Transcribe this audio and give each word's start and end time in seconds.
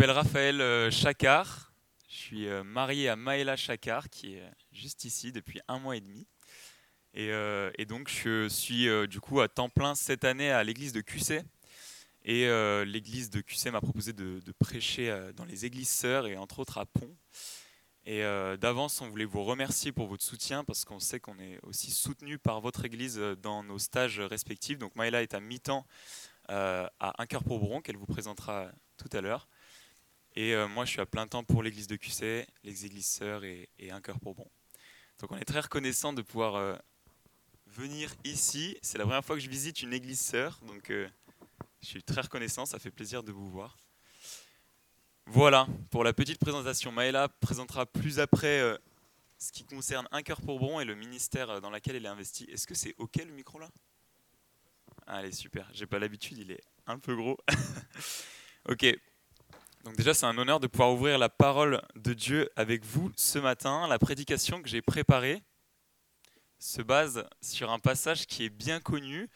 m'appelle 0.00 0.16
Raphaël 0.16 0.60
euh, 0.62 0.90
Chacard. 0.90 1.74
Je 2.08 2.16
suis 2.16 2.48
euh, 2.48 2.64
marié 2.64 3.10
à 3.10 3.16
Maëla 3.16 3.54
Chacard, 3.54 4.08
qui 4.08 4.32
est 4.32 4.50
juste 4.72 5.04
ici 5.04 5.30
depuis 5.30 5.60
un 5.68 5.78
mois 5.78 5.94
et 5.94 6.00
demi. 6.00 6.26
Et, 7.12 7.28
euh, 7.32 7.70
donc, 7.86 8.08
je 8.08 8.48
suis 8.48 8.88
du 9.08 9.20
coup 9.20 9.42
à 9.42 9.48
temps 9.48 9.68
plein 9.68 9.94
cette 9.94 10.24
année 10.24 10.50
à 10.50 10.64
l'église 10.64 10.94
de 10.94 11.02
QC. 11.02 11.42
Et 12.24 12.46
l'église 12.86 13.28
de 13.28 13.42
QC 13.42 13.70
m'a 13.70 13.82
proposé 13.82 14.14
de, 14.14 14.40
prêcher 14.58 15.14
dans 15.36 15.44
les 15.44 15.66
églises 15.66 15.90
sœurs 15.90 16.26
et 16.26 16.38
entre 16.38 16.60
autres 16.60 16.78
à 16.78 16.86
Pont. 16.86 17.14
Et 18.06 18.22
d'avance, 18.58 19.02
on 19.02 19.08
voulait 19.10 19.26
vous 19.26 19.44
remercier 19.44 19.92
pour 19.92 20.06
votre 20.06 20.24
soutien 20.24 20.64
parce 20.64 20.86
qu'on 20.86 20.98
sait 20.98 21.20
qu'on 21.20 21.38
est 21.38 21.58
aussi 21.62 21.90
soutenu 21.90 22.38
par 22.38 22.62
votre 22.62 22.86
église 22.86 23.18
dans 23.42 23.62
nos 23.62 23.78
stages 23.78 24.20
respectifs. 24.20 24.78
Donc 24.78 24.96
Maëla 24.96 25.20
est 25.22 25.34
à 25.34 25.40
mi-temps 25.40 25.84
à 26.48 26.90
Un 27.18 27.26
cœur 27.26 27.44
pour 27.44 27.60
Bron, 27.60 27.82
qu'elle 27.82 27.98
vous 27.98 28.06
présentera 28.06 28.70
tout 28.96 29.14
à 29.14 29.20
l'heure. 29.20 29.46
Et 30.36 30.54
euh, 30.54 30.68
moi, 30.68 30.84
je 30.84 30.90
suis 30.92 31.00
à 31.00 31.06
plein 31.06 31.26
temps 31.26 31.42
pour 31.42 31.62
l'église 31.62 31.86
de 31.86 31.96
QC, 31.96 32.46
les 32.62 32.86
églises 32.86 33.06
sœurs 33.06 33.44
et, 33.44 33.68
Un 33.90 34.00
cœur 34.00 34.20
pour 34.20 34.34
Bron. 34.34 34.50
Donc 35.18 35.32
on 35.32 35.36
est 35.36 35.44
très 35.44 35.60
reconnaissant 35.60 36.12
de 36.12 36.22
pouvoir 36.22 36.54
euh, 36.54 36.76
venir 37.66 38.14
ici. 38.24 38.78
C'est 38.80 38.96
la 38.96 39.04
première 39.04 39.24
fois 39.24 39.36
que 39.36 39.42
je 39.42 39.50
visite 39.50 39.82
une 39.82 39.92
église 39.92 40.20
sœur, 40.20 40.58
donc 40.66 40.90
euh, 40.90 41.08
je 41.82 41.88
suis 41.88 42.02
très 42.02 42.22
reconnaissant, 42.22 42.64
ça 42.64 42.78
fait 42.78 42.90
plaisir 42.90 43.22
de 43.22 43.32
vous 43.32 43.50
voir. 43.50 43.76
Voilà 45.26 45.66
pour 45.90 46.04
la 46.04 46.12
petite 46.12 46.38
présentation. 46.38 46.90
Maëla 46.90 47.28
présentera 47.28 47.84
plus 47.84 48.18
après 48.18 48.78
ce 49.38 49.52
qui 49.52 49.64
concerne 49.64 50.08
Un 50.10 50.22
cœur 50.22 50.40
pour 50.40 50.58
Bron 50.58 50.80
et 50.80 50.84
le 50.84 50.94
ministère 50.94 51.60
dans 51.60 51.70
lequel 51.70 51.96
elle 51.96 52.06
est 52.06 52.08
investie. 52.08 52.44
Est-ce 52.44 52.66
que 52.66 52.74
c'est 52.74 52.94
OK 52.98 53.16
le 53.16 53.32
micro 53.32 53.58
là? 53.58 53.68
Allez, 55.06 55.32
super. 55.32 55.68
J'ai 55.72 55.86
pas 55.86 55.98
l'habitude, 55.98 56.38
il 56.38 56.50
est 56.50 56.62
un 56.86 56.98
peu 56.98 57.14
gros. 57.14 57.36
ok. 58.68 58.86
Donc 59.84 59.96
déjà, 59.96 60.12
c'est 60.12 60.26
un 60.26 60.36
honneur 60.36 60.60
de 60.60 60.66
pouvoir 60.66 60.92
ouvrir 60.92 61.18
la 61.18 61.30
parole 61.30 61.80
de 61.94 62.12
Dieu 62.12 62.50
avec 62.54 62.84
vous 62.84 63.10
ce 63.16 63.38
matin. 63.38 63.88
La 63.88 63.98
prédication 63.98 64.60
que 64.60 64.68
j'ai 64.68 64.82
préparée 64.82 65.42
se 66.58 66.82
base 66.82 67.26
sur 67.40 67.70
un 67.70 67.78
passage 67.78 68.26
qui 68.26 68.44
est 68.44 68.50
bien 68.50 68.80
connu 68.80 69.30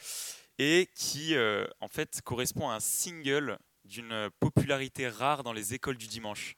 et 0.58 0.90
qui, 0.94 1.34
euh, 1.34 1.66
en 1.80 1.88
fait, 1.88 2.20
correspond 2.22 2.68
à 2.68 2.74
un 2.74 2.80
single 2.80 3.58
d'une 3.86 4.28
popularité 4.38 5.08
rare 5.08 5.44
dans 5.44 5.54
les 5.54 5.72
écoles 5.72 5.96
du 5.96 6.08
dimanche. 6.08 6.56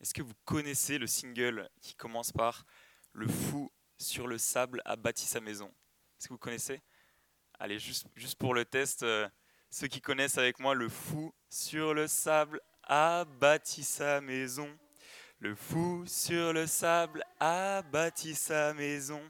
Est-ce 0.00 0.12
que 0.12 0.22
vous 0.22 0.34
connaissez 0.44 0.98
le 0.98 1.06
single 1.06 1.68
qui 1.80 1.94
commence 1.94 2.32
par 2.32 2.64
Le 3.12 3.28
fou 3.28 3.70
sur 3.96 4.26
le 4.26 4.38
sable 4.38 4.82
a 4.84 4.96
bâti 4.96 5.26
sa 5.26 5.40
maison 5.40 5.68
Est-ce 6.18 6.26
que 6.26 6.34
vous 6.34 6.38
connaissez? 6.38 6.82
Allez, 7.60 7.78
juste, 7.78 8.08
juste 8.16 8.38
pour 8.40 8.54
le 8.54 8.64
test, 8.64 9.04
euh, 9.04 9.28
ceux 9.70 9.86
qui 9.86 10.00
connaissent 10.00 10.38
avec 10.38 10.58
moi, 10.58 10.74
Le 10.74 10.88
fou 10.88 11.32
sur 11.48 11.94
le 11.94 12.08
sable 12.08 12.60
a 12.92 13.24
bâti 13.24 13.84
sa 13.84 14.20
maison. 14.20 14.68
Le 15.38 15.54
fou 15.54 16.04
sur 16.08 16.52
le 16.52 16.66
sable 16.66 17.24
a 17.38 17.82
bâti 17.82 18.34
sa 18.34 18.74
maison. 18.74 19.22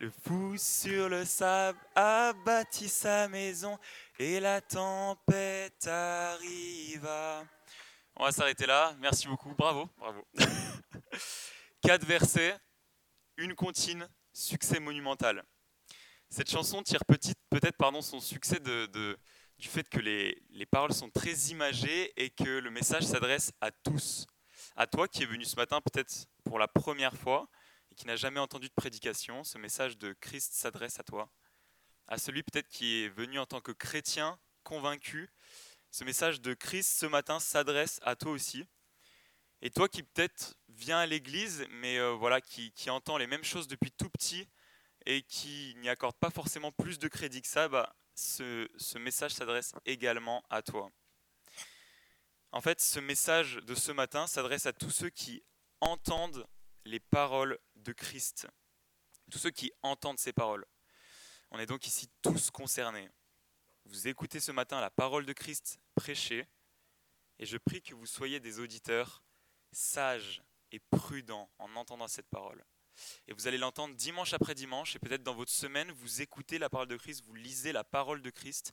Le 0.00 0.10
fou 0.10 0.56
sur 0.56 1.08
le 1.08 1.24
sable 1.24 1.78
a 1.94 2.32
bâti 2.44 2.88
sa 2.88 3.28
maison 3.28 3.78
et 4.18 4.40
la 4.40 4.60
tempête 4.60 5.86
arriva. 5.86 7.46
On 8.16 8.24
va 8.24 8.32
s'arrêter 8.32 8.66
là. 8.66 8.96
Merci 8.98 9.28
beaucoup. 9.28 9.54
Bravo, 9.54 9.88
bravo. 9.96 10.26
Quatre 11.80 12.04
versets, 12.04 12.58
une 13.36 13.54
comptine, 13.54 14.08
succès 14.32 14.80
monumental. 14.80 15.44
Cette 16.30 16.50
chanson 16.50 16.82
tire 16.82 17.04
peut-être 17.06 17.76
pardon, 17.76 18.02
son 18.02 18.18
succès 18.18 18.58
de, 18.58 18.86
de- 18.86 19.16
du 19.58 19.68
fait 19.68 19.88
que 19.88 19.98
les, 19.98 20.40
les 20.50 20.66
paroles 20.66 20.94
sont 20.94 21.10
très 21.10 21.34
imagées 21.50 22.12
et 22.16 22.30
que 22.30 22.58
le 22.58 22.70
message 22.70 23.02
s'adresse 23.02 23.52
à 23.60 23.70
tous. 23.70 24.26
À 24.76 24.86
toi 24.86 25.08
qui 25.08 25.24
es 25.24 25.26
venu 25.26 25.44
ce 25.44 25.56
matin 25.56 25.80
peut-être 25.80 26.26
pour 26.44 26.58
la 26.58 26.68
première 26.68 27.16
fois 27.16 27.48
et 27.90 27.94
qui 27.96 28.06
n'a 28.06 28.16
jamais 28.16 28.38
entendu 28.38 28.68
de 28.68 28.74
prédication, 28.74 29.42
ce 29.42 29.58
message 29.58 29.98
de 29.98 30.12
Christ 30.12 30.52
s'adresse 30.54 31.00
à 31.00 31.02
toi. 31.02 31.32
À 32.06 32.18
celui 32.18 32.42
peut-être 32.42 32.68
qui 32.68 33.02
est 33.02 33.08
venu 33.08 33.38
en 33.38 33.46
tant 33.46 33.60
que 33.60 33.72
chrétien 33.72 34.38
convaincu, 34.62 35.28
ce 35.90 36.04
message 36.04 36.40
de 36.40 36.54
Christ 36.54 36.98
ce 36.98 37.06
matin 37.06 37.40
s'adresse 37.40 37.98
à 38.02 38.14
toi 38.14 38.30
aussi. 38.32 38.64
Et 39.60 39.70
toi 39.70 39.88
qui 39.88 40.04
peut-être 40.04 40.54
viens 40.68 40.98
à 40.98 41.06
l'église, 41.06 41.66
mais 41.70 41.98
euh, 41.98 42.12
voilà, 42.12 42.40
qui, 42.40 42.70
qui 42.72 42.90
entend 42.90 43.16
les 43.16 43.26
mêmes 43.26 43.42
choses 43.42 43.66
depuis 43.66 43.90
tout 43.90 44.08
petit 44.10 44.48
et 45.04 45.22
qui 45.22 45.74
n'y 45.78 45.88
accorde 45.88 46.16
pas 46.16 46.30
forcément 46.30 46.70
plus 46.70 47.00
de 47.00 47.08
crédit 47.08 47.42
que 47.42 47.48
ça, 47.48 47.68
bah, 47.68 47.96
ce, 48.18 48.98
message 48.98 49.34
s'adresse 49.34 49.72
également 49.86 50.44
à 50.50 50.62
toi. 50.62 50.90
En 52.50 52.60
fait, 52.60 52.80
ce 52.80 52.98
message 52.98 53.56
de 53.56 53.74
ce 53.74 53.92
matin 53.92 54.26
s'adresse 54.26 54.66
à 54.66 54.72
tous 54.72 54.90
ceux 54.90 55.10
qui 55.10 55.42
entendent 55.80 56.46
les 56.84 56.98
paroles 56.98 57.58
de 57.76 57.92
Christ, 57.92 58.48
tous 59.30 59.38
ceux 59.38 59.50
qui 59.50 59.70
entendent 59.82 60.18
ces 60.18 60.32
paroles. 60.32 60.66
On 61.50 61.58
est 61.58 61.66
donc 61.66 61.86
ici 61.86 62.10
tous 62.22 62.50
concernés. 62.50 63.08
Vous 63.84 64.08
écoutez 64.08 64.40
ce 64.40 64.52
matin 64.52 64.80
la 64.80 64.90
parole 64.90 65.24
de 65.24 65.32
Christ 65.32 65.78
prêchée, 65.94 66.46
et 67.38 67.46
je 67.46 67.56
prie 67.56 67.82
que 67.82 67.94
vous 67.94 68.06
soyez 68.06 68.40
des 68.40 68.58
auditeurs 68.58 69.22
sages 69.70 70.42
et 70.72 70.80
prudents 70.80 71.50
en 71.58 71.74
entendant 71.76 72.08
cette 72.08 72.28
parole. 72.28 72.64
Et 73.26 73.32
vous 73.32 73.46
allez 73.46 73.58
l'entendre 73.58 73.94
dimanche 73.94 74.32
après 74.32 74.54
dimanche, 74.54 74.96
et 74.96 74.98
peut-être 74.98 75.22
dans 75.22 75.34
votre 75.34 75.52
semaine, 75.52 75.90
vous 75.92 76.22
écoutez 76.22 76.58
la 76.58 76.68
parole 76.68 76.88
de 76.88 76.96
Christ, 76.96 77.24
vous 77.24 77.34
lisez 77.34 77.72
la 77.72 77.84
parole 77.84 78.22
de 78.22 78.30
Christ, 78.30 78.72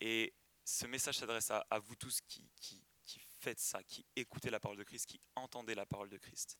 et 0.00 0.34
ce 0.64 0.86
message 0.86 1.18
s'adresse 1.18 1.50
à, 1.50 1.78
vous 1.80 1.96
tous 1.96 2.20
qui, 2.22 2.50
qui, 2.60 2.82
qui 3.04 3.20
faites 3.40 3.60
ça, 3.60 3.82
qui 3.82 4.06
écoutez 4.16 4.50
la 4.50 4.60
parole 4.60 4.78
de 4.78 4.84
Christ, 4.84 5.06
qui 5.06 5.20
entendez 5.34 5.74
la 5.74 5.86
parole 5.86 6.08
de 6.08 6.18
Christ. 6.18 6.58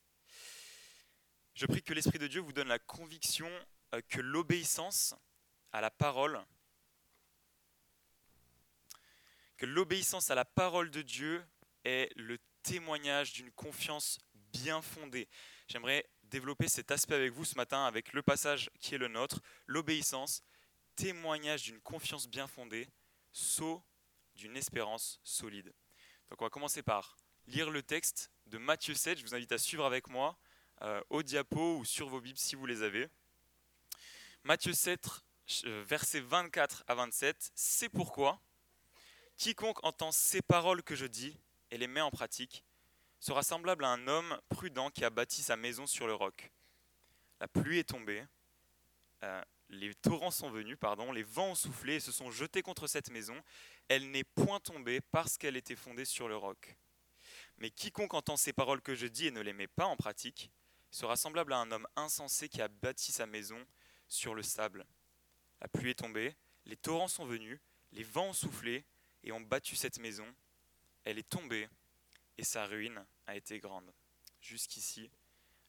Je 1.55 1.67
prie 1.67 1.83
que 1.83 1.93
l'Esprit 1.93 2.19
de 2.19 2.27
Dieu 2.27 2.41
vous 2.41 2.53
donne 2.53 2.69
la 2.69 2.79
conviction 2.79 3.51
euh, 3.95 4.01
que 4.09 4.21
l'obéissance 4.21 5.15
à 5.73 5.81
la 5.81 5.91
parole, 5.91 6.41
que 9.57 9.67
l'obéissance 9.67 10.31
à 10.31 10.35
la 10.35 10.45
parole 10.45 10.91
de 10.91 11.03
Dieu 11.03 11.45
est 11.85 12.11
le 12.17 12.39
témoignage 12.63 13.33
d'une 13.33 13.51
confiance 13.53 14.19
bien 14.35 14.83
fondée. 14.83 15.29
J'aimerais 15.69 16.09
développer 16.31 16.69
cet 16.69 16.91
aspect 16.91 17.17
avec 17.17 17.33
vous 17.33 17.45
ce 17.45 17.57
matin 17.57 17.85
avec 17.85 18.13
le 18.13 18.23
passage 18.23 18.71
qui 18.81 18.95
est 18.95 18.99
le 18.99 19.09
nôtre, 19.09 19.41
l'obéissance, 19.67 20.43
témoignage 20.95 21.65
d'une 21.65 21.81
confiance 21.81 22.29
bien 22.29 22.47
fondée, 22.47 22.89
saut 23.33 23.83
d'une 24.35 24.57
espérance 24.57 25.21
solide. 25.25 25.73
Donc 26.31 26.41
on 26.41 26.47
va 26.47 26.51
commencer 26.51 26.83
par 26.83 27.17
lire 27.47 27.71
le 27.71 27.83
texte 27.83 28.31
de 28.47 28.59
Matthieu 28.59 28.95
7, 28.95 29.19
je 29.19 29.25
vous 29.25 29.35
invite 29.35 29.53
à 29.53 29.59
suivre 29.59 29.85
avec 29.85 30.09
moi 30.09 30.39
euh, 30.83 31.03
au 31.11 31.23
diapo 31.23 31.79
ou 31.79 31.85
sur 31.85 32.09
vos 32.09 32.21
bibles 32.21 32.39
si 32.39 32.55
vous 32.55 32.67
les 32.67 32.83
avez. 32.83 33.09
Matthieu 34.45 34.73
7, 34.73 35.09
euh, 35.65 35.85
versets 35.87 36.21
24 36.21 36.85
à 36.87 36.95
27, 36.95 37.53
c'est 37.55 37.89
pourquoi 37.89 38.41
quiconque 39.37 39.85
entend 39.85 40.13
ces 40.13 40.43
paroles 40.43 40.83
que 40.83 40.95
je 40.95 41.07
dis 41.07 41.37
et 41.71 41.79
les 41.79 41.87
met 41.87 42.01
en 42.01 42.11
pratique 42.11 42.65
sera 43.21 43.43
semblable 43.43 43.85
à 43.85 43.91
un 43.91 44.09
homme 44.09 44.39
prudent 44.49 44.91
qui 44.91 45.05
a 45.05 45.11
bâti 45.11 45.43
sa 45.43 45.57
maison 45.57 45.87
sur 45.87 46.07
le 46.07 46.15
roc. 46.15 46.51
La 47.39 47.49
pluie 47.49 47.79
est 47.79 47.89
tombée, 47.89 48.25
euh, 49.23 49.43
les 49.69 49.95
torrents 49.95 50.31
sont 50.31 50.51
venus, 50.51 50.77
pardon, 50.79 51.13
les 51.13 51.23
vents 51.23 51.51
ont 51.51 51.55
soufflé 51.55 51.97
et 51.97 52.01
se 52.01 52.13
sont 52.13 52.31
jetés 52.31 52.63
contre 52.63 52.87
cette 52.87 53.11
maison. 53.11 53.41
Elle 53.89 54.11
n'est 54.11 54.25
point 54.25 54.59
tombée 54.61 55.01
parce 55.01 55.39
qu'elle 55.39 55.57
était 55.57 55.77
fondée 55.77 56.05
sur 56.05 56.29
le 56.29 56.37
roc. 56.37 56.77
Mais 57.59 57.71
quiconque 57.71 58.15
entend 58.15 58.37
ces 58.37 58.53
paroles 58.53 58.81
que 58.81 58.95
je 58.95 59.07
dis 59.07 59.27
et 59.27 59.31
ne 59.31 59.41
les 59.41 59.53
met 59.53 59.69
pas 59.69 59.87
en 59.87 59.97
pratique 59.97 60.51
sera 60.91 61.17
semblable 61.17 61.53
à 61.53 61.59
un 61.59 61.71
homme 61.71 61.87
insensé 61.95 62.49
qui 62.49 62.61
a 62.63 62.69
bâti 62.69 63.13
sa 63.13 63.27
maison 63.27 63.65
sur 64.09 64.35
le 64.35 64.43
sable. 64.43 64.85
La 65.61 65.69
pluie 65.69 65.91
est 65.91 65.99
tombée, 65.99 66.35
les 66.65 66.77
torrents 66.77 67.07
sont 67.09 67.27
venus, 67.27 67.61
les 67.93 68.03
vents 68.03 68.29
ont 68.29 68.33
soufflé 68.33 68.85
et 69.23 69.31
ont 69.31 69.41
battu 69.41 69.77
cette 69.77 69.99
maison. 69.99 70.27
Elle 71.05 71.19
est 71.19 71.29
tombée 71.29 71.69
et 72.41 72.45
sa 72.45 72.65
ruine 72.65 73.05
a 73.27 73.37
été 73.37 73.61
grande. 73.61 73.93
Jusqu'ici, 74.41 75.11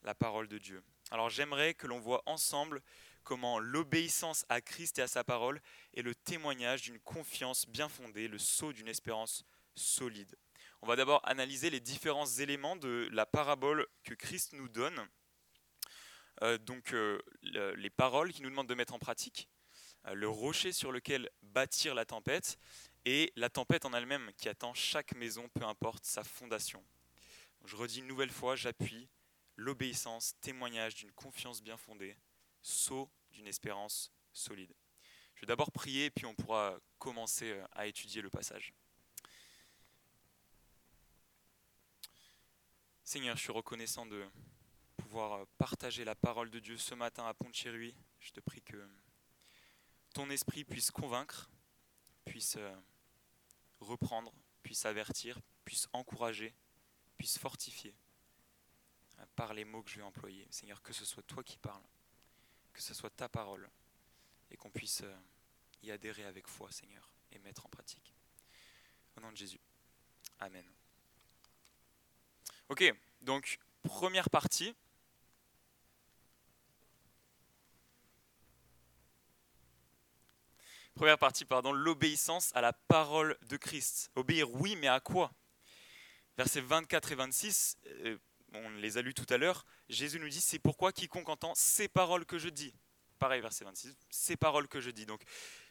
la 0.03 0.15
parole 0.15 0.47
de 0.47 0.57
Dieu. 0.57 0.81
Alors 1.11 1.29
j'aimerais 1.29 1.73
que 1.73 1.85
l'on 1.85 1.99
voit 1.99 2.23
ensemble 2.25 2.81
comment 3.23 3.59
l'obéissance 3.59 4.45
à 4.47 4.61
Christ 4.61 4.97
et 4.97 5.01
à 5.01 5.07
sa 5.07 5.25
parole 5.25 5.61
est 5.93 6.01
le 6.01 6.15
témoignage 6.15 6.83
d'une 6.83 6.99
confiance 7.01 7.67
bien 7.67 7.89
fondée, 7.89 8.29
le 8.29 8.37
sceau 8.39 8.71
d'une 8.71 8.87
espérance 8.87 9.43
solide. 9.75 10.33
On 10.81 10.87
va 10.87 10.95
d'abord 10.95 11.19
analyser 11.27 11.69
les 11.69 11.81
différents 11.81 12.25
éléments 12.25 12.77
de 12.77 13.09
la 13.11 13.25
parabole 13.25 13.85
que 14.05 14.13
Christ 14.13 14.53
nous 14.53 14.69
donne. 14.69 15.05
Euh, 16.41 16.57
donc 16.57 16.93
euh, 16.93 17.21
le- 17.41 17.75
les 17.75 17.89
paroles 17.89 18.31
qu'il 18.31 18.43
nous 18.43 18.49
demande 18.49 18.69
de 18.69 18.75
mettre 18.75 18.93
en 18.93 18.99
pratique, 18.99 19.49
euh, 20.07 20.13
le 20.13 20.29
rocher 20.29 20.71
sur 20.71 20.93
lequel 20.93 21.29
bâtir 21.41 21.93
la 21.93 22.05
tempête, 22.05 22.57
et 23.05 23.31
la 23.35 23.49
tempête 23.49 23.85
en 23.85 23.93
elle-même 23.93 24.31
qui 24.37 24.49
attend 24.49 24.73
chaque 24.73 25.15
maison, 25.15 25.49
peu 25.49 25.63
importe 25.63 26.05
sa 26.05 26.23
fondation. 26.23 26.83
Je 27.65 27.75
redis 27.75 27.99
une 27.99 28.07
nouvelle 28.07 28.31
fois, 28.31 28.55
j'appuie 28.55 29.07
l'obéissance, 29.55 30.35
témoignage 30.41 30.95
d'une 30.95 31.11
confiance 31.11 31.61
bien 31.61 31.77
fondée, 31.77 32.15
sceau 32.61 33.09
d'une 33.31 33.47
espérance 33.47 34.11
solide. 34.33 34.73
Je 35.35 35.41
vais 35.41 35.47
d'abord 35.47 35.71
prier, 35.71 36.09
puis 36.11 36.25
on 36.25 36.35
pourra 36.35 36.77
commencer 36.99 37.51
euh, 37.51 37.65
à 37.71 37.87
étudier 37.87 38.21
le 38.21 38.29
passage. 38.29 38.73
Seigneur, 43.03 43.35
je 43.35 43.41
suis 43.41 43.51
reconnaissant 43.51 44.05
de 44.05 44.25
pouvoir 44.95 45.45
partager 45.57 46.05
la 46.05 46.15
parole 46.15 46.49
de 46.49 46.59
Dieu 46.59 46.77
ce 46.77 46.95
matin 46.95 47.25
à 47.25 47.33
Pont-de-Chéruy. 47.33 47.93
Je 48.19 48.31
te 48.31 48.39
prie 48.39 48.61
que 48.61 48.87
ton 50.13 50.29
esprit 50.29 50.63
puisse 50.63 50.91
convaincre, 50.91 51.49
puisse 52.23 52.55
euh, 52.57 52.75
reprendre, 53.81 54.33
puisse 54.63 54.85
avertir, 54.85 55.39
puisse 55.65 55.87
encourager, 55.93 56.53
puisse 57.17 57.37
fortifier 57.37 57.93
euh, 59.19 59.25
par 59.35 59.53
les 59.53 59.65
mots 59.65 59.83
que 59.83 59.89
je 59.89 59.97
vais 59.97 60.03
employer. 60.03 60.47
Seigneur, 60.49 60.81
que 60.81 60.93
ce 60.93 61.05
soit 61.05 61.23
toi 61.23 61.43
qui 61.43 61.57
parles, 61.57 61.83
que 62.73 62.81
ce 62.81 62.93
soit 62.93 63.09
ta 63.09 63.27
parole, 63.27 63.69
et 64.49 64.57
qu'on 64.57 64.71
puisse 64.71 65.01
euh, 65.03 65.15
y 65.83 65.91
adhérer 65.91 66.25
avec 66.25 66.47
foi, 66.47 66.71
Seigneur, 66.71 67.11
et 67.31 67.39
mettre 67.39 67.65
en 67.65 67.69
pratique. 67.69 68.13
Au 69.17 69.21
nom 69.21 69.31
de 69.31 69.37
Jésus. 69.37 69.59
Amen. 70.39 70.65
Ok, 72.69 72.83
donc 73.21 73.59
première 73.83 74.29
partie. 74.29 74.73
Première 80.93 81.17
partie, 81.17 81.45
pardon, 81.45 81.71
l'obéissance 81.71 82.51
à 82.53 82.61
la 82.61 82.73
parole 82.73 83.37
de 83.49 83.57
Christ. 83.57 84.11
Obéir, 84.15 84.51
oui, 84.51 84.75
mais 84.75 84.87
à 84.87 84.99
quoi? 84.99 85.31
Versets 86.37 86.61
24 86.61 87.11
et 87.11 87.15
26, 87.15 87.77
euh, 87.87 88.17
on 88.53 88.69
les 88.71 88.97
a 88.97 89.01
lus 89.01 89.13
tout 89.13 89.25
à 89.29 89.37
l'heure, 89.37 89.65
Jésus 89.89 90.19
nous 90.19 90.29
dit, 90.29 90.41
c'est 90.41 90.59
pourquoi 90.59 90.91
quiconque 90.91 91.29
entend 91.29 91.53
ces 91.55 91.87
paroles 91.87 92.25
que 92.25 92.37
je 92.37 92.49
dis. 92.49 92.73
Pareil, 93.19 93.41
verset 93.41 93.65
26, 93.65 93.95
ces 94.09 94.35
paroles 94.35 94.67
que 94.67 94.81
je 94.81 94.89
dis. 94.89 95.05
Donc, 95.05 95.21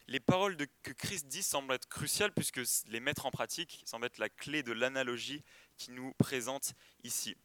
les 0.07 0.19
paroles 0.19 0.55
que 0.83 0.91
Christ 0.91 1.27
dit 1.27 1.43
semblent 1.43 1.73
être 1.73 1.87
cruciales 1.87 2.31
puisque 2.31 2.61
les 2.87 2.99
mettre 2.99 3.25
en 3.25 3.31
pratique 3.31 3.83
semble 3.85 4.05
être 4.05 4.17
la 4.17 4.29
clé 4.29 4.63
de 4.63 4.71
l'analogie 4.71 5.43
qui 5.77 5.91
nous 5.91 6.13
présente 6.13 6.73
ici. 7.03 7.35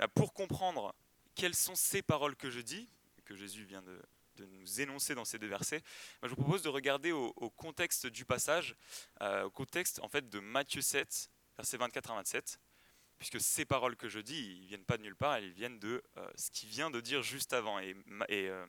Euh, 0.00 0.06
pour 0.14 0.32
comprendre 0.32 0.94
quelles 1.34 1.56
sont 1.56 1.74
ces 1.74 2.02
paroles 2.02 2.36
que 2.36 2.50
je 2.50 2.60
dis, 2.60 2.88
que 3.24 3.34
Jésus 3.34 3.64
vient 3.64 3.82
de, 3.82 4.00
nous 4.44 4.80
énoncer 4.80 5.14
dans 5.14 5.24
ces 5.24 5.38
deux 5.38 5.48
versets, 5.48 5.82
je 6.22 6.28
vous 6.28 6.36
propose 6.36 6.62
de 6.62 6.68
regarder 6.68 7.12
au, 7.12 7.50
contexte 7.50 8.06
du 8.06 8.24
passage, 8.24 8.76
euh, 9.20 9.44
au 9.44 9.50
contexte 9.50 10.00
en 10.02 10.08
fait 10.08 10.28
de 10.28 10.40
Matthieu 10.40 10.80
7, 10.80 11.30
versets 11.56 11.76
24 11.76 12.10
à 12.10 12.14
27, 12.16 12.60
puisque 13.18 13.40
ces 13.40 13.64
paroles 13.64 13.96
que 13.96 14.08
je 14.08 14.20
dis, 14.20 14.58
ils 14.60 14.66
viennent 14.66 14.84
pas 14.84 14.96
de 14.96 15.02
nulle 15.02 15.16
part, 15.16 15.34
elles 15.34 15.52
viennent 15.52 15.78
de 15.78 16.02
euh, 16.16 16.30
ce 16.36 16.50
qu'il 16.50 16.68
vient 16.68 16.90
de 16.90 17.00
dire 17.00 17.22
juste 17.22 17.52
avant. 17.52 17.78
Et, 17.80 17.96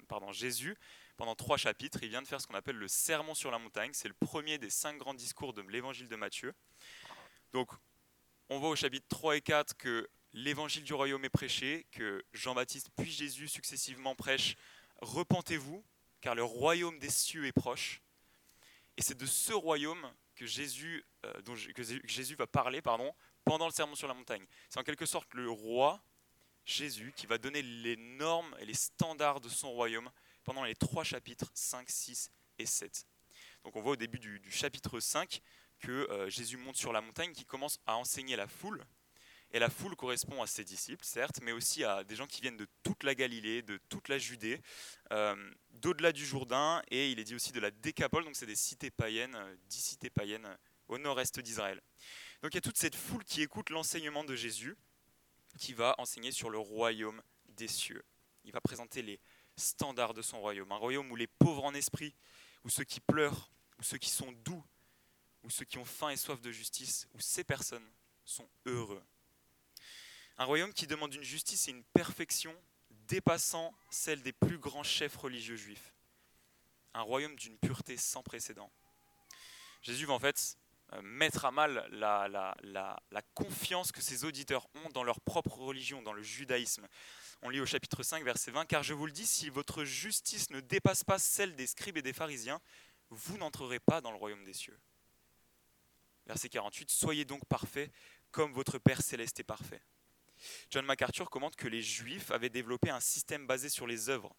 pardon, 0.08 0.32
Jésus, 0.32 0.76
pendant 1.18 1.36
trois 1.36 1.58
chapitres, 1.58 2.00
il 2.02 2.10
vient 2.10 2.22
de 2.22 2.28
faire 2.28 2.42
ce 2.42 2.48
qu'on 2.48 2.56
appelle 2.56 2.78
le 2.78 2.88
sermon 2.88 3.36
sur 3.36 3.52
la 3.52 3.60
montagne. 3.60 3.92
C'est 3.94 4.08
le 4.08 4.14
premier 4.14 4.58
des 4.58 4.70
cinq 4.70 4.98
grands 4.98 5.14
discours 5.14 5.54
de 5.54 5.62
l'évangile 5.62 6.08
de 6.08 6.16
Matthieu. 6.16 6.54
Donc, 7.54 7.72
on 8.50 8.58
voit 8.58 8.70
au 8.70 8.76
chapitre 8.76 9.06
3 9.10 9.38
et 9.38 9.42
4 9.42 9.78
que 9.78 10.10
l'évangile 10.34 10.84
du 10.84 10.94
royaume 10.94 11.24
est 11.26 11.30
prêché, 11.30 11.86
que 11.92 12.24
Jean-Baptiste 12.34 12.90
puis 12.98 13.12
Jésus 13.12 13.48
successivement 13.48 14.16
prêchent 14.16 14.56
Repentez-vous, 15.02 15.84
car 16.22 16.36
le 16.36 16.44
royaume 16.44 17.00
des 17.00 17.10
cieux 17.10 17.46
est 17.46 17.52
proche. 17.52 18.02
Et 18.98 19.02
c'est 19.02 19.18
de 19.18 19.26
ce 19.26 19.54
royaume 19.54 20.12
que 20.36 20.46
Jésus, 20.46 21.06
euh, 21.26 21.42
que 21.74 21.84
Jésus 21.84 22.36
va 22.36 22.48
parler 22.48 22.82
pendant 22.82 23.66
le 23.66 23.72
sermon 23.72 23.96
sur 23.96 24.08
la 24.08 24.14
montagne. 24.14 24.46
C'est 24.70 24.80
en 24.80 24.84
quelque 24.84 25.06
sorte 25.06 25.34
le 25.34 25.50
roi, 25.50 26.02
Jésus, 26.66 27.14
qui 27.16 27.26
va 27.26 27.38
donner 27.38 27.62
les 27.62 27.96
normes 27.96 28.56
et 28.60 28.66
les 28.66 28.74
standards 28.74 29.40
de 29.40 29.50
son 29.50 29.72
royaume 29.72 30.10
pendant 30.44 30.64
les 30.64 30.76
trois 30.76 31.04
chapitres 31.04 31.52
5, 31.54 31.90
6 31.90 32.32
et 32.58 32.66
7. 32.66 33.06
Donc 33.64 33.76
on 33.76 33.82
voit 33.82 33.94
au 33.94 33.98
début 33.98 34.20
du, 34.20 34.40
du 34.40 34.52
chapitre 34.52 35.00
5 35.00 35.42
que 35.80 35.92
euh, 35.92 36.30
Jésus 36.30 36.58
monte 36.58 36.76
sur 36.76 36.92
la 36.92 37.02
montagne, 37.02 37.32
qui 37.32 37.46
commence 37.46 37.80
à 37.86 37.96
enseigner 37.98 38.36
la 38.36 38.48
foule. 38.48 38.86
Et 39.52 39.60
la 39.60 39.70
foule 39.70 39.96
correspond 39.96 40.42
à 40.44 40.48
ses 40.48 40.64
disciples, 40.64 41.04
certes, 41.04 41.40
mais 41.42 41.52
aussi 41.52 41.84
à 41.84 42.04
des 42.04 42.16
gens 42.16 42.28
qui 42.28 42.42
viennent 42.42 42.58
de 42.58 42.68
toute 42.84 43.04
la 43.04 43.16
Galilée, 43.16 43.64
de 43.64 43.80
toute 43.90 44.08
la 44.08 44.20
Judée, 44.20 44.62
euh, 45.12 45.36
d'au-delà 45.72 46.12
du 46.12 46.24
Jourdain, 46.24 46.84
et 46.92 47.12
il 47.12 47.20
est 47.20 47.24
dit 47.24 47.34
aussi 47.34 47.52
de 47.52 47.60
la 47.60 47.72
Décapole, 47.72 48.26
donc 48.26 48.36
c'est 48.36 48.46
des 48.46 48.56
cités 48.56 48.92
païennes, 48.92 49.36
euh, 49.36 49.56
dix 49.68 49.82
cités 49.82 50.12
païennes 50.12 50.56
au 50.88 51.00
nord-est 51.00 51.40
d'Israël. 51.40 51.82
Donc 52.44 52.54
il 52.54 52.58
y 52.58 52.60
a 52.60 52.62
toute 52.62 52.78
cette 52.78 52.96
foule 52.96 53.24
qui 53.24 53.42
écoute 53.42 53.72
l'enseignement 53.72 54.24
de 54.24 54.36
Jésus, 54.36 54.78
qui 55.58 55.74
va 55.74 55.96
enseigner 55.98 56.32
sur 56.32 56.52
le 56.52 56.60
royaume 56.60 57.22
des 57.48 57.68
cieux. 57.68 58.04
Il 58.44 58.52
va 58.52 58.62
présenter 58.62 59.02
les 59.02 59.20
standards 59.56 60.14
de 60.14 60.22
son 60.22 60.40
royaume, 60.40 60.72
un 60.72 60.78
royaume 60.78 61.12
où 61.12 61.16
les 61.16 61.28
pauvres 61.28 61.66
en 61.66 61.74
esprit, 61.74 62.16
où 62.64 62.70
ceux 62.70 62.84
qui 62.84 63.00
pleurent, 63.00 63.52
où 63.80 63.84
ceux 63.84 63.98
qui 63.98 64.10
sont 64.10 64.32
doux, 64.32 64.64
où 65.44 65.50
ceux 65.50 65.66
qui 65.66 65.78
ont 65.78 65.86
faim 65.86 66.10
et 66.10 66.18
soif 66.18 66.40
de 66.40 66.52
justice, 66.52 67.08
où 67.14 67.20
ces 67.20 67.44
personnes 67.44 67.88
sont 68.24 68.50
heureux. 68.66 69.04
Un 70.40 70.46
royaume 70.46 70.74
qui 70.74 70.88
demande 70.88 71.14
une 71.14 71.22
justice 71.22 71.68
et 71.68 71.72
une 71.72 71.84
perfection 71.84 72.56
dépassant 73.10 73.74
celle 73.90 74.22
des 74.22 74.32
plus 74.32 74.58
grands 74.58 74.84
chefs 74.84 75.18
religieux 75.18 75.58
juifs. 75.58 75.94
Un 76.94 77.02
royaume 77.02 77.36
d'une 77.36 77.58
pureté 77.58 77.98
sans 77.98 78.24
précédent. 78.24 78.72
Jésus 79.82 80.06
va 80.06 80.14
en 80.14 80.20
fait 80.20 80.58
euh, 80.94 81.02
mettre 81.02 81.44
à 81.44 81.52
mal 81.52 81.86
la, 81.92 82.30
la, 82.30 83.22
confiance 83.34 83.92
que 83.92 84.02
ses 84.02 84.24
auditeurs 84.24 84.66
ont 84.86 84.90
dans 84.94 85.04
leur 85.04 85.20
propre 85.20 85.58
religion, 85.58 86.02
dans 86.02 86.14
le 86.14 86.24
judaïsme. 86.24 86.88
On 87.42 87.50
lit 87.50 87.60
au 87.60 87.66
chapitre 87.66 88.02
5, 88.02 88.24
verset 88.24 88.52
20, 88.52 88.66
Car 88.66 88.82
je 88.82 88.94
vous 88.94 89.08
le 89.08 89.12
dis, 89.12 89.26
si 89.26 89.50
votre 89.50 89.84
justice 89.84 90.52
ne 90.52 90.62
dépasse 90.62 91.04
pas 91.04 91.20
celle 91.20 91.58
des 91.58 91.68
scribes 91.68 91.98
et 91.98 92.02
des 92.02 92.14
pharisiens, 92.14 92.62
vous 93.10 93.38
n'entrerez 93.38 93.80
pas 93.82 94.00
dans 94.00 94.12
le 94.12 94.18
royaume 94.18 94.46
des 94.46 94.54
cieux. 94.54 94.80
Verset 96.28 96.48
48, 96.48 96.90
Soyez 96.90 97.26
donc 97.26 97.44
parfaits 97.46 97.92
comme 98.32 98.54
votre 98.54 98.78
Père 98.78 99.02
céleste 99.02 99.42
est 99.42 99.44
parfait. 99.44 99.82
John 100.70 100.86
MacArthur 100.86 101.30
commente 101.30 101.56
que 101.56 101.68
les 101.68 101.82
Juifs 101.82 102.32
avaient 102.32 102.50
développé 102.50 102.90
un 102.90 103.00
système 103.00 103.48
basé 103.48 103.70
sur 103.70 103.88
les 103.88 104.10
œuvres, 104.10 104.36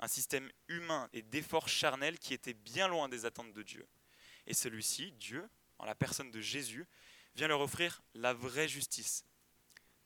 un 0.00 0.08
système 0.08 0.50
humain 0.68 1.08
et 1.12 1.22
d'efforts 1.22 1.68
charnels 1.68 2.18
qui 2.18 2.34
était 2.34 2.54
bien 2.54 2.88
loin 2.88 3.08
des 3.08 3.24
attentes 3.24 3.52
de 3.52 3.62
Dieu. 3.62 3.86
Et 4.46 4.54
celui-ci, 4.54 5.12
Dieu, 5.12 5.48
en 5.78 5.84
la 5.84 5.94
personne 5.94 6.30
de 6.30 6.40
Jésus, 6.40 6.86
vient 7.34 7.48
leur 7.48 7.60
offrir 7.60 8.02
la 8.14 8.32
vraie 8.32 8.68
justice. 8.68 9.24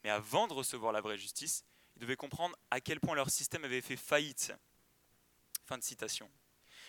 Mais 0.04 0.10
avant 0.10 0.46
de 0.46 0.52
recevoir 0.52 0.92
la 0.92 1.00
vraie 1.00 1.18
justice, 1.18 1.64
ils 1.96 2.00
devaient 2.00 2.16
comprendre 2.16 2.56
à 2.70 2.80
quel 2.80 3.00
point 3.00 3.14
leur 3.14 3.30
système 3.30 3.64
avait 3.64 3.80
fait 3.80 3.96
faillite. 3.96 4.52
Fin 5.66 5.78
de 5.78 5.82
citation. 5.82 6.30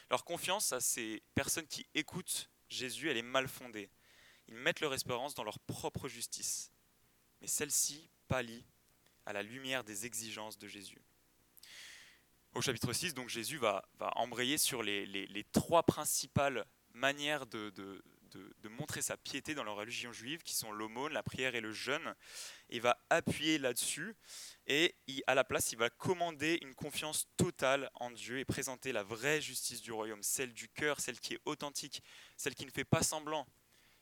Leur 0.09 0.23
confiance 0.23 0.71
à 0.71 0.79
ces 0.79 1.21
personnes 1.35 1.67
qui 1.67 1.87
écoutent 1.93 2.49
Jésus, 2.69 3.09
elle 3.09 3.17
est 3.17 3.23
mal 3.23 3.47
fondée. 3.47 3.89
Ils 4.47 4.55
mettent 4.55 4.79
leur 4.79 4.93
espérance 4.93 5.33
dans 5.33 5.43
leur 5.43 5.59
propre 5.59 6.07
justice. 6.07 6.71
Mais 7.41 7.47
celle-ci 7.47 8.09
pâlit 8.29 8.63
à 9.25 9.33
la 9.33 9.43
lumière 9.43 9.83
des 9.83 10.05
exigences 10.05 10.57
de 10.57 10.67
Jésus. 10.67 11.01
Au 12.53 12.61
chapitre 12.61 12.93
6, 12.93 13.13
donc 13.13 13.27
Jésus 13.27 13.57
va, 13.57 13.83
embrayer 14.15 14.57
sur 14.57 14.81
les, 14.81 15.45
trois 15.51 15.83
principales 15.83 16.65
manières 16.93 17.45
de, 17.45 17.73
montrer 18.69 19.01
sa 19.01 19.17
piété 19.17 19.55
dans 19.55 19.63
la 19.63 19.71
religion 19.71 20.13
juive, 20.13 20.41
qui 20.43 20.55
sont 20.55 20.71
l'aumône, 20.71 21.11
la 21.11 21.23
prière 21.23 21.55
et 21.55 21.61
le 21.61 21.71
jeûne. 21.71 22.15
Il 22.69 22.81
va 22.81 23.03
appuyer 23.09 23.57
là-dessus 23.57 24.15
et 24.67 24.95
à 25.27 25.35
la 25.35 25.43
place, 25.43 25.71
il 25.71 25.77
va 25.77 25.89
commander 25.89 26.59
une 26.61 26.75
confiance 26.75 27.27
totale 27.35 27.89
en 27.95 28.11
Dieu 28.11 28.39
et 28.39 28.45
présenter 28.45 28.91
la 28.91 29.03
vraie 29.03 29.41
justice 29.41 29.81
du 29.81 29.91
royaume, 29.91 30.23
celle 30.23 30.53
du 30.53 30.69
cœur, 30.69 30.99
celle 30.99 31.19
qui 31.19 31.33
est 31.33 31.41
authentique, 31.45 32.03
celle 32.37 32.55
qui 32.55 32.65
ne 32.65 32.71
fait 32.71 32.85
pas 32.85 33.03
semblant, 33.03 33.47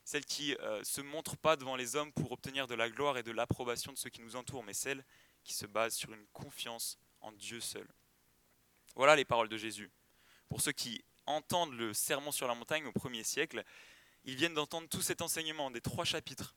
celle 0.08 0.24
qui 0.24 0.52
ne 0.52 0.60
euh, 0.60 0.84
se 0.84 1.02
montre 1.02 1.36
pas 1.36 1.56
devant 1.56 1.76
les 1.76 1.94
hommes 1.94 2.14
pour 2.14 2.32
obtenir 2.32 2.66
de 2.66 2.74
la 2.74 2.88
gloire 2.88 3.18
et 3.18 3.22
de 3.22 3.30
l'approbation 3.30 3.92
de 3.92 3.98
ceux 3.98 4.08
qui 4.08 4.22
nous 4.22 4.36
entourent, 4.36 4.64
mais 4.64 4.72
celle 4.72 5.04
qui 5.44 5.52
se 5.52 5.66
base 5.66 5.94
sur 5.94 6.10
une 6.14 6.26
confiance 6.28 6.98
en 7.20 7.30
Dieu 7.30 7.60
seul. 7.60 7.86
Voilà 8.94 9.16
les 9.16 9.26
paroles 9.26 9.50
de 9.50 9.58
Jésus. 9.58 9.90
Pour 10.48 10.62
ceux 10.62 10.72
qui 10.72 11.04
entendent 11.26 11.74
le 11.74 11.92
sermon 11.92 12.32
sur 12.32 12.48
la 12.48 12.54
montagne 12.54 12.86
au 12.86 12.92
premier 12.92 13.22
siècle, 13.22 13.62
ils 14.24 14.34
viennent 14.34 14.54
d'entendre 14.54 14.88
tout 14.88 15.02
cet 15.02 15.20
enseignement 15.20 15.70
des 15.70 15.82
trois 15.82 16.06
chapitres. 16.06 16.56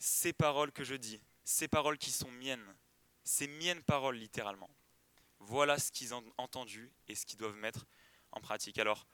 Ces 0.00 0.32
paroles 0.32 0.72
que 0.72 0.82
je 0.82 0.96
dis, 0.96 1.20
ces 1.44 1.68
paroles 1.68 1.98
qui 1.98 2.10
sont 2.10 2.32
miennes, 2.32 2.74
ces 3.22 3.46
miennes 3.46 3.84
paroles 3.84 4.16
littéralement. 4.16 4.70
Voilà 5.38 5.78
ce 5.78 5.92
qu'ils 5.92 6.14
ont 6.14 6.24
entendu 6.36 6.90
et 7.06 7.14
ce 7.14 7.26
qu'ils 7.26 7.38
doivent 7.38 7.58
mettre 7.58 7.86
en 8.32 8.40
pratique. 8.40 8.78
Alors, 8.78 9.06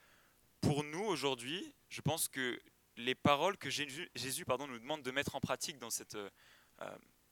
pour 0.62 0.84
nous 0.84 1.04
aujourd'hui, 1.04 1.74
je 1.90 2.00
pense 2.00 2.28
que 2.28 2.58
les 2.96 3.14
paroles 3.14 3.56
que 3.56 3.70
Jésus, 3.70 4.44
pardon, 4.44 4.66
nous 4.66 4.78
demande 4.78 5.02
de 5.02 5.10
mettre 5.10 5.34
en 5.34 5.40
pratique 5.40 5.78
dans 5.78 5.90
cette, 5.90 6.14
euh, 6.14 6.28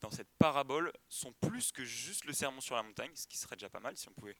dans 0.00 0.10
cette 0.10 0.30
parabole 0.38 0.92
sont 1.08 1.32
plus 1.32 1.72
que 1.72 1.84
juste 1.84 2.24
le 2.24 2.32
sermon 2.32 2.60
sur 2.60 2.74
la 2.74 2.82
montagne, 2.82 3.10
ce 3.14 3.26
qui 3.26 3.36
serait 3.36 3.56
déjà 3.56 3.68
pas 3.68 3.80
mal 3.80 3.96
si 3.96 4.08
on 4.08 4.12
pouvait 4.12 4.36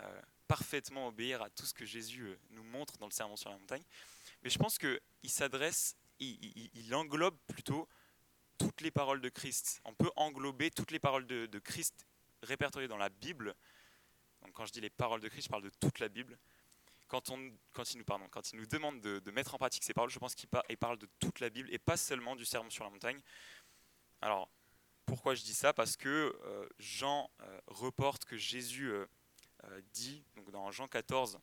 euh, 0.00 0.22
parfaitement 0.46 1.08
obéir 1.08 1.42
à 1.42 1.50
tout 1.50 1.66
ce 1.66 1.74
que 1.74 1.84
Jésus 1.84 2.22
euh, 2.22 2.38
nous 2.50 2.62
montre 2.62 2.98
dans 2.98 3.06
le 3.06 3.12
sermon 3.12 3.36
sur 3.36 3.50
la 3.50 3.58
montagne. 3.58 3.82
Mais 4.42 4.50
je 4.50 4.58
pense 4.58 4.78
qu'il 4.78 5.00
s'adresse, 5.24 5.96
il, 6.20 6.94
englobe 6.94 7.36
plutôt 7.48 7.88
toutes 8.58 8.80
les 8.80 8.90
paroles 8.90 9.20
de 9.20 9.28
Christ. 9.28 9.80
On 9.84 9.94
peut 9.94 10.10
englober 10.16 10.70
toutes 10.70 10.90
les 10.90 10.98
paroles 10.98 11.26
de, 11.26 11.46
de 11.46 11.58
Christ 11.58 12.06
répertoriées 12.42 12.88
dans 12.88 12.96
la 12.96 13.08
Bible. 13.08 13.54
Donc 14.42 14.52
quand 14.52 14.66
je 14.66 14.72
dis 14.72 14.80
les 14.80 14.90
paroles 14.90 15.20
de 15.20 15.28
Christ, 15.28 15.44
je 15.44 15.50
parle 15.50 15.62
de 15.62 15.70
toute 15.80 15.98
la 15.98 16.08
Bible 16.08 16.38
quand, 17.08 17.30
il, 17.30 18.58
nous, 18.58 18.66
demande 18.66 19.00
de, 19.00 19.30
mettre 19.30 19.54
en 19.54 19.58
pratique 19.58 19.82
ces 19.82 19.94
paroles, 19.94 20.10
je 20.10 20.18
pense 20.18 20.34
qu'il 20.34 20.48
parle 20.48 20.98
de 20.98 21.08
toute 21.18 21.40
la 21.40 21.48
Bible 21.48 21.68
et 21.72 21.78
pas 21.78 21.96
seulement 21.96 22.36
du 22.36 22.44
sermon 22.44 22.70
sur 22.70 22.84
la 22.84 22.90
montagne. 22.90 23.20
Alors, 24.20 24.50
pourquoi 25.06 25.34
je 25.34 25.42
dis 25.42 25.54
ça? 25.54 25.72
Parce 25.72 25.96
que 25.96 26.38
Jean 26.78 27.30
reporte 27.66 28.26
que 28.26 28.36
Jésus 28.36 28.92
dit, 29.92 30.22
donc 30.36 30.50
dans 30.50 30.70
Jean 30.70 30.86
14, 30.86 31.38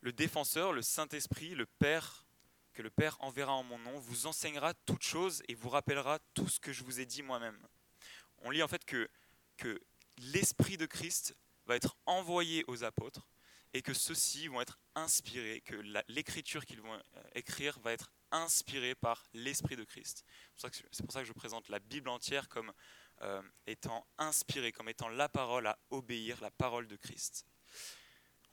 le 0.00 0.12
défenseur, 0.12 0.72
le 0.72 0.82
Saint-Esprit, 0.82 1.54
le 1.54 1.66
Père, 1.66 2.24
que 2.72 2.82
le 2.82 2.90
Père 2.90 3.16
enverra 3.20 3.52
en 3.52 3.64
mon 3.64 3.78
nom, 3.78 3.98
vous 3.98 4.26
enseignera 4.26 4.72
toutes 4.86 5.02
choses 5.02 5.42
et 5.48 5.54
vous 5.54 5.68
rappellera 5.68 6.18
tout 6.34 6.48
ce 6.48 6.58
que 6.58 6.72
je 6.72 6.84
vous 6.84 7.00
ai 7.00 7.06
dit 7.06 7.22
moi-même. 7.22 7.58
On 8.38 8.50
lit 8.50 8.62
en 8.62 8.68
fait 8.68 8.84
que 8.84 9.10
l'Esprit 10.18 10.78
de 10.78 10.86
Christ 10.86 11.36
va 11.66 11.76
être 11.76 11.96
envoyé 12.06 12.64
aux 12.66 12.84
apôtres 12.84 13.26
et 13.72 13.82
que 13.82 13.94
ceux-ci 13.94 14.48
vont 14.48 14.60
être 14.60 14.78
inspirés, 14.94 15.60
que 15.60 15.76
l'écriture 16.08 16.64
qu'ils 16.64 16.80
vont 16.80 16.94
euh, 16.94 17.22
écrire 17.34 17.78
va 17.80 17.92
être 17.92 18.10
inspirée 18.30 18.94
par 18.94 19.24
l'Esprit 19.34 19.76
de 19.76 19.84
Christ. 19.84 20.24
C'est 20.56 21.02
pour 21.04 21.12
ça 21.12 21.20
que 21.20 21.26
je 21.26 21.32
présente 21.32 21.68
la 21.68 21.78
Bible 21.78 22.08
entière 22.08 22.48
comme 22.48 22.72
euh, 23.22 23.42
étant 23.66 24.06
inspirée, 24.18 24.72
comme 24.72 24.88
étant 24.88 25.08
la 25.08 25.28
parole 25.28 25.66
à 25.66 25.78
obéir, 25.90 26.40
la 26.40 26.50
parole 26.50 26.86
de 26.86 26.96
Christ. 26.96 27.46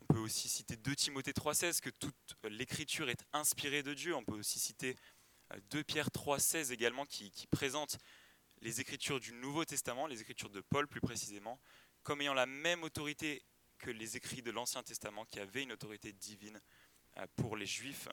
On 0.02 0.06
peut 0.14 0.20
aussi 0.20 0.50
citer 0.50 0.76
2 0.76 0.96
Timothée 0.96 1.32
3,16, 1.32 1.80
que 1.80 1.90
toute 1.90 2.36
l'écriture 2.44 3.10
est 3.10 3.24
inspirée 3.32 3.84
de 3.84 3.94
Dieu. 3.94 4.16
On 4.16 4.24
peut 4.24 4.38
aussi 4.38 4.60
citer 4.60 4.96
2 5.70 5.80
euh, 5.80 5.84
Pierre 5.84 6.10
3,16 6.10 6.72
également, 6.72 7.06
qui 7.06 7.48
présente 7.50 7.98
les 8.62 8.80
écritures 8.80 9.20
du 9.20 9.34
Nouveau 9.34 9.66
Testament, 9.66 10.08
les 10.08 10.22
écritures 10.22 10.50
de 10.50 10.62
Paul 10.62 10.88
plus 10.88 11.02
précisément, 11.02 11.60
comme 12.04 12.22
ayant 12.22 12.34
la 12.34 12.46
même 12.46 12.84
autorité 12.84 13.44
que 13.84 13.92
les 13.92 14.16
écrits 14.16 14.42
de 14.42 14.50
l'Ancien 14.50 14.82
Testament, 14.82 15.26
qui 15.26 15.42
avaient 15.42 15.64
une 15.64 15.74
autorité 15.74 16.14
divine 16.14 16.62
euh, 17.18 17.28
pour 17.36 17.58
les 17.58 17.66
Juifs. 17.66 18.08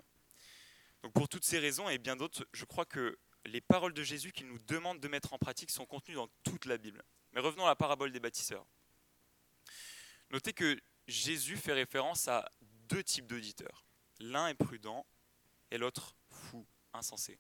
Donc 1.03 1.13
pour 1.13 1.29
toutes 1.29 1.45
ces 1.45 1.61
raisons 1.61 1.89
et 1.89 1.99
bien 1.99 2.17
d'autres, 2.17 2.45
je 2.53 2.65
crois 2.65 2.85
que 2.85 3.17
les 3.47 3.61
paroles 3.61 3.95
de 3.95 4.03
Jésus 4.03 4.33
qu'il 4.33 4.49
nous 4.49 4.59
demande 4.59 4.99
de 4.99 5.07
mettre 5.07 5.33
en 5.33 5.39
pratique 5.39 5.71
sont 5.71 5.87
contenues 5.87 6.17
dans 6.17 6.29
toute 6.43 6.65
la 6.65 6.77
Bible. 6.77 7.05
Mais 7.33 7.41
revenons 7.41 7.67
à 7.67 7.69
la 7.69 7.77
parabole 7.77 8.11
des 8.11 8.19
bâtisseurs. 8.19 8.67
Notez 10.31 10.53
que 10.53 10.77
Jésus 11.07 11.57
fait 11.57 11.73
référence 11.73 12.27
à 12.27 12.51
deux 12.89 13.05
types 13.05 13.29
d'auditeurs. 13.29 13.85
L'un 14.19 14.49
est 14.49 14.55
prudent 14.55 15.07
et 15.71 15.79
l'autre 15.79 16.17
fou, 16.29 16.67
insensé. 16.93 17.39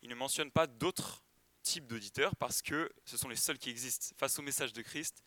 Il 0.00 0.08
ne 0.08 0.14
mentionne 0.14 0.52
pas 0.52 0.68
d'autres 0.68 1.24
types 1.62 1.88
d'auditeurs 1.88 2.36
parce 2.36 2.62
que 2.62 2.88
ce 3.04 3.16
sont 3.16 3.28
les 3.28 3.36
seuls 3.36 3.58
qui 3.58 3.70
existent. 3.70 4.14
Face 4.16 4.38
au 4.38 4.42
message 4.42 4.72
de 4.72 4.82
Christ, 4.82 5.24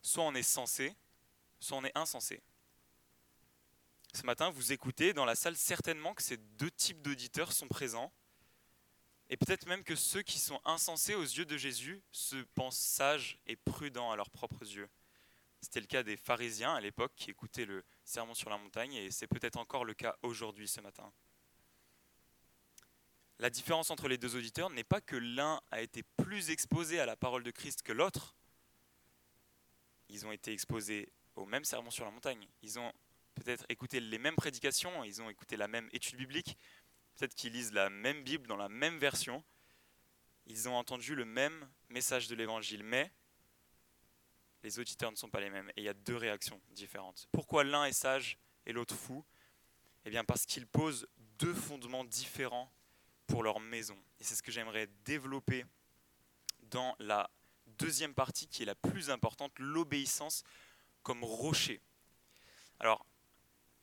soit 0.00 0.22
on 0.22 0.34
est 0.34 0.44
sensé, 0.44 0.94
on 1.72 1.84
est 1.84 1.96
insensé. 1.96 2.42
Ce 4.14 4.24
matin, 4.24 4.50
vous 4.50 4.72
écoutez 4.72 5.12
dans 5.12 5.24
la 5.24 5.34
salle 5.34 5.56
certainement 5.56 6.14
que 6.14 6.22
ces 6.22 6.36
deux 6.36 6.70
types 6.70 7.00
d'auditeurs 7.02 7.52
sont 7.52 7.68
présents, 7.68 8.12
et 9.28 9.36
peut-être 9.36 9.66
même 9.66 9.84
que 9.84 9.94
ceux 9.94 10.22
qui 10.22 10.40
sont 10.40 10.60
insensés 10.64 11.14
aux 11.14 11.22
yeux 11.22 11.44
de 11.44 11.56
Jésus 11.56 12.02
se 12.10 12.36
pensent 12.54 12.78
sages 12.78 13.38
et 13.46 13.54
prudents 13.54 14.10
à 14.10 14.16
leurs 14.16 14.30
propres 14.30 14.62
yeux. 14.62 14.88
C'était 15.60 15.80
le 15.80 15.86
cas 15.86 16.02
des 16.02 16.16
pharisiens 16.16 16.74
à 16.74 16.80
l'époque 16.80 17.12
qui 17.14 17.30
écoutaient 17.30 17.66
le 17.66 17.84
sermon 18.04 18.34
sur 18.34 18.50
la 18.50 18.58
montagne, 18.58 18.94
et 18.94 19.10
c'est 19.10 19.28
peut-être 19.28 19.58
encore 19.58 19.84
le 19.84 19.94
cas 19.94 20.16
aujourd'hui 20.22 20.66
ce 20.66 20.80
matin. 20.80 21.12
La 23.38 23.50
différence 23.50 23.90
entre 23.90 24.08
les 24.08 24.18
deux 24.18 24.36
auditeurs 24.36 24.70
n'est 24.70 24.84
pas 24.84 25.00
que 25.00 25.16
l'un 25.16 25.60
a 25.70 25.80
été 25.80 26.02
plus 26.02 26.50
exposé 26.50 26.98
à 26.98 27.06
la 27.06 27.16
parole 27.16 27.42
de 27.42 27.50
Christ 27.50 27.82
que 27.82 27.92
l'autre. 27.92 28.34
Ils 30.08 30.26
ont 30.26 30.32
été 30.32 30.52
exposés 30.52 31.08
au 31.40 31.46
même 31.46 31.64
sermon 31.64 31.90
sur 31.90 32.04
la 32.04 32.10
montagne. 32.10 32.46
Ils 32.62 32.78
ont 32.78 32.92
peut-être 33.34 33.64
écouté 33.68 34.00
les 34.00 34.18
mêmes 34.18 34.36
prédications, 34.36 35.04
ils 35.04 35.22
ont 35.22 35.30
écouté 35.30 35.56
la 35.56 35.68
même 35.68 35.88
étude 35.92 36.16
biblique, 36.16 36.56
peut-être 37.16 37.34
qu'ils 37.34 37.52
lisent 37.52 37.72
la 37.72 37.90
même 37.90 38.22
Bible 38.22 38.46
dans 38.46 38.56
la 38.56 38.68
même 38.68 38.98
version. 38.98 39.42
Ils 40.46 40.68
ont 40.68 40.74
entendu 40.74 41.14
le 41.14 41.24
même 41.24 41.68
message 41.88 42.28
de 42.28 42.34
l'Évangile, 42.34 42.82
mais 42.82 43.10
les 44.62 44.78
auditeurs 44.78 45.10
ne 45.10 45.16
sont 45.16 45.30
pas 45.30 45.40
les 45.40 45.50
mêmes. 45.50 45.68
Et 45.70 45.82
il 45.82 45.84
y 45.84 45.88
a 45.88 45.94
deux 45.94 46.16
réactions 46.16 46.60
différentes. 46.70 47.28
Pourquoi 47.32 47.64
l'un 47.64 47.84
est 47.84 47.92
sage 47.92 48.38
et 48.66 48.72
l'autre 48.72 48.94
fou? 48.94 49.24
Eh 50.04 50.10
bien 50.10 50.24
parce 50.24 50.46
qu'ils 50.46 50.66
posent 50.66 51.06
deux 51.38 51.54
fondements 51.54 52.04
différents 52.04 52.72
pour 53.26 53.42
leur 53.42 53.60
maison. 53.60 53.96
Et 54.18 54.24
c'est 54.24 54.34
ce 54.34 54.42
que 54.42 54.52
j'aimerais 54.52 54.88
développer 55.04 55.64
dans 56.62 56.94
la 56.98 57.30
deuxième 57.66 58.14
partie 58.14 58.48
qui 58.48 58.62
est 58.62 58.66
la 58.66 58.74
plus 58.74 59.10
importante, 59.10 59.52
l'obéissance 59.58 60.42
comme 61.02 61.24
rocher. 61.24 61.80
Alors, 62.78 63.06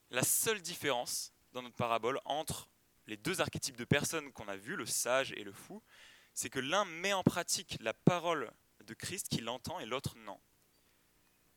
la 0.09 0.23
seule 0.23 0.61
différence 0.61 1.33
dans 1.53 1.61
notre 1.61 1.75
parabole 1.75 2.19
entre 2.25 2.69
les 3.07 3.17
deux 3.17 3.41
archétypes 3.41 3.77
de 3.77 3.85
personnes 3.85 4.31
qu'on 4.31 4.47
a 4.47 4.57
vus, 4.57 4.75
le 4.75 4.85
sage 4.85 5.31
et 5.33 5.43
le 5.43 5.53
fou, 5.53 5.81
c'est 6.33 6.49
que 6.49 6.59
l'un 6.59 6.85
met 6.85 7.13
en 7.13 7.23
pratique 7.23 7.77
la 7.81 7.93
parole 7.93 8.51
de 8.85 8.93
Christ 8.93 9.29
qu'il 9.29 9.49
entend 9.49 9.79
et 9.79 9.85
l'autre 9.85 10.15
non. 10.17 10.39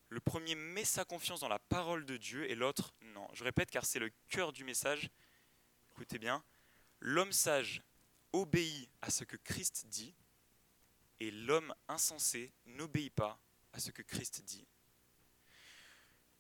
Le 0.09 0.21
premier 0.21 0.55
met 0.55 0.85
sa 0.85 1.05
confiance 1.05 1.41
dans 1.41 1.49
la 1.49 1.59
parole 1.59 2.05
de 2.05 2.17
Dieu 2.17 2.51
et 2.51 2.55
l'autre 2.55 2.95
non. 3.03 3.29
Je 3.33 3.45
répète 3.45 3.71
car 3.71 3.85
c'est 3.85 3.99
le 3.99 4.11
cœur 4.29 4.53
du 4.53 4.65
message. 4.65 5.11
Écoutez 5.93 6.19
bien. 6.19 6.43
L'homme 7.01 7.33
sage 7.33 7.83
obéit 8.33 8.91
à 9.03 9.11
ce 9.11 9.25
que 9.25 9.37
Christ 9.37 9.87
dit 9.87 10.15
et 11.21 11.31
l'homme 11.31 11.75
insensé 11.89 12.53
n'obéit 12.65 13.15
pas 13.15 13.41
à 13.73 13.79
ce 13.79 13.91
que 13.91 14.03
Christ 14.03 14.43
dit. 14.43 14.67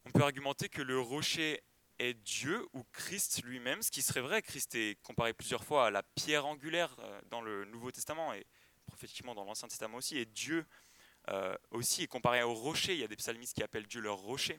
On 0.06 0.10
peut 0.10 0.22
argumenter 0.22 0.68
que 0.68 0.82
le 0.82 0.98
rocher 0.98 1.62
est 1.98 2.14
Dieu 2.14 2.66
ou 2.72 2.84
Christ 2.92 3.42
lui-même, 3.44 3.82
ce 3.82 3.90
qui 3.90 4.02
serait 4.02 4.20
vrai. 4.20 4.42
Christ 4.42 4.74
est 4.74 5.00
comparé 5.02 5.34
plusieurs 5.34 5.64
fois 5.64 5.86
à 5.86 5.90
la 5.90 6.02
pierre 6.02 6.46
angulaire 6.46 6.94
euh, 7.00 7.20
dans 7.30 7.42
le 7.42 7.64
Nouveau 7.66 7.90
Testament 7.90 8.32
et 8.32 8.46
prophétiquement 8.86 9.34
dans 9.34 9.44
l'Ancien 9.44 9.68
Testament 9.68 9.98
aussi. 9.98 10.16
Et 10.16 10.24
Dieu 10.24 10.64
euh, 11.28 11.54
aussi 11.70 12.02
est 12.02 12.06
comparé 12.06 12.42
au 12.42 12.54
rocher. 12.54 12.94
Il 12.94 13.00
y 13.00 13.04
a 13.04 13.08
des 13.08 13.16
psalmistes 13.16 13.54
qui 13.54 13.62
appellent 13.62 13.86
Dieu 13.86 14.00
leur 14.00 14.16
rocher. 14.16 14.58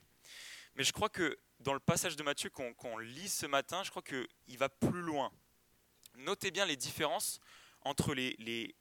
Mais 0.75 0.83
je 0.83 0.93
crois 0.93 1.09
que 1.09 1.37
dans 1.59 1.73
le 1.73 1.79
passage 1.79 2.15
de 2.15 2.23
Matthieu 2.23 2.49
qu'on 2.49 2.97
lit 2.97 3.29
ce 3.29 3.45
matin, 3.45 3.83
je 3.83 3.89
crois 3.89 4.01
qu'il 4.03 4.57
va 4.57 4.69
plus 4.69 5.01
loin. 5.01 5.31
Notez 6.15 6.51
bien 6.51 6.65
les 6.65 6.77
différences 6.77 7.39
entre 7.81 8.13
les, 8.13 8.75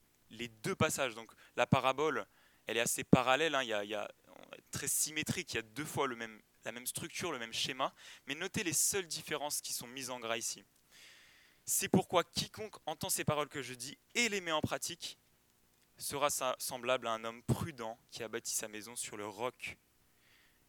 deux 0.63 0.75
passages. 0.75 1.15
Donc 1.15 1.31
la 1.57 1.67
parabole, 1.67 2.27
elle 2.67 2.77
est 2.77 2.81
assez 2.81 3.05
parallèle, 3.05 3.55
hein. 3.55 3.63
il 3.63 3.69
y 3.89 3.95
a, 3.95 4.09
très 4.71 4.89
symétrique, 4.89 5.53
il 5.53 5.57
y 5.57 5.59
a 5.59 5.63
deux 5.63 5.85
fois 5.85 6.07
le 6.07 6.17
même, 6.17 6.41
la 6.65 6.73
même 6.73 6.87
structure, 6.87 7.33
le 7.33 7.39
même 7.39 7.53
schéma, 7.53 7.95
mais 8.27 8.35
notez 8.35 8.65
les 8.65 8.73
seules 8.73 9.07
différences 9.07 9.61
qui 9.61 9.73
sont 9.73 9.87
mises 9.87 10.11
en 10.11 10.21
gras 10.21 10.37
ici. 10.37 10.65
C'est 11.65 11.89
pourquoi 11.89 12.25
quiconque 12.25 12.77
entend 12.87 13.11
ces 13.11 13.25
paroles 13.25 13.49
que 13.49 13.63
je 13.63 13.75
dis 13.75 13.99
et 14.15 14.29
les 14.29 14.41
met 14.41 14.53
en 14.53 14.61
pratique 14.61 15.19
sera 15.99 16.31
semblable 16.59 17.07
à 17.07 17.13
un 17.13 17.25
homme 17.25 17.43
prudent 17.43 17.99
qui 18.11 18.23
a 18.23 18.29
bâti 18.29 18.55
sa 18.55 18.69
maison 18.69 18.97
sur 18.97 19.17
le 19.17 19.27
roc. 19.27 19.77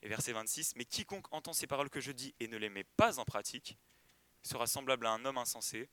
Et 0.01 0.09
verset 0.09 0.33
26, 0.33 0.75
mais 0.75 0.85
quiconque 0.85 1.31
entend 1.31 1.53
ces 1.53 1.67
paroles 1.67 1.89
que 1.89 2.01
je 2.01 2.11
dis 2.11 2.33
et 2.39 2.47
ne 2.47 2.57
les 2.57 2.69
met 2.69 2.83
pas 2.83 3.19
en 3.19 3.25
pratique 3.25 3.77
sera 4.43 4.67
semblable 4.67 5.05
à 5.05 5.11
un 5.11 5.23
homme 5.25 5.37
insensé 5.37 5.89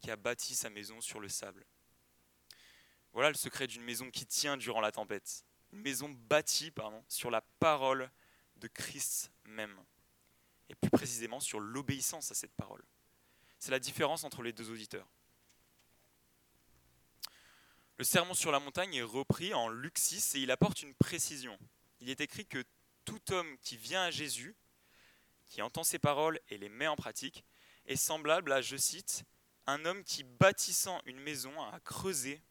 qui 0.00 0.10
a 0.10 0.16
bâti 0.16 0.54
sa 0.54 0.68
maison 0.68 1.00
sur 1.00 1.20
le 1.20 1.28
sable. 1.28 1.64
Voilà 3.12 3.30
le 3.30 3.36
secret 3.36 3.66
d'une 3.66 3.82
maison 3.82 4.10
qui 4.10 4.26
tient 4.26 4.56
durant 4.56 4.80
la 4.80 4.92
tempête. 4.92 5.44
Une 5.72 5.80
maison 5.80 6.10
bâtie 6.10 6.70
pardon, 6.70 7.02
sur 7.08 7.30
la 7.30 7.40
parole 7.40 8.10
de 8.56 8.68
Christ 8.68 9.30
même. 9.44 9.76
Et 10.68 10.74
plus 10.74 10.90
précisément 10.90 11.40
sur 11.40 11.60
l'obéissance 11.60 12.30
à 12.30 12.34
cette 12.34 12.54
parole. 12.54 12.82
C'est 13.58 13.70
la 13.70 13.78
différence 13.78 14.24
entre 14.24 14.42
les 14.42 14.52
deux 14.52 14.70
auditeurs. 14.70 15.08
Le 17.98 18.04
sermon 18.04 18.34
sur 18.34 18.52
la 18.52 18.60
montagne 18.60 18.94
est 18.94 19.02
repris 19.02 19.54
en 19.54 19.68
Luc 19.68 19.96
6 19.96 20.34
et 20.34 20.40
il 20.40 20.50
apporte 20.50 20.82
une 20.82 20.94
précision. 20.94 21.58
Il 22.00 22.10
est 22.10 22.20
écrit 22.20 22.44
que 22.44 22.62
tout 23.06 23.32
homme 23.32 23.56
qui 23.62 23.76
vient 23.76 24.02
à 24.02 24.10
Jésus, 24.10 24.54
qui 25.46 25.62
entend 25.62 25.84
ses 25.84 25.98
paroles 25.98 26.38
et 26.50 26.58
les 26.58 26.68
met 26.68 26.88
en 26.88 26.96
pratique, 26.96 27.44
est 27.86 27.96
semblable 27.96 28.52
à, 28.52 28.60
je 28.60 28.76
cite, 28.76 29.24
un 29.66 29.84
homme 29.84 30.04
qui, 30.04 30.24
bâtissant 30.24 31.00
une 31.06 31.20
maison, 31.20 31.58
a 31.62 31.80
creusé, 31.80 32.42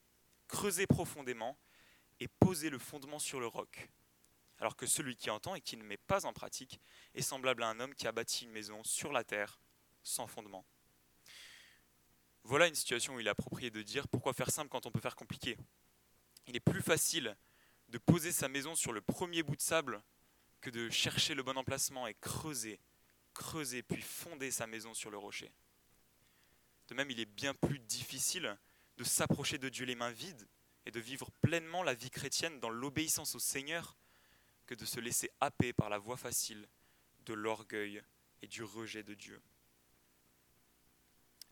creusé 0.47 0.87
profondément 0.87 1.57
et 2.19 2.27
posé 2.27 2.69
le 2.69 2.79
fondement 2.79 3.19
sur 3.19 3.39
le 3.39 3.47
roc. 3.47 3.89
Alors 4.59 4.75
que 4.75 4.85
celui 4.85 5.15
qui 5.15 5.29
entend 5.29 5.55
et 5.55 5.61
qui 5.61 5.77
ne 5.77 5.83
met 5.83 5.97
pas 5.97 6.25
en 6.25 6.33
pratique 6.33 6.79
est 7.13 7.21
semblable 7.21 7.63
à 7.63 7.67
un 7.67 7.79
homme 7.79 7.93
qui 7.93 8.07
a 8.07 8.11
bâti 8.11 8.45
une 8.45 8.51
maison 8.51 8.83
sur 8.83 9.11
la 9.11 9.23
terre, 9.23 9.59
sans 10.03 10.27
fondement. 10.27 10.65
Voilà 12.43 12.67
une 12.67 12.75
situation 12.75 13.15
où 13.15 13.19
il 13.19 13.27
est 13.27 13.31
approprié 13.31 13.71
de 13.71 13.81
dire 13.81 14.07
pourquoi 14.07 14.33
faire 14.33 14.51
simple 14.51 14.69
quand 14.69 14.85
on 14.85 14.91
peut 14.91 14.99
faire 14.99 15.15
compliqué? 15.15 15.57
Il 16.47 16.55
est 16.55 16.61
plus 16.61 16.81
facile 16.81 17.35
de 17.89 17.97
poser 17.97 18.31
sa 18.31 18.47
maison 18.47 18.75
sur 18.75 18.93
le 18.93 19.01
premier 19.01 19.43
bout 19.43 19.55
de 19.55 19.61
sable 19.61 20.01
que 20.61 20.69
de 20.69 20.89
chercher 20.89 21.33
le 21.33 21.43
bon 21.43 21.57
emplacement 21.57 22.07
et 22.07 22.13
creuser, 22.15 22.79
creuser 23.33 23.83
puis 23.83 24.01
fonder 24.01 24.51
sa 24.51 24.67
maison 24.67 24.93
sur 24.93 25.11
le 25.11 25.17
rocher. 25.17 25.51
De 26.87 26.93
même, 26.93 27.09
il 27.09 27.19
est 27.19 27.25
bien 27.25 27.53
plus 27.53 27.79
difficile 27.79 28.57
de 28.97 29.03
s'approcher 29.03 29.57
de 29.57 29.69
Dieu 29.69 29.85
les 29.85 29.95
mains 29.95 30.11
vides 30.11 30.47
et 30.85 30.91
de 30.91 30.99
vivre 30.99 31.31
pleinement 31.41 31.83
la 31.83 31.95
vie 31.95 32.11
chrétienne 32.11 32.59
dans 32.59 32.69
l'obéissance 32.69 33.35
au 33.35 33.39
Seigneur 33.39 33.97
que 34.65 34.75
de 34.75 34.85
se 34.85 34.99
laisser 34.99 35.29
happer 35.39 35.73
par 35.73 35.89
la 35.89 35.97
voie 35.97 36.17
facile 36.17 36.67
de 37.25 37.33
l'orgueil 37.33 38.01
et 38.41 38.47
du 38.47 38.63
rejet 38.63 39.03
de 39.03 39.13
Dieu. 39.13 39.41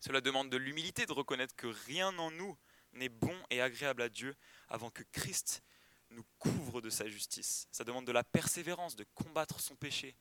Cela 0.00 0.20
demande 0.20 0.50
de 0.50 0.56
l'humilité 0.56 1.06
de 1.06 1.12
reconnaître 1.12 1.56
que 1.56 1.66
rien 1.66 2.16
en 2.18 2.30
nous 2.30 2.58
n'est 2.92 3.08
bon 3.08 3.36
et 3.50 3.60
agréable 3.60 4.02
à 4.02 4.08
Dieu 4.08 4.36
avant 4.68 4.90
que 4.90 5.02
Christ 5.12 5.62
nous 6.10 6.24
couvre 6.38 6.80
de 6.80 6.90
sa 6.90 7.08
justice. 7.08 7.66
Ça 7.70 7.84
demande 7.84 8.06
de 8.06 8.12
la 8.12 8.24
persévérance, 8.24 8.96
de 8.96 9.06
combattre 9.14 9.60
son 9.60 9.76
péché, 9.76 10.16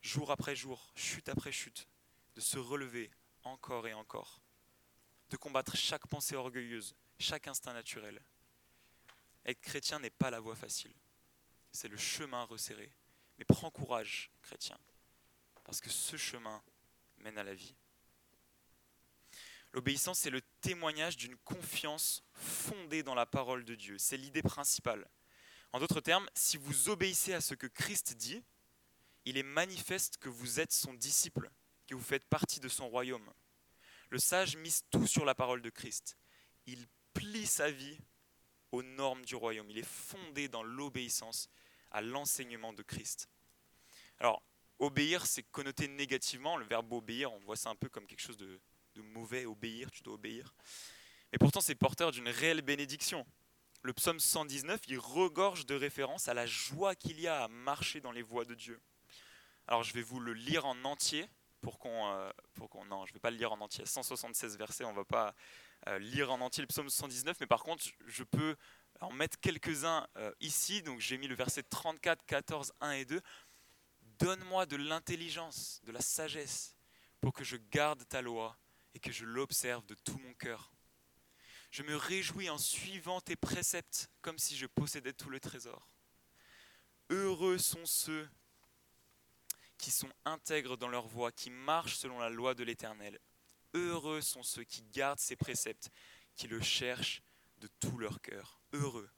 jour 0.00 0.30
après 0.30 0.56
jour, 0.56 0.92
chute 0.96 1.28
après 1.28 1.52
chute, 1.52 1.86
de 2.34 2.40
se 2.40 2.58
relever 2.58 3.10
encore 3.44 3.86
et 3.86 3.94
encore, 3.94 4.40
de 5.30 5.36
combattre 5.36 5.76
chaque 5.76 6.06
pensée 6.06 6.34
orgueilleuse, 6.34 6.94
chaque 7.18 7.46
instinct 7.48 7.72
naturel. 7.72 8.20
Être 9.44 9.60
chrétien 9.60 9.98
n'est 9.98 10.10
pas 10.10 10.30
la 10.30 10.40
voie 10.40 10.56
facile, 10.56 10.94
c'est 11.72 11.88
le 11.88 11.96
chemin 11.96 12.44
resserré. 12.44 12.92
Mais 13.38 13.44
prends 13.44 13.70
courage, 13.70 14.30
chrétien, 14.42 14.78
parce 15.64 15.80
que 15.80 15.90
ce 15.90 16.16
chemin 16.16 16.62
mène 17.18 17.38
à 17.38 17.44
la 17.44 17.54
vie. 17.54 17.74
L'obéissance, 19.72 20.18
c'est 20.18 20.30
le 20.30 20.42
témoignage 20.60 21.16
d'une 21.16 21.36
confiance 21.38 22.22
fondée 22.34 23.02
dans 23.02 23.14
la 23.14 23.24
parole 23.24 23.64
de 23.64 23.74
Dieu. 23.74 23.96
C'est 23.98 24.18
l'idée 24.18 24.42
principale. 24.42 25.08
En 25.72 25.80
d'autres 25.80 26.02
termes, 26.02 26.28
si 26.34 26.58
vous 26.58 26.90
obéissez 26.90 27.32
à 27.32 27.40
ce 27.40 27.54
que 27.54 27.66
Christ 27.66 28.14
dit, 28.14 28.42
il 29.24 29.38
est 29.38 29.42
manifeste 29.42 30.18
que 30.18 30.28
vous 30.28 30.60
êtes 30.60 30.72
son 30.72 30.92
disciple, 30.92 31.50
que 31.86 31.94
vous 31.94 32.02
faites 32.02 32.28
partie 32.28 32.60
de 32.60 32.68
son 32.68 32.88
royaume. 32.88 33.32
Le 34.10 34.18
sage 34.18 34.56
mise 34.56 34.84
tout 34.90 35.06
sur 35.06 35.24
la 35.24 35.34
parole 35.34 35.62
de 35.62 35.70
Christ. 35.70 36.18
Il 36.66 36.86
plie 37.14 37.46
sa 37.46 37.70
vie 37.70 37.98
aux 38.72 38.82
normes 38.82 39.24
du 39.24 39.36
royaume. 39.36 39.70
Il 39.70 39.78
est 39.78 39.88
fondé 39.88 40.48
dans 40.48 40.62
l'obéissance 40.62 41.48
à 41.92 42.00
l'enseignement 42.00 42.72
de 42.72 42.82
Christ. 42.82 43.28
Alors, 44.18 44.42
obéir, 44.78 45.26
c'est 45.26 45.42
connoté 45.42 45.88
négativement. 45.88 46.56
Le 46.56 46.64
verbe 46.64 46.92
obéir, 46.92 47.32
on 47.32 47.38
voit 47.38 47.56
ça 47.56 47.70
un 47.70 47.74
peu 47.74 47.88
comme 47.88 48.06
quelque 48.06 48.20
chose 48.20 48.36
de, 48.36 48.60
mauvais, 48.96 49.46
obéir, 49.46 49.90
tu 49.90 50.02
dois 50.02 50.14
obéir. 50.14 50.54
Mais 51.32 51.38
pourtant, 51.38 51.60
c'est 51.60 51.74
porteur 51.74 52.10
d'une 52.10 52.28
réelle 52.28 52.62
bénédiction. 52.62 53.26
Le 53.82 53.92
psaume 53.92 54.20
119, 54.20 54.80
il 54.88 54.98
regorge 54.98 55.66
de 55.66 55.74
références 55.74 56.28
à 56.28 56.34
la 56.34 56.46
joie 56.46 56.94
qu'il 56.94 57.20
y 57.20 57.26
a 57.26 57.44
à 57.44 57.48
marcher 57.48 58.00
dans 58.00 58.12
les 58.12 58.22
voies 58.22 58.44
de 58.44 58.54
Dieu. 58.54 58.80
Alors, 59.66 59.82
je 59.82 59.92
vais 59.92 60.02
vous 60.02 60.20
le 60.20 60.34
lire 60.34 60.66
en 60.66 60.84
entier 60.84 61.28
pour 61.60 61.78
qu'on. 61.78 62.08
Euh, 62.12 62.30
qu'on 62.70 62.84
non, 62.84 63.06
je 63.06 63.12
ne 63.12 63.14
vais 63.14 63.20
pas 63.20 63.30
le 63.30 63.38
lire 63.38 63.52
en 63.52 63.60
entier. 63.60 63.86
176 63.86 64.56
versets, 64.56 64.84
on 64.84 64.92
ne 64.92 64.96
va 64.96 65.04
pas 65.04 65.34
euh, 65.88 65.98
lire 65.98 66.30
en 66.30 66.40
entier 66.40 66.60
le 66.60 66.68
psaume 66.68 66.88
119, 66.88 67.38
mais 67.40 67.46
par 67.46 67.62
contre, 67.64 67.84
je 68.06 68.22
peux 68.24 68.56
en 69.02 69.12
mettre 69.12 69.38
quelques-uns 69.40 70.06
euh, 70.16 70.32
ici. 70.40 70.82
Donc, 70.82 71.00
j'ai 71.00 71.18
mis 71.18 71.26
le 71.26 71.34
verset 71.34 71.62
34, 71.64 72.24
14, 72.24 72.72
1 72.80 72.92
et 72.92 73.04
2. 73.04 73.20
Donne-moi 74.18 74.66
de 74.66 74.76
l'intelligence, 74.76 75.80
de 75.84 75.92
la 75.92 76.00
sagesse, 76.00 76.76
pour 77.20 77.32
que 77.32 77.44
je 77.44 77.56
garde 77.56 78.06
ta 78.08 78.22
loi 78.22 78.56
et 78.94 79.00
que 79.00 79.10
je 79.10 79.24
l'observe 79.24 79.84
de 79.86 79.94
tout 79.94 80.18
mon 80.18 80.34
cœur. 80.34 80.72
Je 81.70 81.82
me 81.82 81.96
réjouis 81.96 82.50
en 82.50 82.58
suivant 82.58 83.20
tes 83.20 83.36
préceptes 83.36 84.08
comme 84.20 84.38
si 84.38 84.56
je 84.56 84.66
possédais 84.66 85.12
tout 85.12 85.30
le 85.30 85.40
trésor. 85.40 85.88
Heureux 87.10 87.58
sont 87.58 87.86
ceux 87.86 88.28
qui 89.78 89.90
sont 89.90 90.12
intègres 90.24 90.76
dans 90.76 90.88
leur 90.88 91.08
voie, 91.08 91.32
qui 91.32 91.50
marchent 91.50 91.96
selon 91.96 92.20
la 92.20 92.28
loi 92.28 92.54
de 92.54 92.62
l'Éternel. 92.62 93.18
Heureux 93.74 94.20
sont 94.20 94.42
ceux 94.42 94.64
qui 94.64 94.82
gardent 94.82 95.18
ses 95.18 95.34
préceptes, 95.34 95.90
qui 96.36 96.46
le 96.46 96.60
cherchent 96.60 97.22
de 97.62 97.68
tout 97.80 97.96
leur 97.98 98.20
cœur. 98.20 98.60
Heureux, 98.72 99.08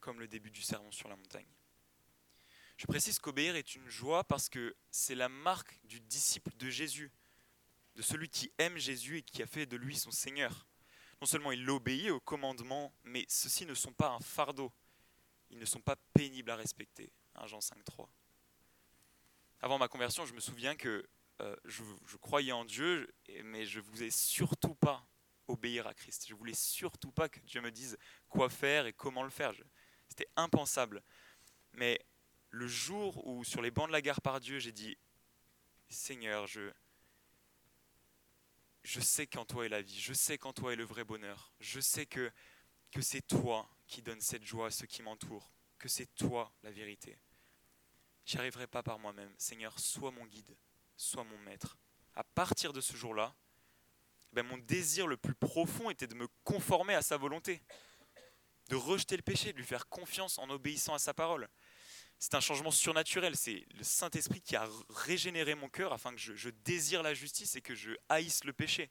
comme 0.00 0.20
le 0.20 0.28
début 0.28 0.50
du 0.50 0.62
sermon 0.62 0.92
sur 0.92 1.08
la 1.08 1.16
montagne. 1.16 1.48
Je 2.76 2.86
précise 2.86 3.18
qu'obéir 3.18 3.56
est 3.56 3.74
une 3.74 3.88
joie 3.88 4.22
parce 4.24 4.48
que 4.48 4.76
c'est 4.90 5.14
la 5.14 5.28
marque 5.28 5.80
du 5.84 6.00
disciple 6.00 6.54
de 6.56 6.68
Jésus 6.68 7.10
de 7.96 8.02
celui 8.02 8.28
qui 8.28 8.52
aime 8.58 8.76
Jésus 8.76 9.18
et 9.18 9.22
qui 9.22 9.42
a 9.42 9.46
fait 9.46 9.66
de 9.66 9.76
lui 9.76 9.96
son 9.96 10.10
Seigneur. 10.10 10.66
Non 11.20 11.26
seulement 11.26 11.50
il 11.50 11.68
obéit 11.70 12.10
aux 12.10 12.20
commandements, 12.20 12.92
mais 13.04 13.24
ceux-ci 13.28 13.64
ne 13.64 13.74
sont 13.74 13.92
pas 13.92 14.10
un 14.10 14.20
fardeau. 14.20 14.70
Ils 15.50 15.58
ne 15.58 15.64
sont 15.64 15.80
pas 15.80 15.96
pénibles 16.12 16.50
à 16.50 16.56
respecter. 16.56 17.10
1 17.36 17.46
Jean 17.46 17.58
5.3. 17.58 18.06
Avant 19.60 19.78
ma 19.78 19.88
conversion, 19.88 20.26
je 20.26 20.34
me 20.34 20.40
souviens 20.40 20.76
que 20.76 21.08
euh, 21.40 21.56
je, 21.64 21.82
croyais 22.18 22.52
en 22.52 22.66
Dieu, 22.66 23.10
mais 23.44 23.64
je 23.64 23.80
ne 23.80 23.84
voulais 23.84 24.10
surtout 24.10 24.74
pas 24.74 25.06
obéir 25.48 25.86
à 25.86 25.94
Christ. 25.94 26.26
Je 26.28 26.34
voulais 26.34 26.54
surtout 26.54 27.12
pas 27.12 27.28
que 27.28 27.40
Dieu 27.40 27.60
me 27.60 27.70
dise 27.70 27.96
quoi 28.28 28.48
faire 28.48 28.86
et 28.86 28.92
comment 28.92 29.22
le 29.22 29.30
faire. 29.30 29.52
C'était 30.08 30.28
impensable. 30.36 31.02
Mais 31.72 32.04
le 32.50 32.66
jour 32.66 33.26
où, 33.26 33.44
sur 33.44 33.62
les 33.62 33.70
bancs 33.70 33.88
de 33.88 33.92
la 33.92 34.02
gare 34.02 34.20
par 34.20 34.40
Dieu, 34.40 34.58
j'ai 34.58 34.72
dit 34.72 34.96
Seigneur, 35.88 36.46
je, 36.46 36.72
je 38.82 39.00
sais 39.00 39.26
qu'en 39.26 39.44
toi 39.44 39.66
est 39.66 39.68
la 39.68 39.82
vie, 39.82 39.98
je 39.98 40.12
sais 40.12 40.38
qu'en 40.38 40.52
toi 40.52 40.72
est 40.72 40.76
le 40.76 40.84
vrai 40.84 41.04
bonheur, 41.04 41.52
je 41.60 41.80
sais 41.80 42.06
que, 42.06 42.32
que 42.92 43.02
c'est 43.02 43.22
toi 43.22 43.68
qui 43.86 44.02
donnes 44.02 44.20
cette 44.20 44.44
joie 44.44 44.68
à 44.68 44.70
ceux 44.70 44.86
qui 44.86 45.02
m'entourent, 45.02 45.50
que 45.78 45.88
c'est 45.88 46.12
toi 46.14 46.52
la 46.62 46.70
vérité. 46.70 47.18
J'y 48.24 48.38
arriverai 48.38 48.66
pas 48.66 48.82
par 48.82 48.98
moi-même. 48.98 49.32
Seigneur, 49.38 49.78
sois 49.78 50.10
mon 50.10 50.26
guide, 50.26 50.56
sois 50.96 51.22
mon 51.22 51.38
maître. 51.38 51.78
À 52.14 52.24
partir 52.24 52.72
de 52.72 52.80
ce 52.80 52.96
jour-là, 52.96 53.36
ben 54.36 54.46
mon 54.46 54.58
désir 54.58 55.06
le 55.06 55.16
plus 55.16 55.34
profond 55.34 55.90
était 55.90 56.06
de 56.06 56.14
me 56.14 56.28
conformer 56.44 56.94
à 56.94 57.02
sa 57.02 57.16
volonté, 57.16 57.62
de 58.68 58.76
rejeter 58.76 59.16
le 59.16 59.22
péché, 59.22 59.52
de 59.52 59.58
lui 59.58 59.64
faire 59.64 59.88
confiance 59.88 60.38
en 60.38 60.48
obéissant 60.50 60.94
à 60.94 60.98
sa 60.98 61.14
parole 61.14 61.48
c'est 62.18 62.34
un 62.34 62.40
changement 62.40 62.70
surnaturel. 62.70 63.36
C'est 63.36 63.66
le 63.74 63.82
Saint-Esprit 63.82 64.40
qui 64.40 64.56
a 64.56 64.68
régénéré 64.88 65.54
mon 65.54 65.68
cœur 65.68 65.92
afin 65.92 66.14
que 66.14 66.18
je, 66.18 66.50
désire 66.50 67.02
la 67.02 67.14
justice 67.14 67.56
et 67.56 67.60
que 67.60 67.74
je 67.74 67.92
haïsse 68.08 68.44
le 68.44 68.52
péché. 68.52 68.90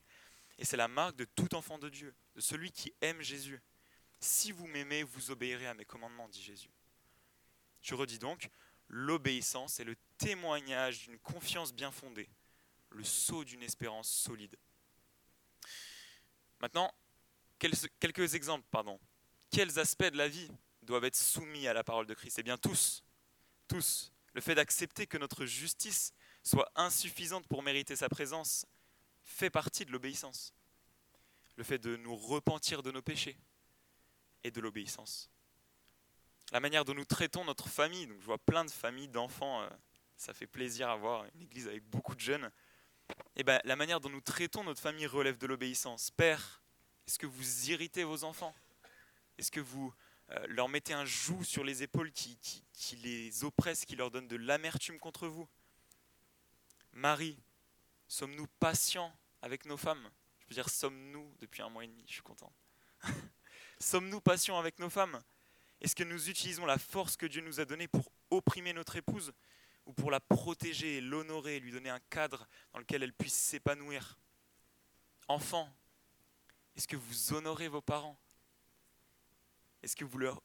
Et 0.58 0.66
c'est 0.66 0.78
la 0.78 0.88
marque 0.88 1.16
de 1.18 1.26
tout 1.26 1.56
enfant 1.56 1.78
de 1.78 1.90
Dieu, 1.90 2.14
de 2.36 2.42
celui 2.42 2.72
qui 2.72 2.94
aime 3.02 3.22
Jésus. 3.22 3.62
Si 4.20 4.52
vous 4.52 4.68
m'aimez, 4.68 5.04
vous 5.04 5.32
obéirez 5.32 5.68
à 5.68 5.74
mes 5.74 5.86
commandements, 5.86 6.30
dit 6.30 6.42
Jésus. 6.42 6.70
Je 7.82 7.94
redis 7.94 8.20
donc, 8.20 8.50
l'obéissance 8.88 9.80
est 9.80 9.84
le 9.84 9.96
témoignage 10.18 11.04
d'une 11.04 11.20
confiance 11.20 11.74
bien 11.74 11.92
fondée, 11.92 12.30
le 12.92 13.04
sceau 13.04 13.44
d'une 13.44 13.64
espérance 13.64 14.10
solide. 14.10 14.56
Maintenant, 16.60 16.94
quelques 17.60 18.36
exemples, 18.36 18.66
pardon. 18.72 19.00
Quels 19.52 19.80
aspects 19.80 20.04
de 20.06 20.18
la 20.18 20.28
vie 20.28 20.50
doivent 20.82 21.06
être 21.06 21.16
soumis 21.16 21.68
à 21.68 21.74
la 21.74 21.84
parole 21.84 22.08
de 22.08 22.14
Christ? 22.14 22.40
Eh 22.40 22.44
bien 22.44 22.58
tous, 22.58 23.04
tous, 23.68 24.12
le 24.34 24.42
fait 24.42 24.56
d'accepter 24.56 25.08
que 25.08 25.18
notre 25.18 25.46
justice 25.46 26.14
soit 26.44 26.70
insuffisante 26.76 27.48
pour 27.48 27.64
mériter 27.64 27.96
sa 27.96 28.10
présence 28.10 28.66
fait 29.24 29.50
partie 29.50 29.86
de 29.86 29.92
l'obéissance. 29.92 30.54
Le 31.56 31.64
fait 31.64 31.80
de 31.80 31.96
nous 31.96 32.16
repentir 32.16 32.84
de 32.84 32.92
nos 32.92 33.02
péchés 33.02 33.38
et 34.44 34.52
de 34.52 34.62
l'obéissance. 34.62 35.30
La 36.52 36.60
manière 36.60 36.86
dont 36.86 36.94
nous 36.94 37.06
traitons 37.06 37.44
notre 37.44 37.68
famille, 37.68 38.06
donc 38.08 38.20
je 38.20 38.26
vois 38.26 38.38
plein 38.38 38.66
de 38.66 38.70
familles 38.70 39.08
d'enfants, 39.08 39.64
euh, 39.64 39.70
ça 40.16 40.34
fait 40.34 40.48
plaisir 40.48 40.90
à 40.90 40.96
voir, 40.96 41.26
une 41.34 41.42
église 41.42 41.68
avec 41.68 41.84
beaucoup 41.90 42.14
de 42.14 42.20
jeunes. 42.20 42.52
Eh 43.36 43.44
ben, 43.44 43.60
la 43.64 43.76
manière 43.76 44.00
dont 44.00 44.10
nous 44.10 44.22
traitons 44.22 44.64
notre 44.64 44.82
famille 44.82 45.08
relève 45.08 45.38
de 45.38 45.48
l'obéissance. 45.48 46.12
Père, 46.12 46.62
est-ce 47.08 47.20
que 47.20 47.26
vous 47.26 47.70
irritez 47.70 48.04
vos 48.04 48.24
enfants? 48.24 48.56
Est-ce 49.38 49.52
que 49.52 49.60
vous 49.60 49.94
euh, 50.32 50.46
leur 50.48 50.70
mettez 50.70 50.94
un 50.94 51.06
joug 51.06 51.44
sur 51.44 51.64
les 51.64 51.84
épaules 51.84 52.12
qui, 52.12 52.38
qui, 52.74 52.96
les 52.96 53.44
oppresse, 53.44 53.86
qui 53.86 53.96
leur 53.96 54.10
donne 54.10 54.28
de 54.28 54.38
l'amertume 54.38 55.00
contre 55.00 55.28
vous? 55.28 55.48
Marie, 56.94 57.38
sommes-nous 58.08 58.48
patients 58.60 59.14
avec 59.42 59.66
nos 59.66 59.78
femmes? 59.78 60.10
Je 60.40 60.50
veux 60.50 60.56
dire, 60.56 60.70
sommes-nous 60.70 61.36
depuis 61.42 61.62
un 61.62 61.70
mois 61.70 61.84
et 61.84 61.88
demi, 61.88 62.04
je 62.08 62.14
suis 62.14 62.22
content. 62.22 62.52
sommes-nous 63.80 64.22
patients 64.22 64.58
avec 64.58 64.80
nos 64.80 64.90
femmes? 64.90 65.22
Est-ce 65.82 65.96
que 65.96 66.04
nous 66.04 66.30
utilisons 66.30 66.66
la 66.66 66.78
force 66.78 67.18
que 67.18 67.26
Dieu 67.26 67.42
nous 67.42 67.60
a 67.60 67.66
donnée 67.66 67.88
pour 67.88 68.12
opprimer 68.30 68.74
notre 68.74 68.96
épouse? 68.96 69.34
Ou 69.86 69.94
pour 69.94 70.12
la 70.12 70.20
protéger, 70.20 71.02
l'honorer, 71.02 71.60
lui 71.60 71.72
donner 71.72 71.90
un 71.90 72.00
cadre 72.10 72.48
dans 72.74 72.80
lequel 72.80 73.04
elle 73.04 73.14
puisse 73.14 73.36
s'épanouir. 73.36 74.18
Enfants, 75.28 75.70
est-ce 76.76 76.88
que 76.88 76.96
vous 76.96 77.34
honorez 77.34 77.68
vos 77.68 77.82
parents? 77.82 78.18
Est-ce 79.84 79.96
que 79.96 80.06
vous 80.06 80.18
leur, 80.18 80.42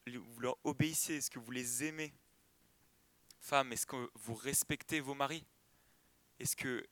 obéissez? 0.63 1.15
Est-ce 1.15 1.31
que 1.31 1.39
vous 1.39 1.51
les 1.51 1.83
aimez? 1.83 2.13
Femmes, 3.39 3.73
est-ce 3.73 3.87
que 3.87 4.11
vous 4.13 4.35
respectez 4.35 4.99
vos 4.99 5.15
maris? 5.15 5.45
Est-ce 6.39 6.55
que, 6.55 6.87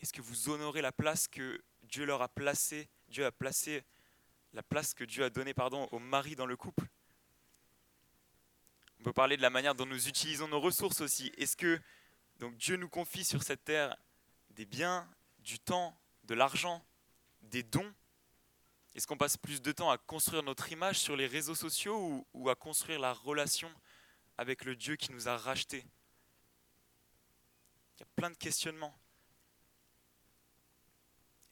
est 0.00 0.12
que 0.12 0.20
vous 0.20 0.50
honorez 0.50 0.82
la 0.82 0.92
place 0.92 1.26
que 1.26 1.62
Dieu 1.82 2.04
leur 2.04 2.20
a 2.22 2.28
placée 2.28 2.88
Dieu 3.08 3.24
a 3.24 3.32
placé 3.32 3.84
la 4.52 4.62
place 4.62 4.92
que 4.94 5.04
Dieu 5.04 5.24
a 5.24 5.30
donnée 5.30 5.54
pardon, 5.54 5.88
aux 5.92 5.98
maris 5.98 6.36
dans 6.36 6.46
le 6.46 6.56
couple? 6.56 6.86
On 9.04 9.12
peut 9.12 9.12
parler 9.12 9.36
de 9.36 9.42
la 9.42 9.50
manière 9.50 9.74
dont 9.74 9.84
nous 9.84 10.08
utilisons 10.08 10.48
nos 10.48 10.60
ressources 10.60 11.02
aussi. 11.02 11.30
Est-ce 11.36 11.58
que 11.58 11.78
donc 12.38 12.56
Dieu 12.56 12.76
nous 12.76 12.88
confie 12.88 13.22
sur 13.22 13.42
cette 13.42 13.62
terre 13.62 13.94
des 14.52 14.64
biens, 14.64 15.06
du 15.40 15.58
temps, 15.58 15.94
de 16.22 16.34
l'argent, 16.34 16.82
des 17.42 17.62
dons? 17.62 17.92
Est-ce 18.94 19.06
qu'on 19.06 19.18
passe 19.18 19.36
plus 19.36 19.60
de 19.60 19.72
temps 19.72 19.90
à 19.90 19.98
construire 19.98 20.42
notre 20.42 20.72
image 20.72 21.00
sur 21.00 21.16
les 21.16 21.26
réseaux 21.26 21.54
sociaux 21.54 22.26
ou, 22.32 22.48
à 22.48 22.54
construire 22.54 22.98
la 22.98 23.12
relation 23.12 23.70
avec 24.38 24.64
le 24.64 24.74
Dieu 24.74 24.96
qui 24.96 25.12
nous 25.12 25.28
a 25.28 25.36
rachetés? 25.36 25.84
Il 27.96 28.00
y 28.00 28.04
a 28.04 28.08
plein 28.16 28.30
de 28.30 28.38
questionnements. 28.38 28.98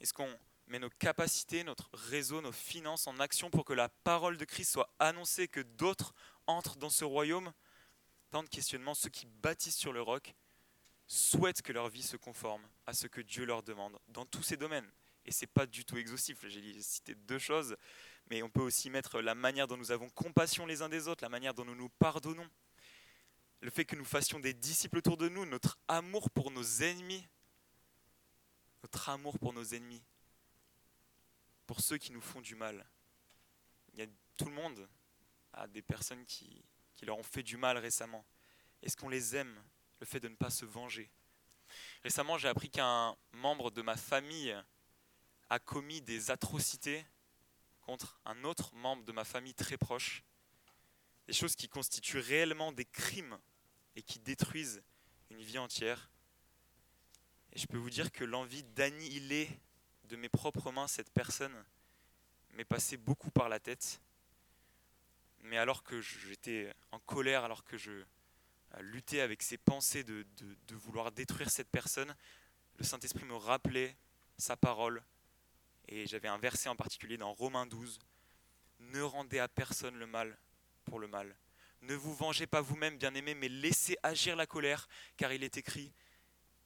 Est-ce 0.01 0.15
qu'on 0.15 0.35
met 0.69 0.79
nos 0.79 0.89
capacités, 0.89 1.65
notre 1.65 1.91
réseau, 1.93 2.41
nos 2.41 2.51
finances 2.51 3.07
en 3.07 3.21
action 3.21 3.51
pour 3.51 3.67
que 3.67 3.75
la 3.75 3.91
parole 3.91 4.39
de 4.39 4.47
Christ 4.47 4.73
soit 4.73 4.91
annoncée, 4.99 5.49
que 5.49 5.61
d'autres 5.61 6.15
entrent 6.47 6.77
dans 6.77 6.91
ce 6.91 7.05
royaume 7.05 7.53
Tant 8.33 8.43
de 8.43 8.49
questionnements, 8.49 8.95
ceux 8.95 9.11
qui 9.11 9.27
bâtissent 9.27 9.77
sur 9.77 9.93
le 9.93 10.01
roc 10.01 10.35
souhaitent 11.07 11.61
que 11.61 11.71
leur 11.71 11.91
vie 11.91 12.03
se 12.03 12.17
conforme 12.17 12.67
à 12.87 12.95
ce 12.95 13.07
que 13.07 13.21
Dieu 13.21 13.45
leur 13.45 13.63
demande 13.63 13.99
dans 14.09 14.25
tous 14.25 14.43
ces 14.43 14.57
domaines. 14.57 14.91
Et 15.27 15.33
c'est 15.33 15.47
pas 15.47 15.67
du 15.67 15.85
tout 15.85 15.99
exhaustif. 15.99 16.47
J'ai 16.47 16.81
cité 16.81 17.15
deux 17.15 17.39
choses, 17.39 17.77
mais 18.31 18.43
on 18.43 18.49
peut 18.49 18.63
aussi 18.63 18.89
mettre 18.89 19.21
la 19.21 19.35
manière 19.35 19.69
dont 19.69 19.77
nous 19.77 19.91
avons 19.93 20.09
compassion 20.09 20.65
les 20.65 20.81
uns 20.81 20.89
des 20.89 21.09
autres, 21.09 21.23
la 21.23 21.29
manière 21.29 21.53
dont 21.53 21.67
nous 21.67 21.75
nous 21.75 21.91
pardonnons, 21.91 22.49
le 23.61 23.69
fait 23.69 23.85
que 23.85 23.97
nous 23.97 24.05
fassions 24.05 24.41
des 24.41 24.55
disciples 24.55 24.97
autour 24.97 25.19
de 25.19 25.29
nous, 25.29 25.45
notre 25.45 25.77
amour 25.87 26.31
pour 26.31 26.51
nos 26.51 26.65
ennemis, 26.65 27.29
notre 28.83 29.11
amour 29.11 29.39
pour 29.39 29.53
nos 29.53 29.63
ennemis, 29.63 30.03
pour 31.67 31.83
ceux 31.83 31.99
qui 31.99 32.13
nous 32.13 32.23
font 32.23 32.41
du 32.41 32.55
mal. 32.55 32.89
Il 33.93 34.01
y 34.01 34.03
a 34.03 34.07
tout 34.39 34.47
le 34.47 34.53
monde 34.53 34.89
a 35.53 35.67
des 35.67 35.83
personnes 35.83 36.25
qui, 36.27 36.65
qui 36.95 37.07
leur 37.07 37.19
ont 37.19 37.23
fait 37.23 37.43
du 37.43 37.57
mal 37.57 37.79
récemment. 37.79 38.25
Est-ce 38.83 38.97
qu'on 38.97 39.09
les 39.09 39.37
aime 39.37 39.63
Le 40.01 40.07
fait 40.07 40.21
de 40.21 40.29
ne 40.29 40.35
pas 40.35 40.51
se 40.51 40.65
venger? 40.65 41.11
Récemment, 42.03 42.39
j'ai 42.39 42.49
appris 42.49 42.71
qu'un 42.71 43.17
membre 43.33 43.71
de 43.71 43.83
ma 43.83 43.97
famille 43.97 44.57
a 45.49 45.59
commis 45.59 46.01
des 46.01 46.31
atrocités 46.31 47.05
contre 47.83 48.21
un 48.25 48.45
autre 48.45 48.75
membre 48.75 49.05
de 49.05 49.13
ma 49.13 49.25
famille 49.25 49.55
très 49.55 49.77
proche. 49.77 50.23
Des 51.27 51.33
choses 51.33 51.57
qui 51.57 51.69
constituent 51.69 52.19
réellement 52.19 52.73
des 52.73 52.85
crimes 52.85 53.39
et 53.97 54.03
qui 54.03 54.19
détruisent 54.19 54.83
une 55.31 55.43
vie 55.43 55.59
entière. 55.59 56.11
Et 57.53 57.59
je 57.59 57.67
peux 57.67 57.77
vous 57.77 57.91
dire 57.91 58.11
que 58.11 58.25
l'envie 58.25 58.63
d'annihiler 58.63 59.49
de 60.05 60.17
mes 60.17 60.29
propres 60.29 60.73
mains 60.73 60.89
cette 60.89 61.11
personne 61.11 61.65
m'est 62.51 62.65
passée 62.65 62.97
beaucoup 62.97 63.31
par 63.31 63.49
la 63.49 63.61
tête. 63.61 64.01
Mais 65.43 65.59
alors 65.59 65.83
que 65.83 66.01
j'étais 66.01 66.73
en 66.93 67.01
colère, 67.01 67.45
alors 67.45 67.65
que 67.65 67.77
je 67.77 67.91
euh, 67.91 68.81
luttais 68.81 69.21
avec 69.21 69.43
ces 69.43 69.59
pensées 69.59 70.05
de, 70.05 70.25
vouloir 70.71 71.13
détruire 71.13 71.51
cette 71.51 71.69
personne, 71.69 72.15
le 72.79 72.85
Saint-Esprit 72.85 73.25
me 73.25 73.37
rappelait 73.37 73.97
sa 74.39 74.57
parole. 74.57 75.03
Et 75.89 76.07
j'avais 76.07 76.29
un 76.29 76.39
verset 76.39 76.69
en 76.69 76.77
particulier 76.77 77.17
dans 77.17 77.33
Romains 77.33 77.67
12. 77.67 77.99
Ne 78.79 79.03
rendez 79.03 79.41
à 79.41 79.49
personne 79.49 79.97
le 79.97 80.07
mal 80.07 80.39
pour 80.85 80.99
le 80.99 81.09
mal. 81.09 81.37
Ne 81.83 81.95
vous 81.95 82.15
vengez 82.15 82.47
pas 82.47 82.61
vous-même, 82.61 82.97
bien-aimés, 82.97 83.35
mais 83.35 83.49
laissez 83.49 83.97
agir 84.05 84.37
la 84.37 84.47
colère, 84.47 84.89
car 85.17 85.33
il 85.33 85.43
est 85.43 85.57
écrit 85.57 85.93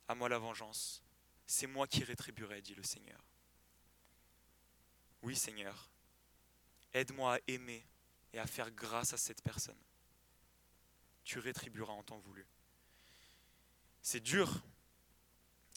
À 0.08 0.14
moi 0.14 0.28
la 0.28 0.38
vengeance, 0.38 1.02
c'est 1.46 1.66
moi 1.66 1.86
qui 1.86 2.04
rétribuerai, 2.04 2.60
dit 2.60 2.74
le 2.74 2.82
Seigneur. 2.82 3.24
Oui, 5.22 5.34
Seigneur, 5.34 5.90
aide-moi 6.92 7.36
à 7.36 7.38
aimer 7.48 7.86
et 8.36 8.38
à 8.38 8.46
faire 8.46 8.70
grâce 8.70 9.14
à 9.14 9.16
cette 9.16 9.42
personne. 9.42 9.78
Tu 11.24 11.38
rétribueras 11.38 11.94
en 11.94 12.02
temps 12.02 12.18
voulu. 12.18 12.46
C'est 14.02 14.20
dur. 14.20 14.62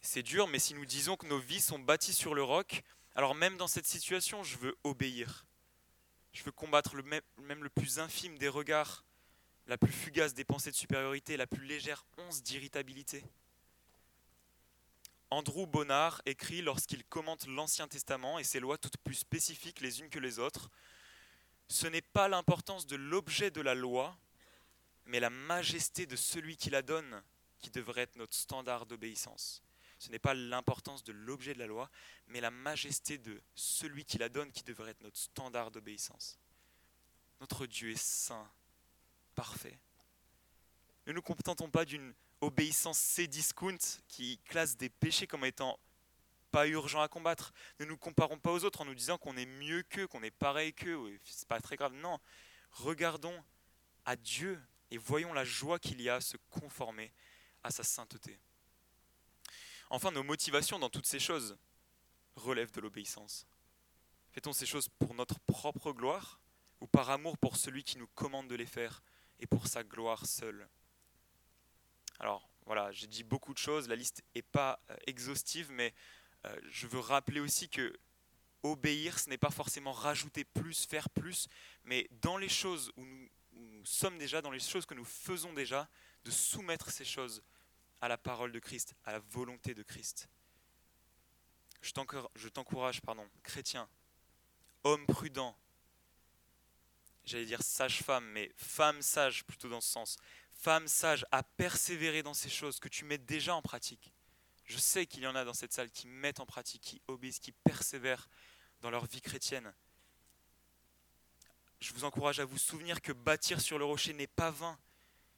C'est 0.02 0.24
dur, 0.24 0.48
mais 0.48 0.60
si 0.60 0.74
nous 0.74 0.86
disons 0.86 1.16
que 1.16 1.26
nos 1.26 1.40
vies 1.40 1.62
sont 1.62 1.80
bâties 1.80 2.14
sur 2.14 2.36
le 2.36 2.44
roc, 2.44 2.84
alors 3.16 3.34
même 3.34 3.56
dans 3.58 3.68
cette 3.68 3.88
situation, 3.88 4.44
je 4.44 4.58
veux 4.58 4.78
obéir. 4.84 5.46
Je 6.34 6.44
veux 6.44 6.52
combattre 6.52 6.96
le 6.96 7.04
même, 7.04 7.24
même 7.38 7.64
le 7.64 7.70
plus 7.70 8.00
infime 8.00 8.38
des 8.38 8.50
regards, 8.50 9.06
la 9.66 9.78
plus 9.78 9.92
fugace 9.92 10.34
des 10.34 10.44
pensées 10.46 10.72
de 10.72 10.76
supériorité, 10.76 11.38
la 11.38 11.48
plus 11.48 11.66
légère 11.66 12.06
once 12.18 12.44
d'irritabilité. 12.44 13.24
Andrew 15.32 15.66
Bonnard 15.66 16.22
écrit 16.26 16.62
lorsqu'il 16.62 17.06
commente 17.06 17.48
l'Ancien 17.48 17.88
Testament 17.88 18.38
et 18.38 18.44
ses 18.44 18.60
lois 18.60 18.78
toutes 18.78 18.98
plus 18.98 19.16
spécifiques 19.16 19.80
les 19.80 20.02
unes 20.02 20.10
que 20.10 20.20
les 20.20 20.40
autres, 20.40 20.70
Ce 21.70 21.88
n'est 21.88 22.02
pas 22.02 22.28
l'importance 22.28 22.88
de 22.88 22.96
l'objet 22.96 23.52
de 23.52 23.62
la 23.62 23.76
loi, 23.76 24.18
mais 25.06 25.20
la 25.20 25.30
majesté 25.30 26.06
de 26.06 26.16
celui 26.16 26.58
qui 26.58 26.70
la 26.70 26.82
donne 26.82 27.24
qui 27.60 27.70
devrait 27.70 28.02
être 28.02 28.16
notre 28.16 28.36
standard 28.36 28.86
d'obéissance. 28.86 29.64
Ce 30.00 30.10
n'est 30.10 30.20
pas 30.20 30.34
l'importance 30.34 31.04
de 31.04 31.12
l'objet 31.12 31.54
de 31.54 31.60
la 31.60 31.68
loi, 31.68 31.90
mais 32.28 32.42
la 32.42 32.52
majesté 32.52 33.18
de 33.18 33.42
celui 33.54 34.06
qui 34.06 34.18
la 34.18 34.30
donne 34.30 34.52
qui 34.52 34.64
devrait 34.64 34.92
être 34.92 35.02
notre 35.02 35.18
standard 35.18 35.72
d'obéissance. 35.72 36.40
Notre 37.42 37.66
Dieu 37.66 37.92
est 37.92 38.02
saint, 38.02 38.50
parfait. 39.36 39.78
Ne 41.06 41.14
nous 41.14 41.22
contentons 41.22 41.70
pas 41.70 41.86
d'une 41.86 42.14
obéissance 42.42 42.98
C-discount 42.98 43.78
qui 44.08 44.38
classe 44.46 44.78
des 44.78 44.90
péchés 44.90 45.28
comme 45.28 45.46
étant 45.46 45.78
pas 46.52 46.68
urgents 46.68 47.02
à 47.02 47.08
combattre. 47.08 47.54
Ne 47.80 47.86
nous 47.86 47.98
comparons 47.98 48.40
pas 48.40 48.52
aux 48.52 48.64
autres 48.64 48.82
en 48.82 48.86
nous 48.86 48.96
disant 48.96 49.18
qu'on 49.18 49.38
est 49.38 49.46
mieux 49.46 49.84
qu'eux, 49.84 50.08
qu'on 50.08 50.24
est 50.24 50.32
pareil 50.32 50.74
qu'eux. 50.74 51.20
C'est 51.24 51.48
pas 51.48 51.62
très 51.62 51.76
grave. 51.76 51.94
Non. 51.94 52.20
Regardons 52.72 53.44
à 54.06 54.16
Dieu 54.16 54.62
et 54.92 54.98
voyons 54.98 55.34
la 55.34 55.46
joie 55.46 55.80
qu'il 55.80 56.02
y 56.02 56.10
a 56.10 56.16
à 56.16 56.22
se 56.22 56.38
conformer 56.50 57.12
à 57.64 57.72
sa 57.72 57.84
sainteté. 57.84 58.40
Enfin, 59.90 60.12
nos 60.12 60.24
motivations 60.24 60.80
dans 60.80 60.90
toutes 60.90 61.08
ces 61.08 61.20
choses 61.20 61.58
relèvent 62.36 62.72
de 62.72 62.82
l'obéissance. 62.82 63.48
Fait-on 64.32 64.54
ces 64.54 64.66
choses 64.66 64.88
pour 64.88 65.14
notre 65.16 65.40
propre 65.40 65.92
gloire 65.92 66.40
ou 66.80 66.88
par 66.88 67.10
amour 67.10 67.38
pour 67.38 67.58
celui 67.58 67.84
qui 67.84 67.98
nous 67.98 68.08
commande 68.08 68.48
de 68.48 68.56
les 68.56 68.66
faire 68.66 69.02
et 69.40 69.48
pour 69.48 69.68
sa 69.68 69.84
gloire 69.84 70.26
seule? 70.26 70.70
Alors 72.20 72.50
voilà, 72.66 72.92
j'ai 72.92 73.08
dit 73.08 73.24
beaucoup 73.24 73.54
de 73.54 73.58
choses, 73.58 73.88
la 73.88 73.96
liste 73.96 74.24
n'est 74.36 74.44
pas 74.44 74.80
euh, 74.92 74.96
exhaustive, 75.08 75.72
mais 75.72 75.94
euh, 76.46 76.56
je 76.70 76.88
veux 76.88 77.00
rappeler 77.00 77.40
aussi 77.40 77.70
que 77.70 77.94
obéir, 78.64 79.20
ce 79.20 79.30
n'est 79.30 79.38
pas 79.38 79.52
forcément 79.52 79.92
rajouter 79.92 80.44
plus, 80.44 80.86
faire 80.86 81.10
plus, 81.10 81.48
mais 81.84 82.10
dans 82.22 82.38
les 82.38 82.50
choses 82.50 82.92
où 82.98 83.06
nous, 83.06 83.30
sommes 83.86 84.18
déjà, 84.18 84.42
dans 84.42 84.52
les 84.52 84.60
choses 84.60 84.86
que 84.86 84.94
nous 84.94 85.06
faisons 85.06 85.54
déjà, 85.54 85.90
de 86.24 86.32
soumettre 86.32 86.92
ces 86.92 87.06
choses 87.06 87.42
à 88.02 88.08
la 88.08 88.18
parole 88.18 88.52
de 88.52 88.60
Christ, 88.60 88.94
à 89.06 89.12
la 89.12 89.20
volonté 89.20 89.74
de 89.74 89.84
Christ. 89.84 90.30
Je 91.82 92.50
t'encourage, 92.50 93.02
pardon, 93.02 93.28
chrétien, 93.44 93.90
homme 94.84 95.06
prudent, 95.06 95.58
j'allais 97.24 97.46
dire 97.46 97.62
sage-femme, 97.62 98.26
mais 98.32 98.52
femme 98.56 99.02
sage 99.02 99.46
plutôt 99.46 99.70
dans 99.70 99.82
ce 99.82 99.90
sens. 99.90 100.18
Femme 100.52 100.88
sage 100.88 101.26
à 101.32 101.42
persévérer 101.44 102.22
dans 102.22 102.34
ces 102.34 102.50
choses 102.50 102.80
que 102.80 102.90
tu 102.90 103.06
mets 103.06 103.18
déjà 103.18 103.56
en 103.56 103.62
pratique. 103.62 104.14
Je 104.70 104.78
sais 104.78 105.08
qu'il 105.08 105.24
y 105.24 105.28
en 105.28 105.36
a 105.36 105.44
dans 105.44 105.54
cette 105.54 105.74
salle 105.74 105.90
qui 105.90 106.08
mettent 106.08 106.40
en 106.40 106.46
pratique, 106.46 106.84
qui 106.84 107.02
obéissent, 107.08 107.40
qui 107.40 107.52
persévèrent 107.52 108.30
dans 108.82 108.92
leur 108.92 109.08
vie 109.08 109.20
chrétienne. 109.20 109.74
Je 111.80 111.92
vous 111.94 112.04
encourage 112.04 112.40
à 112.40 112.46
vous 112.46 112.60
souvenir 112.60 113.02
que 113.02 113.12
bâtir 113.12 113.62
sur 113.62 113.80
le 113.80 113.86
rocher 113.86 114.14
n'est 114.14 114.28
pas 114.28 114.52
vain. 114.52 114.78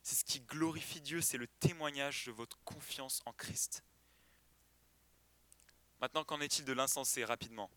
C'est 0.03 0.15
ce 0.15 0.25
qui 0.25 0.41
glorifie 0.41 0.99
Dieu, 0.99 1.21
c'est 1.21 1.37
le 1.37 1.47
témoignage 1.47 2.25
de 2.25 2.31
votre 2.31 2.57
confiance 2.65 3.21
en 3.25 3.31
Christ. 3.31 3.85
Maintenant, 6.01 6.25
qu'en 6.25 6.41
est-il 6.41 6.65
de 6.65 6.73
l'insensé 6.73 7.23
rapidement? 7.23 7.71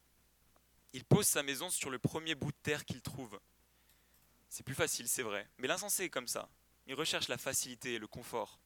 Il 0.92 1.04
pose 1.04 1.26
sa 1.26 1.44
maison 1.44 1.70
sur 1.70 1.90
le 1.90 2.00
premier 2.00 2.34
bout 2.34 2.50
de 2.50 2.56
terre 2.62 2.84
qu'il 2.84 3.00
trouve. 3.00 3.38
C'est 4.48 4.64
plus 4.64 4.74
facile, 4.74 5.08
c'est 5.08 5.22
vrai. 5.22 5.48
Mais 5.58 5.68
l'insensé 5.68 6.04
est 6.04 6.10
comme 6.10 6.28
ça. 6.28 6.48
Il 6.86 6.94
recherche 6.94 7.28
la 7.28 7.38
facilité 7.38 7.94
et 7.94 7.98
le 7.98 8.08
confort. 8.08 8.58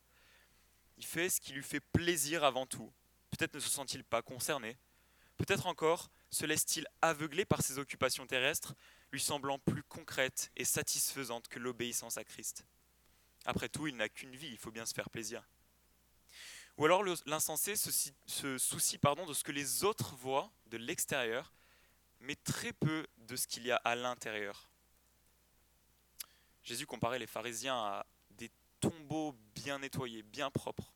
Il 0.98 1.04
fait 1.04 1.30
ce 1.30 1.40
qui 1.40 1.52
lui 1.52 1.62
fait 1.62 1.80
plaisir 1.80 2.44
avant 2.44 2.66
tout. 2.66 2.92
Peut-être 3.30 3.54
ne 3.54 3.60
se 3.60 3.68
sent-il 3.70 4.04
pas 4.04 4.20
concerné. 4.20 4.76
Peut-être 5.36 5.66
encore 5.66 6.10
se 6.30 6.44
laisse-t-il 6.44 6.86
aveugler 7.00 7.44
par 7.44 7.62
ses 7.62 7.78
occupations 7.78 8.26
terrestres, 8.26 8.74
lui 9.12 9.20
semblant 9.20 9.58
plus 9.58 9.82
concrètes 9.84 10.50
et 10.56 10.64
satisfaisantes 10.64 11.48
que 11.48 11.58
l'obéissance 11.58 12.18
à 12.18 12.24
Christ. 12.24 12.66
Après 13.46 13.68
tout, 13.68 13.86
il 13.86 13.96
n'a 13.96 14.08
qu'une 14.08 14.36
vie, 14.36 14.48
il 14.48 14.58
faut 14.58 14.72
bien 14.72 14.84
se 14.84 14.92
faire 14.92 15.08
plaisir. 15.08 15.48
Ou 16.76 16.84
alors 16.84 17.02
l'insensé 17.26 17.76
se, 17.76 18.58
soucie 18.58 18.98
pardon, 18.98 19.26
de 19.26 19.32
ce 19.32 19.42
que 19.42 19.52
les 19.52 19.84
autres 19.84 20.14
voient 20.16 20.50
de 20.66 20.76
l'extérieur, 20.76 21.52
mais 22.20 22.36
très 22.36 22.72
peu 22.72 23.06
de 23.16 23.36
ce 23.36 23.46
qu'il 23.46 23.64
y 23.64 23.70
a 23.70 23.76
à 23.76 23.94
l'intérieur. 23.94 24.68
Jésus 26.62 26.86
comparait 26.86 27.18
les 27.18 27.26
pharisiens 27.26 27.76
à 27.76 28.06
des 28.80 28.90
tombeaux 28.90 29.34
bien 29.54 29.78
nettoyés, 29.78 30.22
bien 30.22 30.50
propres, 30.50 30.92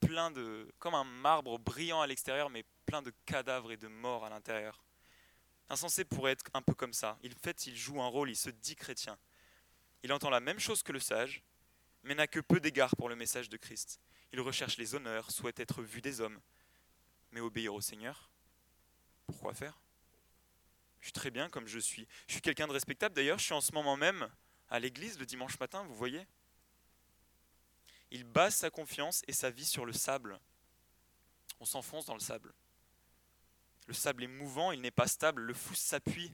plein 0.00 0.30
de, 0.30 0.72
comme 0.78 0.94
un 0.94 1.04
marbre 1.04 1.58
brillant 1.58 2.00
à 2.00 2.06
l'extérieur, 2.06 2.50
mais 2.50 2.64
plein 2.86 3.02
de 3.02 3.12
cadavres 3.26 3.72
et 3.72 3.76
de 3.76 3.88
morts 3.88 4.24
à 4.24 4.30
l'intérieur. 4.30 4.84
Insensé 5.68 6.04
pourrait 6.04 6.32
être 6.32 6.44
un 6.52 6.62
peu 6.62 6.74
comme 6.74 6.92
ça. 6.92 7.18
En 7.24 7.42
fait, 7.42 7.66
il 7.66 7.76
joue 7.76 8.00
un 8.02 8.06
rôle, 8.06 8.30
il 8.30 8.36
se 8.36 8.50
dit 8.50 8.76
chrétien. 8.76 9.18
Il 10.02 10.12
entend 10.12 10.30
la 10.30 10.40
même 10.40 10.58
chose 10.58 10.82
que 10.82 10.92
le 10.92 11.00
sage, 11.00 11.42
mais 12.02 12.14
n'a 12.14 12.26
que 12.26 12.40
peu 12.40 12.60
d'égard 12.60 12.94
pour 12.96 13.08
le 13.08 13.16
message 13.16 13.48
de 13.48 13.56
Christ. 13.56 14.00
Il 14.32 14.40
recherche 14.40 14.76
les 14.76 14.94
honneurs, 14.94 15.30
souhaite 15.30 15.60
être 15.60 15.82
vu 15.82 16.02
des 16.02 16.20
hommes, 16.20 16.40
mais 17.30 17.40
obéir 17.40 17.74
au 17.74 17.80
Seigneur, 17.80 18.30
pourquoi 19.26 19.54
faire? 19.54 19.80
Je 21.00 21.06
suis 21.06 21.12
très 21.12 21.30
bien 21.30 21.48
comme 21.48 21.66
je 21.66 21.78
suis. 21.78 22.06
Je 22.26 22.32
suis 22.32 22.42
quelqu'un 22.42 22.66
de 22.66 22.72
respectable 22.72 23.14
d'ailleurs, 23.14 23.38
je 23.38 23.44
suis 23.44 23.54
en 23.54 23.60
ce 23.60 23.72
moment 23.72 23.96
même 23.96 24.28
à 24.68 24.78
l'église 24.78 25.18
le 25.18 25.26
dimanche 25.26 25.58
matin, 25.58 25.82
vous 25.84 25.94
voyez 25.94 26.26
Il 28.14 28.22
base 28.22 28.54
sa 28.54 28.70
confiance 28.70 29.22
et 29.26 29.32
sa 29.32 29.50
vie 29.50 29.64
sur 29.64 29.84
le 29.84 29.92
sable. 29.92 30.38
On 31.58 31.64
s'enfonce 31.64 32.06
dans 32.06 32.14
le 32.14 32.20
sable. 32.20 32.54
Le 33.88 33.92
sable 33.92 34.22
est 34.22 34.28
mouvant, 34.28 34.70
il 34.70 34.80
n'est 34.80 34.92
pas 34.92 35.08
stable. 35.08 35.42
Le 35.42 35.52
fou 35.52 35.74
s'appuie 35.74 36.32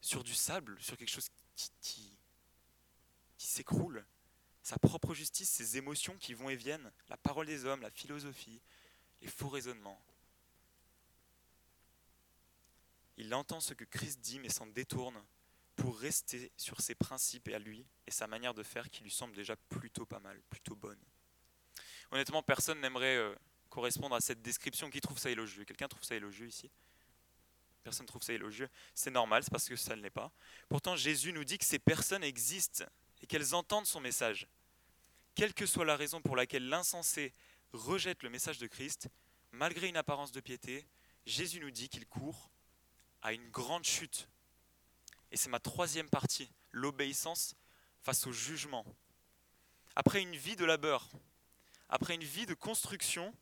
sur 0.00 0.24
du 0.24 0.34
sable, 0.34 0.76
sur 0.82 0.96
quelque 0.96 1.12
chose 1.12 1.28
qui, 1.80 2.18
s'écroule. 3.38 4.04
Sa 4.64 4.76
propre 4.76 5.14
justice, 5.14 5.48
ses 5.48 5.76
émotions 5.76 6.16
qui 6.18 6.34
vont 6.34 6.50
et 6.50 6.56
viennent, 6.56 6.90
la 7.08 7.16
parole 7.16 7.46
des 7.46 7.64
hommes, 7.64 7.82
la 7.82 7.90
philosophie, 7.90 8.60
les 9.20 9.28
faux 9.28 9.48
raisonnements. 9.48 10.04
Il 13.18 13.32
entend 13.34 13.60
ce 13.60 13.72
que 13.72 13.84
Christ 13.84 14.18
dit 14.18 14.40
mais 14.40 14.48
s'en 14.48 14.66
détourne 14.66 15.24
pour 15.76 15.98
rester 15.98 16.52
sur 16.56 16.80
ses 16.80 16.94
principes 16.94 17.48
et 17.48 17.54
à 17.54 17.58
lui 17.58 17.86
et 18.06 18.10
sa 18.10 18.26
manière 18.26 18.54
de 18.54 18.62
faire 18.62 18.90
qui 18.90 19.02
lui 19.02 19.10
semble 19.10 19.34
déjà 19.34 19.56
plutôt 19.56 20.06
pas 20.06 20.20
mal, 20.20 20.40
plutôt 20.50 20.76
bonne. 20.76 21.00
Honnêtement, 22.10 22.42
personne 22.42 22.80
n'aimerait 22.80 23.16
euh, 23.16 23.34
correspondre 23.70 24.14
à 24.14 24.20
cette 24.20 24.42
description. 24.42 24.90
Qui 24.90 25.00
trouve 25.00 25.18
ça 25.18 25.30
élogieux? 25.30 25.64
Quelqu'un 25.64 25.88
trouve 25.88 26.04
ça 26.04 26.14
élogieux 26.14 26.46
ici? 26.46 26.70
Personne 27.82 28.06
trouve 28.06 28.22
ça 28.22 28.32
élogieux. 28.32 28.68
C'est 28.94 29.10
normal, 29.10 29.42
c'est 29.42 29.50
parce 29.50 29.68
que 29.68 29.76
ça 29.76 29.96
ne 29.96 30.02
l'est 30.02 30.10
pas. 30.10 30.32
Pourtant, 30.68 30.96
Jésus 30.96 31.32
nous 31.32 31.44
dit 31.44 31.58
que 31.58 31.64
ces 31.64 31.78
personnes 31.78 32.24
existent 32.24 32.84
et 33.20 33.26
qu'elles 33.26 33.54
entendent 33.54 33.86
son 33.86 34.00
message. 34.00 34.46
Quelle 35.34 35.52
que 35.52 35.66
soit 35.66 35.84
la 35.84 35.96
raison 35.96 36.22
pour 36.22 36.36
laquelle 36.36 36.68
l'insensé 36.68 37.34
rejette 37.72 38.22
le 38.22 38.30
message 38.30 38.58
de 38.58 38.66
Christ, 38.66 39.08
malgré 39.50 39.88
une 39.88 39.96
apparence 39.96 40.32
de 40.32 40.40
piété, 40.40 40.86
Jésus 41.26 41.60
nous 41.60 41.70
dit 41.70 41.88
qu'il 41.88 42.06
court 42.06 42.50
à 43.22 43.32
une 43.32 43.50
grande 43.50 43.84
chute. 43.84 44.28
Et 45.30 45.36
c'est 45.36 45.48
ma 45.48 45.60
troisième 45.60 46.08
partie, 46.08 46.50
l'obéissance 46.72 47.56
face 48.02 48.26
au 48.26 48.32
jugement. 48.32 48.84
Après 49.96 50.22
une 50.22 50.36
vie 50.36 50.56
de 50.56 50.64
labeur, 50.64 51.08
après 51.88 52.14
une 52.14 52.24
vie 52.24 52.46
de 52.46 52.54
construction, 52.54 53.34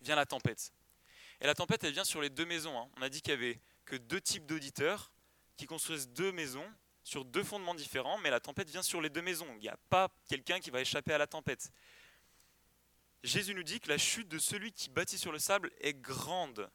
vient 0.00 0.16
la 0.16 0.26
tempête. 0.26 0.72
Et 1.40 1.46
la 1.46 1.54
tempête, 1.54 1.84
elle 1.84 1.92
vient 1.92 2.04
sur 2.04 2.20
les 2.20 2.30
deux 2.30 2.46
maisons. 2.46 2.78
Hein. 2.78 2.88
On 2.96 3.02
a 3.02 3.08
dit 3.08 3.20
qu'il 3.20 3.30
y 3.30 3.34
avait 3.36 3.60
que 3.84 3.96
deux 3.96 4.20
types 4.20 4.46
d'auditeurs 4.46 5.12
qui 5.56 5.66
construisent 5.66 6.08
deux 6.08 6.32
maisons 6.32 6.68
sur 7.04 7.24
deux 7.24 7.42
fondements 7.42 7.74
différents, 7.74 8.18
mais 8.18 8.30
la 8.30 8.40
tempête 8.40 8.68
vient 8.68 8.82
sur 8.82 9.00
les 9.00 9.08
deux 9.08 9.22
maisons. 9.22 9.48
Il 9.54 9.60
n'y 9.60 9.68
a 9.68 9.78
pas 9.88 10.08
quelqu'un 10.28 10.60
qui 10.60 10.70
va 10.70 10.80
échapper 10.80 11.12
à 11.12 11.18
la 11.18 11.26
tempête. 11.26 11.72
Jésus 13.22 13.54
nous 13.54 13.62
dit 13.62 13.80
que 13.80 13.88
la 13.88 13.98
chute 13.98 14.28
de 14.28 14.38
celui 14.38 14.72
qui 14.72 14.90
bâtit 14.90 15.18
sur 15.18 15.32
le 15.32 15.38
sable 15.38 15.72
est 15.80 15.94
grande. 15.94 16.70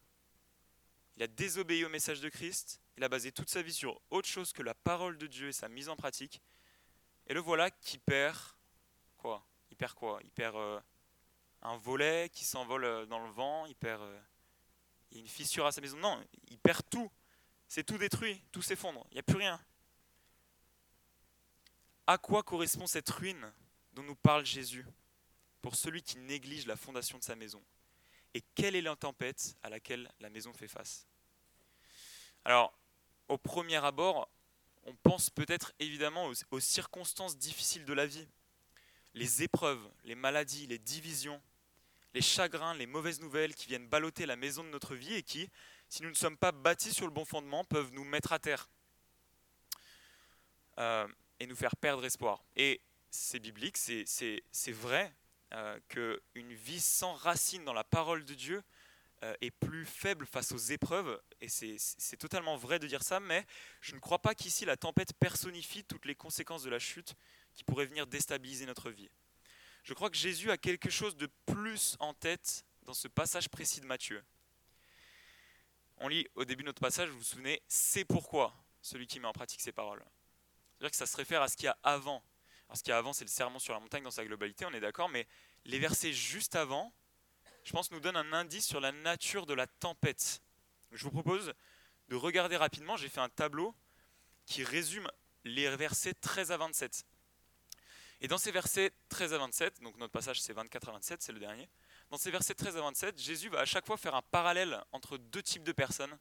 Il 1.16 1.24
a 1.24 1.28
désobéi 1.28 1.86
au 1.86 1.90
message 1.90 2.20
de 2.20 2.30
Christ, 2.30 2.82
il 2.98 3.04
a 3.04 3.10
basé 3.10 3.32
toute 3.32 3.50
sa 3.50 3.62
vie 3.62 3.74
sur 3.74 4.00
autre 4.10 4.28
chose 4.28 4.54
que 4.54 4.62
la 4.62 4.74
parole 4.74 5.18
de 5.18 5.28
Dieu 5.28 5.50
et 5.50 5.54
sa 5.54 5.68
mise 5.68 5.90
en 5.90 5.96
pratique. 5.96 6.42
Et 7.28 7.34
le 7.34 7.40
voilà 7.40 7.72
qui 7.72 7.98
perd 7.98 8.38
quoi? 9.18 9.46
Il 9.72 9.78
perd 9.78 9.94
quoi? 9.94 10.20
Il 10.24 10.32
perd 10.32 10.56
euh, 10.56 10.80
un 11.62 11.78
volet 11.78 12.30
qui 12.30 12.46
s'envole 12.46 12.86
euh, 12.86 13.06
dans 13.06 13.20
le 13.20 13.32
vent, 13.32 13.66
il 13.66 13.76
perd 13.76 14.02
euh, 14.02 14.22
une 15.14 15.28
fissure 15.28 15.66
à 15.66 15.72
sa 15.72 15.82
maison. 15.82 15.98
Non, 15.98 16.24
il 16.50 16.60
perd 16.60 16.82
tout. 16.90 17.12
C'est 17.68 17.84
tout 17.84 17.98
détruit, 17.98 18.44
tout 18.52 18.62
s'effondre, 18.62 19.08
il 19.10 19.16
n'y 19.16 19.20
a 19.20 19.24
plus 19.24 19.38
rien. 19.38 19.60
À 22.06 22.18
quoi 22.18 22.44
correspond 22.44 22.86
cette 22.86 23.10
ruine 23.10 23.52
dont 23.94 24.04
nous 24.04 24.16
parle 24.16 24.46
Jésus 24.46 24.86
pour 25.62 25.76
celui 25.76 26.04
qui 26.04 26.18
néglige 26.18 26.68
la 26.68 26.76
fondation 26.76 27.18
de 27.18 27.24
sa 27.24 27.36
maison? 27.36 27.64
Et 28.36 28.42
quelle 28.54 28.76
est 28.76 28.82
la 28.82 28.96
tempête 28.96 29.56
à 29.64 29.70
laquelle 29.70 30.12
la 30.20 30.30
maison 30.30 30.54
fait 30.54 30.68
face? 30.68 31.08
Au 33.34 33.38
premier 33.38 33.84
abord, 33.84 34.30
on 34.86 34.96
pense 34.96 35.30
peut-être 35.30 35.74
évidemment 35.80 36.32
aux, 36.52 36.60
circonstances 36.60 37.38
difficiles 37.38 37.84
de 37.86 37.94
la 37.94 38.06
vie, 38.06 38.28
les 39.16 39.44
épreuves, 39.44 39.84
les 40.04 40.16
maladies, 40.16 40.68
les 40.68 40.78
divisions, 40.78 41.42
les 42.14 42.22
chagrins, 42.22 42.76
les 42.76 42.86
mauvaises 42.86 43.22
nouvelles 43.22 43.56
qui 43.56 43.68
viennent 43.68 43.88
balloter 43.88 44.26
la 44.26 44.36
maison 44.36 44.64
de 44.64 44.70
notre 44.70 44.96
vie 44.96 45.16
et 45.16 45.24
qui, 45.24 45.50
si 45.90 46.04
nous 46.04 46.10
ne 46.10 46.16
sommes 46.16 46.38
pas 46.38 46.52
bâtis 46.52 46.94
sur 46.94 47.08
le 47.08 47.12
bon 47.12 47.26
fondement, 47.26 47.64
peuvent 47.64 47.92
nous 47.94 48.04
mettre 48.04 48.34
à 48.34 48.40
terre 48.40 48.70
euh, 50.78 51.08
et 51.40 51.48
nous 51.48 51.56
faire 51.56 51.76
perdre 51.76 52.06
espoir. 52.06 52.44
Et 52.56 52.82
c'est 53.10 53.40
biblique, 53.40 53.78
c'est 53.78 54.72
vrai 54.72 55.12
euh, 55.54 55.80
qu'une 55.90 56.54
vie 56.54 56.80
sans 56.80 57.14
racine 57.14 57.66
dans 57.66 57.74
la 57.74 57.84
parole 57.84 58.26
de 58.26 58.34
Dieu 58.36 58.64
est 59.42 59.52
plus 59.52 59.86
faible 59.86 60.26
face 60.26 60.52
aux 60.52 60.58
épreuves, 60.58 61.22
et 61.40 61.48
c'est 61.48 62.18
totalement 62.18 62.58
vrai 62.58 62.80
de 62.80 62.88
dire 62.88 63.04
ça, 63.04 63.20
mais 63.20 63.46
je 63.82 63.96
ne 63.96 64.00
crois 64.00 64.20
pas 64.20 64.36
qu'ici 64.36 64.66
la 64.66 64.78
tempête 64.78 65.14
personnifie 65.14 65.84
toutes 65.84 66.06
les 66.06 66.16
conséquences 66.16 66.64
de 66.64 66.70
la 66.70 66.80
chute 66.80 67.16
qui 67.54 67.64
pourraient 67.64 67.86
venir 67.86 68.08
déstabiliser 68.08 68.66
notre 68.66 68.90
vie. 68.90 69.10
Je 69.84 69.94
crois 69.94 70.10
que 70.10 70.18
Jésus 70.18 70.50
a 70.50 70.58
quelque 70.58 70.90
chose 70.90 71.16
de 71.16 71.30
plus 71.46 71.98
en 72.00 72.14
tête 72.14 72.66
dans 72.84 72.94
ce 72.94 73.08
passage 73.08 73.50
précis 73.50 73.82
de 73.82 73.86
Matthieu. 73.86 74.24
On 75.98 76.08
lit 76.08 76.28
au 76.36 76.46
début 76.46 76.64
de 76.64 76.68
notre 76.68 76.82
passage, 76.82 77.10
vous 77.10 77.18
vous 77.18 77.24
souvenez, 77.24 77.62
c'est 77.68 78.06
pourquoi 78.06 78.54
celui 78.82 79.08
qui 79.08 79.20
met 79.20 79.28
en 79.28 79.34
pratique 79.34 79.62
ces 79.62 79.72
paroles. 79.72 80.04
C'est-à-dire 80.74 80.92
que 80.92 80.98
ça 80.98 81.06
se 81.06 81.16
réfère 81.16 81.42
à 81.42 81.48
ce 81.48 81.56
qu'il 81.56 81.66
y 81.66 81.70
a 81.70 81.78
avant. 81.84 82.24
Alors 82.68 82.78
ce 82.78 82.84
qu'il 82.84 82.92
y 82.92 82.94
a 82.94 82.98
avant, 82.98 83.14
c'est 83.14 83.26
le 83.26 83.30
serment 83.30 83.60
sur 83.60 83.74
la 83.74 83.80
montagne 83.80 84.04
dans 84.04 84.12
sa 84.12 84.26
globalité, 84.26 84.66
on 84.66 84.74
est 84.74 84.80
d'accord, 84.80 85.08
mais 85.08 85.28
les 85.66 85.80
versets 85.80 86.12
juste 86.12 86.56
avant, 86.56 86.94
je 87.64 87.72
pense, 87.72 87.92
nous 87.92 88.00
donnent 88.00 88.18
un 88.18 88.34
indice 88.34 88.66
sur 88.66 88.80
la 88.80 88.92
nature 88.92 89.46
de 89.46 89.54
la 89.54 89.68
tempête. 89.68 90.42
Je 90.92 91.04
vous 91.04 91.12
propose 91.12 91.54
de 92.10 92.16
regarder 92.16 92.58
rapidement, 92.58 92.98
j'ai 92.98 93.10
fait 93.10 93.22
un 93.22 93.30
tableau 93.30 93.74
qui 94.46 94.64
résume 94.64 95.10
les 95.46 95.74
versets 95.76 96.14
13 96.14 96.52
à 96.52 96.58
27. 96.58 97.06
Et 98.22 98.28
dans 98.28 98.38
ces 98.38 98.52
versets 98.52 98.92
13 99.10 99.34
à 99.34 99.38
27, 99.38 99.82
donc 99.82 99.98
notre 99.98 100.12
passage 100.12 100.42
c'est 100.42 100.54
24 100.54 100.90
à 100.90 100.92
27, 100.94 101.22
c'est 101.22 101.32
le 101.32 101.40
dernier, 101.40 101.70
dans 102.10 102.18
ces 102.18 102.32
versets 102.32 102.54
13 102.54 102.78
à 102.78 102.82
27, 102.82 103.20
Jésus 103.20 103.50
va 103.50 103.60
à 103.60 103.66
chaque 103.66 103.86
fois 103.86 103.98
faire 103.98 104.16
un 104.16 104.22
parallèle 104.22 104.82
entre 104.92 105.18
deux 105.18 105.42
types 105.42 105.64
de 105.64 105.72
personnes 105.72 106.18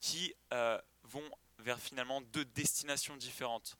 qui 0.00 0.34
euh, 0.52 0.78
vont 1.04 1.28
vers 1.58 1.78
finalement 1.78 2.20
deux 2.20 2.44
destinations 2.44 3.16
différentes. 3.16 3.78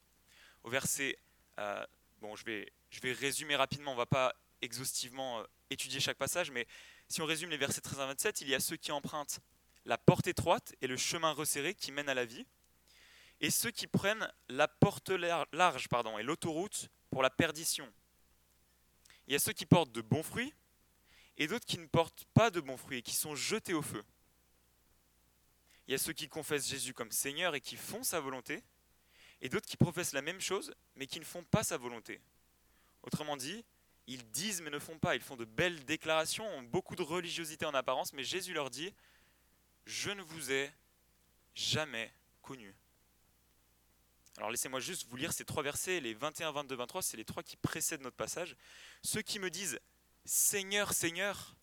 Au 0.62 0.70
verset, 0.70 1.18
euh, 1.59 1.85
bon 2.20 2.37
je 2.37 2.44
vais, 2.44 2.72
je 2.90 3.00
vais 3.00 3.12
résumer 3.12 3.57
rapidement, 3.57 3.90
on 3.90 3.94
ne 3.94 4.00
va 4.00 4.07
pas 4.07 4.35
exhaustivement 4.62 5.40
euh, 5.40 5.44
étudier 5.70 6.01
chaque 6.01 6.16
passage, 6.16 6.51
mais 6.51 6.66
si 7.09 7.20
on 7.20 7.27
résume 7.27 7.51
les 7.51 7.57
versets 7.57 7.81
13 7.81 8.01
à 8.01 8.07
27, 8.07 8.40
il 8.40 8.48
y 8.48 8.55
a 8.55 8.61
ceux 8.61 8.77
qui 8.77 8.92
empruntent 8.92 9.40
la 9.85 9.98
porte 9.98 10.27
étroite 10.29 10.75
et 10.81 10.87
le 10.87 10.96
chemin 10.96 11.33
resserré 11.33 11.75
qui 11.75 11.92
mène 11.92 12.09
à 12.09 12.14
la 12.14 12.25
vie, 12.25 12.46
et 13.40 13.51
ceux 13.51 13.72
qui 13.72 13.87
prennent 13.87 14.33
la 14.48 14.68
porte 14.68 15.11
large 15.53 15.88
pardon, 15.88 16.18
et 16.18 16.22
l'autoroute 16.22 16.88
pour 17.11 17.22
la 17.22 17.31
perdition. 17.31 17.92
Il 19.27 19.33
y 19.33 19.37
a 19.37 19.38
ceux 19.38 19.53
qui 19.53 19.66
portent 19.66 19.92
de 19.92 20.01
bons 20.01 20.22
fruits 20.22 20.55
et 21.37 21.46
d'autres 21.46 21.66
qui 21.66 21.79
ne 21.79 21.87
portent 21.87 22.25
pas 22.35 22.51
de 22.51 22.61
bons 22.61 22.77
fruits 22.77 22.98
et 22.98 23.03
qui 23.03 23.14
sont 23.14 23.35
jetés 23.35 23.75
au 23.75 23.83
feu. 23.83 24.05
Il 25.87 25.92
y 25.92 25.94
a 25.94 25.98
ceux 25.98 26.12
qui 26.12 26.29
confessent 26.29 26.68
Jésus 26.68 26.94
comme 26.94 27.11
Seigneur 27.11 27.55
et 27.55 27.61
qui 27.61 27.77
font 27.77 28.03
sa 28.03 28.20
volonté, 28.20 28.62
et 29.40 29.48
d'autres 29.48 29.66
qui 29.66 29.77
professent 29.77 30.12
la 30.12 30.22
même 30.22 30.40
chose 30.40 30.72
mais 30.94 31.07
qui 31.07 31.18
ne 31.18 31.25
font 31.25 31.42
pas 31.42 31.64
sa 31.64 31.77
volonté. 31.77 32.20
Autrement 33.03 33.37
dit, 33.37 33.64
ils 34.07 34.29
disent 34.31 34.61
mais 34.62 34.71
ne 34.71 34.79
font 34.79 34.99
pas, 34.99 35.15
ils 35.15 35.23
font 35.23 35.37
de 35.37 35.45
belles 35.45 35.85
déclarations, 35.85 36.47
ont 36.47 36.62
beaucoup 36.62 36.97
de 36.97 37.03
religiosité 37.03 37.65
en 37.67 37.75
apparence, 37.75 38.12
mais 38.12 38.25
Jésus 38.25 38.53
leur 38.53 38.71
dit, 38.71 38.93
je 39.87 40.11
ne 40.11 40.23
vous 40.23 40.53
ai 40.53 40.73
jamais 41.55 42.12
connu. 42.41 42.75
Alors 44.38 44.51
laissez-moi 44.51 44.81
juste 44.81 45.07
vous 45.09 45.17
lire 45.17 45.33
ces 45.33 45.45
trois 45.45 45.62
versets, 45.62 46.01
les 46.01 46.15
21, 46.15 46.53
22, 46.53 46.75
23, 46.75 47.03
c'est 47.03 47.17
les 47.17 47.25
trois 47.25 47.43
qui 47.43 47.57
précèdent 47.57 48.01
notre 48.01 48.17
passage. 48.17 48.57
Ceux 49.03 49.23
qui 49.23 49.38
me 49.38 49.51
disent 49.51 49.79
Seigneur, 50.25 50.93
Seigneur, 50.93 51.55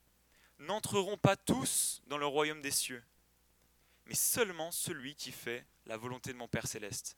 n'entreront 0.60 1.18
pas 1.18 1.36
tous 1.36 2.02
dans 2.08 2.18
le 2.18 2.26
royaume 2.26 2.62
des 2.62 2.72
cieux, 2.72 3.04
mais 4.06 4.16
seulement 4.16 4.72
celui 4.72 5.16
qui 5.16 5.32
fait 5.32 5.66
la 5.86 5.98
volonté 5.98 6.32
de 6.32 6.38
mon 6.38 6.48
Père 6.48 6.68
céleste. 6.68 7.18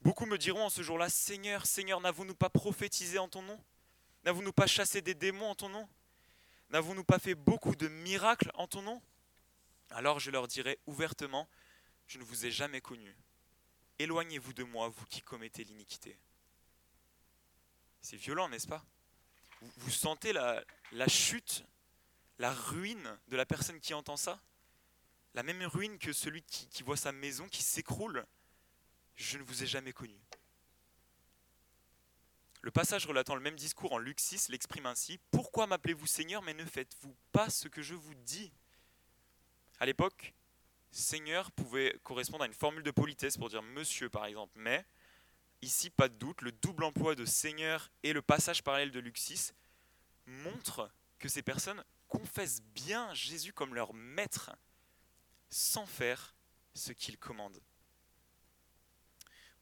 Beaucoup 0.00 0.26
me 0.26 0.38
diront 0.38 0.64
en 0.64 0.70
ce 0.70 0.82
jour-là, 0.82 1.08
Seigneur, 1.08 1.66
Seigneur, 1.66 2.00
n'avons-nous 2.00 2.34
pas 2.34 2.50
prophétisé 2.50 3.18
en 3.18 3.28
ton 3.28 3.42
nom? 3.42 3.60
N'avons-nous 4.24 4.52
pas 4.52 4.66
chassé 4.66 5.02
des 5.02 5.14
démons 5.14 5.50
en 5.50 5.54
ton 5.54 5.68
nom? 5.68 5.88
N'avons-nous 6.70 7.04
pas 7.04 7.18
fait 7.18 7.34
beaucoup 7.34 7.76
de 7.76 7.88
miracles 7.88 8.50
en 8.54 8.66
ton 8.66 8.82
nom? 8.82 9.02
Alors 9.90 10.18
je 10.18 10.30
leur 10.30 10.48
dirai 10.48 10.78
ouvertement, 10.86 11.48
je 12.06 12.18
ne 12.18 12.24
vous 12.24 12.46
ai 12.46 12.50
jamais 12.50 12.80
connu. 12.80 13.14
Éloignez-vous 13.98 14.54
de 14.54 14.64
moi, 14.64 14.88
vous 14.88 15.04
qui 15.06 15.20
commettez 15.20 15.62
l'iniquité. 15.64 16.18
C'est 18.00 18.16
violent, 18.16 18.48
n'est-ce 18.48 18.66
pas? 18.66 18.84
Vous, 19.60 19.90
sentez 19.90 20.32
la, 20.32 20.64
chute, 21.08 21.64
la 22.38 22.52
ruine 22.52 23.18
de 23.28 23.36
la 23.36 23.46
personne 23.46 23.80
qui 23.80 23.94
entend 23.94 24.16
ça? 24.16 24.40
La 25.34 25.42
même 25.42 25.62
ruine 25.62 25.98
que 25.98 26.12
celui 26.12 26.42
qui, 26.42 26.66
qui 26.68 26.82
voit 26.82 26.96
sa 26.96 27.12
maison 27.12 27.48
qui 27.48 27.62
s'écroule? 27.62 28.26
Je 29.16 29.38
ne 29.38 29.42
vous 29.42 29.62
ai 29.62 29.66
jamais 29.66 29.92
connu. 29.92 30.18
Le 32.64 32.70
passage 32.70 33.04
relatant 33.04 33.34
le 33.34 33.42
même 33.42 33.56
discours 33.56 33.92
en 33.92 33.98
Luc 33.98 34.18
6 34.18 34.48
l'exprime 34.48 34.86
ainsi. 34.86 35.20
Pourquoi 35.30 35.66
m'appelez-vous 35.66 36.06
Seigneur, 36.06 36.40
mais 36.40 36.54
ne 36.54 36.64
faites-vous 36.64 37.14
pas 37.30 37.50
ce 37.50 37.68
que 37.68 37.82
je 37.82 37.92
vous 37.92 38.14
dis? 38.14 38.50
À 39.80 39.84
l'époque, 39.84 40.32
Seigneur 40.90 41.52
pouvait 41.52 41.94
correspondre 42.04 42.44
à 42.44 42.46
une 42.46 42.54
formule 42.54 42.82
de 42.82 42.90
politesse 42.90 43.36
pour 43.36 43.50
dire 43.50 43.60
monsieur 43.60 44.08
par 44.08 44.24
exemple, 44.24 44.54
mais 44.56 44.86
ici 45.60 45.90
pas 45.90 46.08
de 46.08 46.14
doute, 46.14 46.40
le 46.40 46.52
double 46.52 46.84
emploi 46.84 47.14
de 47.14 47.26
Seigneur 47.26 47.90
et 48.02 48.14
le 48.14 48.22
passage 48.22 48.62
parallèle 48.62 48.92
de 48.92 49.00
Luxis 49.00 49.52
montrent 50.24 50.90
que 51.18 51.28
ces 51.28 51.42
personnes 51.42 51.84
confessent 52.08 52.62
bien 52.74 53.12
Jésus 53.12 53.52
comme 53.52 53.74
leur 53.74 53.92
maître, 53.92 54.50
sans 55.50 55.84
faire 55.84 56.34
ce 56.72 56.92
qu'il 56.92 57.18
commande. 57.18 57.60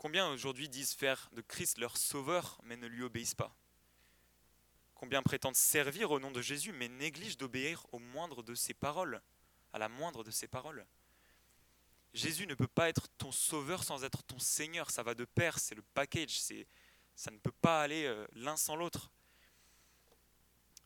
Combien 0.03 0.29
aujourd'hui 0.31 0.69
disent 0.69 0.95
faire 0.95 1.31
de 1.31 1.43
Christ 1.43 1.79
leur 1.79 1.97
sauveur 1.97 2.61
mais 2.65 2.77
ne 2.77 2.89
lui 2.89 3.05
obéissent 3.05 3.37
pas? 3.37 3.55
Combien 4.97 5.23
prétendent 5.23 5.55
servir 5.55 6.11
au 6.11 6.19
nom 6.19 6.33
de 6.33 6.43
Jésus 6.43 6.73
mais 6.73 6.89
négligent 6.89 7.37
d'obéir 7.37 7.87
au 7.93 8.01
moindre 8.01 8.43
de 8.43 8.57
ses 8.57 8.75
paroles, 8.75 9.23
à 9.73 9.79
la 9.79 9.89
moindre 9.89 10.25
de 10.25 10.33
ses 10.33 10.49
paroles? 10.49 10.85
Jésus 12.15 12.49
ne 12.49 12.55
peut 12.55 12.67
pas 12.67 12.89
être 12.89 13.07
ton 13.17 13.31
sauveur 13.31 13.85
sans 13.85 14.03
être 14.03 14.25
ton 14.25 14.41
Seigneur, 14.41 14.91
ça 14.91 15.05
va 15.05 15.15
de 15.15 15.25
pair, 15.25 15.61
c'est 15.61 15.77
le 15.77 15.83
package, 15.95 16.41
c'est, 16.41 16.67
ça 17.15 17.31
ne 17.31 17.39
peut 17.39 17.55
pas 17.61 17.81
aller 17.81 18.05
euh, 18.05 18.27
l'un 18.33 18.57
sans 18.57 18.75
l'autre. 18.75 19.09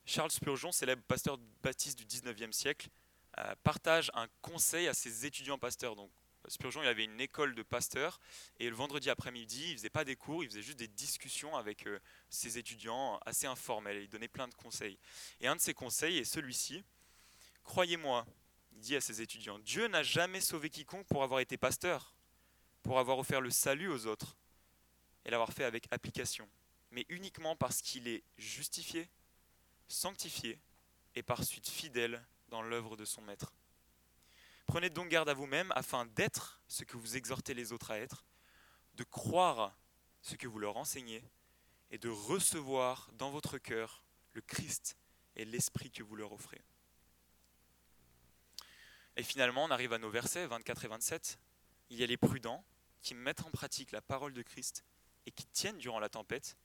Charles 0.05 0.31
Spurgeon, 0.31 0.73
célèbre 0.73 1.03
pasteur 1.05 1.39
baptiste 1.63 1.99
du 1.99 2.05
19e 2.05 2.53
siècle, 2.53 2.91
euh, 3.39 3.55
partage 3.63 4.11
un 4.13 4.29
conseil 4.43 4.89
à 4.89 4.93
ses 4.93 5.25
étudiants 5.25 5.59
pasteurs. 5.59 5.97
Donc, 5.97 6.11
Spurgeon, 6.49 6.83
il 6.83 6.89
avait 6.89 7.05
une 7.05 7.21
école 7.21 7.55
de 7.55 7.63
pasteurs 7.63 8.21
et 8.59 8.69
le 8.69 8.77
vendredi 8.77 9.11
après-midi, 9.11 9.71
il 9.71 9.77
faisait 9.77 9.91
pas 9.91 10.05
des 10.05 10.17
cours, 10.17 10.45
il 10.45 10.51
faisait 10.51 10.63
juste 10.63 10.79
des 10.79 10.89
discussions 10.89 11.57
avec 11.57 11.87
euh, 11.87 11.99
ses 12.31 12.59
étudiants 12.59 13.19
assez 13.27 13.47
informels. 13.47 14.03
Il 14.03 14.09
donnait 14.09 14.29
plein 14.29 14.49
de 14.49 14.55
conseils. 14.55 14.99
Et 15.41 15.49
un 15.49 15.57
de 15.57 15.61
ses 15.61 15.75
conseils 15.75 16.19
est 16.19 16.25
celui-ci 16.25 16.85
Croyez-moi, 17.65 18.25
il 18.73 18.81
dit 18.81 18.97
à 18.97 19.01
ses 19.01 19.21
étudiants, 19.21 19.59
Dieu 19.59 19.89
n'a 19.89 20.05
jamais 20.05 20.41
sauvé 20.41 20.71
quiconque 20.71 21.07
pour 21.07 21.25
avoir 21.25 21.41
été 21.41 21.57
pasteur, 21.57 22.15
pour 22.83 23.01
avoir 23.01 23.19
offert 23.19 23.41
le 23.41 23.51
salut 23.51 23.89
aux 23.89 24.07
autres 24.07 24.37
et 25.25 25.31
l'avoir 25.31 25.53
fait 25.53 25.65
avec 25.65 25.89
application, 25.91 26.49
mais 26.93 27.05
uniquement 27.09 27.57
parce 27.57 27.83
qu'il 27.83 28.07
est 28.07 28.23
justifié, 28.39 29.11
sanctifié 29.89 30.61
et 31.17 31.23
par 31.25 31.43
suite 31.43 31.69
fidèle 31.69 32.25
dans 32.49 32.63
l'œuvre 32.63 32.97
de 32.97 33.05
son 33.05 33.23
Maître. 33.23 33.53
Prenez 34.67 34.91
donc 34.91 35.09
garde 35.09 35.29
à 35.29 35.35
vous-même 35.35 35.73
afin 35.75 36.07
d'être 36.07 36.61
ce 36.69 36.85
que 36.85 36.97
vous 36.97 37.17
exhortez 37.17 37.55
les 37.55 37.73
autres 37.73 37.93
à 37.93 37.99
être, 37.99 38.25
de 38.95 39.05
croire 39.05 39.77
ce 40.23 40.35
que 40.35 40.49
vous 40.49 40.59
leur 40.59 40.77
enseignez 40.77 41.25
et 41.91 41.99
de 41.99 42.09
recevoir 42.09 43.11
dans 43.13 43.31
votre 43.31 43.59
cœur 43.59 44.03
le 44.33 44.41
Christ 44.41 44.97
et 45.37 45.45
l'Esprit 45.45 45.91
que 45.91 46.03
vous 46.03 46.17
leur 46.17 46.33
offrez. 46.33 46.61
Et 49.17 49.23
finalement, 49.23 49.65
on 49.65 49.71
arrive 49.71 49.93
à 49.93 49.99
nos 49.99 50.11
versets 50.11 50.47
24 50.47 50.85
et 50.85 50.89
27. 50.89 51.39
Il 51.91 51.99
y 51.99 52.03
a 52.03 52.07
les 52.07 52.17
prudents 52.17 52.65
qui 53.01 53.15
mettent 53.15 53.45
en 53.45 53.51
pratique 53.51 53.93
la 53.93 54.03
parole 54.03 54.35
de 54.35 54.43
Christ 54.43 54.85
et 55.27 55.31
qui 55.31 55.47
tiennent 55.47 55.79
durant 55.79 56.01
la 56.01 56.09
tempête, 56.09 56.57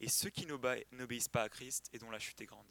et 0.00 0.08
ceux 0.08 0.30
qui 0.30 0.46
n'obéissent 0.46 1.28
pas 1.28 1.42
à 1.42 1.48
Christ 1.48 1.88
et 1.92 1.98
dont 1.98 2.10
la 2.10 2.18
chute 2.18 2.40
est 2.40 2.46
grande. 2.46 2.66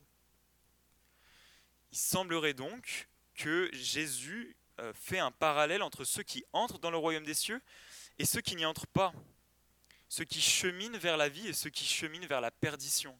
Il 1.91 1.97
semblerait 1.97 2.53
donc 2.53 3.09
que 3.33 3.69
Jésus 3.73 4.55
fait 4.93 5.19
un 5.19 5.31
parallèle 5.31 5.81
entre 5.81 6.03
ceux 6.03 6.23
qui 6.23 6.43
entrent 6.53 6.79
dans 6.79 6.91
le 6.91 6.97
royaume 6.97 7.23
des 7.23 7.33
cieux 7.33 7.61
et 8.17 8.25
ceux 8.25 8.41
qui 8.41 8.55
n'y 8.55 8.65
entrent 8.65 8.87
pas, 8.87 9.13
ceux 10.09 10.25
qui 10.25 10.41
cheminent 10.41 10.97
vers 10.97 11.17
la 11.17 11.29
vie 11.29 11.47
et 11.47 11.53
ceux 11.53 11.69
qui 11.69 11.85
cheminent 11.85 12.27
vers 12.27 12.41
la 12.41 12.51
perdition, 12.51 13.17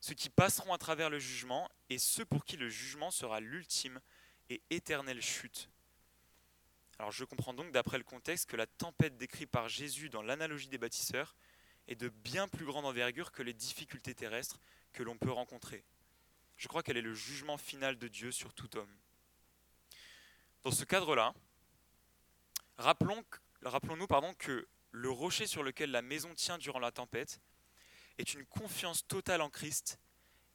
ceux 0.00 0.14
qui 0.14 0.30
passeront 0.30 0.72
à 0.72 0.78
travers 0.78 1.10
le 1.10 1.18
jugement 1.18 1.68
et 1.90 1.98
ceux 1.98 2.24
pour 2.24 2.44
qui 2.44 2.56
le 2.56 2.68
jugement 2.68 3.10
sera 3.10 3.40
l'ultime 3.40 4.00
et 4.50 4.62
éternelle 4.70 5.22
chute. 5.22 5.68
Alors 6.98 7.12
je 7.12 7.24
comprends 7.24 7.54
donc 7.54 7.70
d'après 7.70 7.98
le 7.98 8.04
contexte 8.04 8.48
que 8.48 8.56
la 8.56 8.66
tempête 8.66 9.16
décrite 9.16 9.50
par 9.50 9.68
Jésus 9.68 10.08
dans 10.08 10.22
l'analogie 10.22 10.68
des 10.68 10.78
bâtisseurs 10.78 11.36
est 11.86 11.94
de 11.94 12.08
bien 12.08 12.48
plus 12.48 12.64
grande 12.64 12.86
envergure 12.86 13.30
que 13.30 13.42
les 13.42 13.54
difficultés 13.54 14.14
terrestres 14.14 14.60
que 14.92 15.02
l'on 15.02 15.16
peut 15.16 15.30
rencontrer. 15.30 15.84
Je 16.56 16.66
crois 16.66 16.82
qu'elle 16.82 16.96
est 16.96 17.02
le 17.02 17.14
jugement 17.14 17.56
final 17.56 17.98
de 17.98 18.08
Dieu 18.08 18.32
sur 18.32 18.52
tout 18.52 18.76
homme. 18.76 18.92
Dans 20.64 20.70
ce 20.70 20.84
cadre-là, 20.84 21.34
rappelons, 22.76 23.24
rappelons-nous 23.62 24.06
pardon, 24.06 24.34
que 24.34 24.68
le 24.90 25.10
rocher 25.10 25.46
sur 25.46 25.62
lequel 25.62 25.90
la 25.90 26.02
maison 26.02 26.34
tient 26.34 26.58
durant 26.58 26.78
la 26.78 26.92
tempête 26.92 27.40
est 28.18 28.34
une 28.34 28.44
confiance 28.46 29.06
totale 29.06 29.40
en 29.40 29.50
Christ 29.50 29.98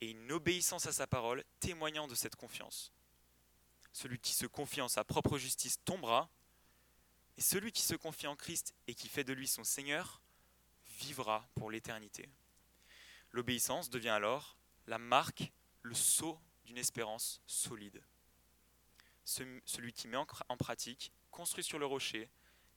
et 0.02 0.12
une 0.12 0.32
obéissance 0.32 0.86
à 0.86 0.92
sa 0.92 1.08
parole 1.08 1.44
témoignant 1.60 2.08
de 2.08 2.16
cette 2.16 2.36
confiance. 2.36 2.92
Celui 3.94 4.20
qui 4.20 4.34
se 4.34 4.46
confie 4.46 4.82
en 4.82 4.88
sa 4.88 5.04
propre 5.04 5.38
justice 5.38 5.80
tombera, 5.86 6.30
et 7.38 7.42
celui 7.42 7.72
qui 7.72 7.82
se 7.82 7.96
confie 7.96 8.28
en 8.28 8.36
Christ 8.36 8.76
et 8.88 8.96
qui 8.96 9.08
fait 9.08 9.24
de 9.24 9.34
lui 9.34 9.48
son 9.48 9.64
Seigneur 9.64 10.22
vivra 11.00 11.48
pour 11.56 11.72
l'éternité. 11.72 12.30
L'obéissance 13.32 13.90
devient 13.90 14.10
alors 14.10 14.58
la 14.88 15.00
marque 15.00 15.52
le 15.82 15.96
sceau 15.96 16.38
d'une 16.66 16.78
espérance 16.78 17.42
solide. 17.48 18.04
Celui 19.26 19.94
qui 19.94 20.08
met 20.08 20.18
en 20.18 20.58
pratique, 20.58 21.12
construit 21.32 21.64
sur 21.64 21.80
le 21.80 21.86
rocher, 21.86 22.30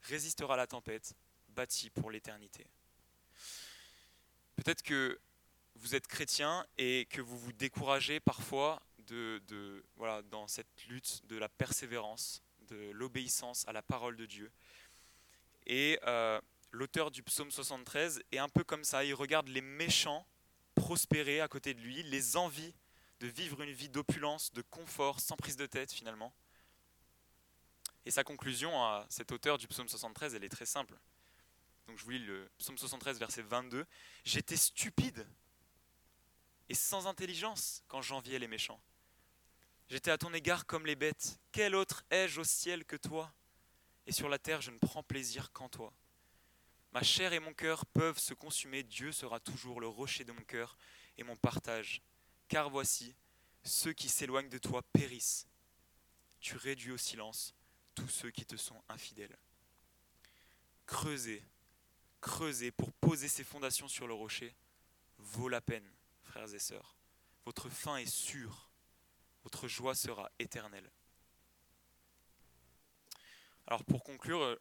résistera 0.02 0.54
à 0.54 0.56
la 0.56 0.66
tempête, 0.66 1.14
bâti 1.48 1.90
pour 1.90 2.10
l'éternité. 2.10 2.66
Peut-être 4.56 4.82
que 4.82 5.20
vous 5.74 5.94
êtes 5.94 6.06
chrétien 6.06 6.66
et 6.78 7.06
que 7.10 7.20
vous 7.20 7.38
vous 7.38 7.52
découragez 7.52 8.20
parfois 8.20 8.82
de, 8.98 9.84
voilà, 9.96 10.22
dans 10.22 10.48
cette 10.48 10.86
lutte 10.88 11.24
de 11.26 11.36
la 11.36 11.48
persévérance, 11.48 12.42
de 12.68 12.90
l'obéissance 12.90 13.66
à 13.68 13.72
la 13.72 13.82
parole 13.82 14.16
de 14.16 14.26
Dieu. 14.26 14.50
Et 15.66 15.98
euh, 16.06 16.40
l'auteur 16.72 17.10
du 17.10 17.22
psaume 17.22 17.50
73 17.50 18.22
est 18.32 18.38
un 18.38 18.48
peu 18.48 18.64
comme 18.64 18.84
ça, 18.84 19.04
il 19.04 19.14
regarde 19.14 19.48
les 19.48 19.60
méchants 19.60 20.26
prospérer 20.74 21.40
à 21.40 21.48
côté 21.48 21.74
de 21.74 21.80
lui, 21.80 22.02
les 22.02 22.36
envies 22.36 22.74
de 23.20 23.26
vivre 23.26 23.62
une 23.62 23.72
vie 23.72 23.88
d'opulence, 23.88 24.52
de 24.52 24.62
confort, 24.62 25.20
sans 25.20 25.36
prise 25.36 25.56
de 25.56 25.66
tête 25.66 25.92
finalement. 25.92 26.32
Et 28.04 28.10
sa 28.10 28.24
conclusion 28.24 28.82
à 28.84 29.06
cet 29.08 29.32
auteur 29.32 29.58
du 29.58 29.66
psaume 29.66 29.88
73, 29.88 30.34
elle 30.34 30.44
est 30.44 30.48
très 30.48 30.66
simple. 30.66 30.96
Donc 31.86 31.98
je 31.98 32.04
vous 32.04 32.10
lis 32.10 32.18
le 32.18 32.50
psaume 32.58 32.78
73, 32.78 33.18
verset 33.18 33.42
22. 33.42 33.86
J'étais 34.24 34.56
stupide 34.56 35.26
et 36.68 36.74
sans 36.74 37.06
intelligence 37.06 37.82
quand 37.88 38.02
j'enviais 38.02 38.38
les 38.38 38.48
méchants. 38.48 38.80
J'étais 39.88 40.10
à 40.10 40.18
ton 40.18 40.34
égard 40.34 40.66
comme 40.66 40.84
les 40.84 40.96
bêtes. 40.96 41.38
Quel 41.52 41.74
autre 41.74 42.04
ai-je 42.10 42.40
au 42.40 42.44
ciel 42.44 42.84
que 42.84 42.96
toi? 42.96 43.32
Et 44.06 44.12
sur 44.12 44.28
la 44.28 44.38
terre, 44.38 44.60
je 44.60 44.70
ne 44.70 44.78
prends 44.78 45.02
plaisir 45.02 45.52
qu'en 45.52 45.68
toi. 45.68 45.92
Ma 46.92 47.02
chair 47.02 47.32
et 47.32 47.40
mon 47.40 47.54
cœur 47.54 47.86
peuvent 47.86 48.18
se 48.18 48.34
consumer, 48.34 48.82
Dieu 48.82 49.12
sera 49.12 49.38
toujours 49.38 49.80
le 49.80 49.88
rocher 49.88 50.24
de 50.24 50.32
mon 50.32 50.42
cœur 50.42 50.76
et 51.18 51.24
mon 51.24 51.36
partage 51.36 52.02
car 52.48 52.70
voici, 52.70 53.14
ceux 53.64 53.92
qui 53.92 54.08
s'éloignent 54.08 54.48
de 54.48 54.58
toi 54.58 54.82
périssent. 54.92 55.48
Tu 56.40 56.56
réduis 56.56 56.92
au 56.92 56.98
silence 56.98 57.54
tous 57.94 58.08
ceux 58.08 58.30
qui 58.30 58.44
te 58.44 58.56
sont 58.56 58.80
infidèles. 58.88 59.36
Creusez, 60.86 61.42
creusez 62.20 62.70
pour 62.70 62.92
poser 62.92 63.28
ces 63.28 63.44
fondations 63.44 63.88
sur 63.88 64.06
le 64.06 64.14
rocher 64.14 64.54
vaut 65.18 65.48
la 65.48 65.60
peine, 65.60 65.90
frères 66.22 66.52
et 66.54 66.58
sœurs. 66.58 66.96
Votre 67.44 67.70
fin 67.70 67.96
est 67.96 68.06
sûre, 68.06 68.70
votre 69.42 69.66
joie 69.68 69.94
sera 69.94 70.30
éternelle. 70.38 70.90
Alors 73.66 73.84
pour 73.84 74.04
conclure, 74.04 74.58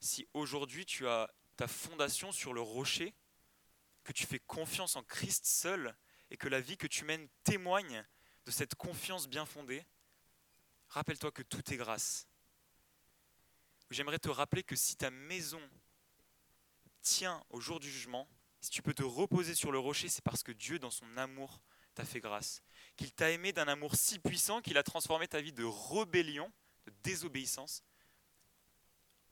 si 0.00 0.26
aujourd'hui 0.34 0.86
tu 0.86 1.06
as 1.06 1.32
ta 1.56 1.68
fondation 1.68 2.32
sur 2.32 2.52
le 2.52 2.60
rocher, 2.60 3.14
que 4.02 4.12
tu 4.12 4.26
fais 4.26 4.40
confiance 4.40 4.96
en 4.96 5.02
Christ 5.02 5.46
seul, 5.46 5.94
et 6.30 6.36
que 6.36 6.48
la 6.48 6.60
vie 6.60 6.76
que 6.76 6.86
tu 6.86 7.04
mènes 7.04 7.28
témoigne 7.44 8.04
de 8.44 8.50
cette 8.50 8.74
confiance 8.74 9.28
bien 9.28 9.46
fondée, 9.46 9.84
rappelle-toi 10.88 11.32
que 11.32 11.42
tout 11.42 11.72
est 11.72 11.76
grâce. 11.76 12.26
J'aimerais 13.90 14.18
te 14.18 14.28
rappeler 14.28 14.62
que 14.62 14.76
si 14.76 14.96
ta 14.96 15.10
maison 15.10 15.60
tient 17.02 17.44
au 17.50 17.60
jour 17.60 17.80
du 17.80 17.90
jugement, 17.90 18.28
si 18.60 18.70
tu 18.70 18.82
peux 18.82 18.94
te 18.94 19.02
reposer 19.02 19.54
sur 19.54 19.72
le 19.72 19.78
rocher, 19.78 20.08
c'est 20.08 20.22
parce 20.22 20.42
que 20.42 20.52
Dieu, 20.52 20.78
dans 20.78 20.90
son 20.90 21.16
amour, 21.16 21.60
t'a 21.94 22.04
fait 22.04 22.20
grâce. 22.20 22.62
Qu'il 22.96 23.12
t'a 23.12 23.30
aimé 23.30 23.52
d'un 23.52 23.68
amour 23.68 23.96
si 23.96 24.18
puissant 24.18 24.60
qu'il 24.60 24.78
a 24.78 24.82
transformé 24.82 25.26
ta 25.26 25.40
vie 25.40 25.52
de 25.52 25.64
rébellion, 25.64 26.52
de 26.86 26.92
désobéissance, 27.02 27.82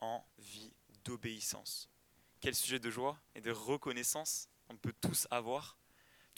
en 0.00 0.26
vie 0.38 0.72
d'obéissance. 1.04 1.88
Quel 2.40 2.54
sujet 2.54 2.78
de 2.78 2.90
joie 2.90 3.20
et 3.34 3.40
de 3.40 3.50
reconnaissance 3.50 4.48
on 4.68 4.76
peut 4.76 4.92
tous 5.00 5.26
avoir 5.30 5.77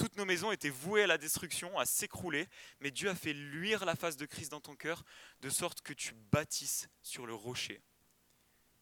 toutes 0.00 0.16
nos 0.16 0.24
maisons 0.24 0.50
étaient 0.50 0.70
vouées 0.70 1.02
à 1.02 1.06
la 1.06 1.18
destruction, 1.18 1.78
à 1.78 1.84
s'écrouler, 1.84 2.48
mais 2.80 2.90
Dieu 2.90 3.10
a 3.10 3.14
fait 3.14 3.34
luire 3.34 3.84
la 3.84 3.94
face 3.94 4.16
de 4.16 4.24
Christ 4.24 4.50
dans 4.50 4.60
ton 4.60 4.74
cœur, 4.74 5.04
de 5.42 5.50
sorte 5.50 5.82
que 5.82 5.92
tu 5.92 6.14
bâtisses 6.14 6.88
sur 7.02 7.26
le 7.26 7.34
rocher. 7.34 7.82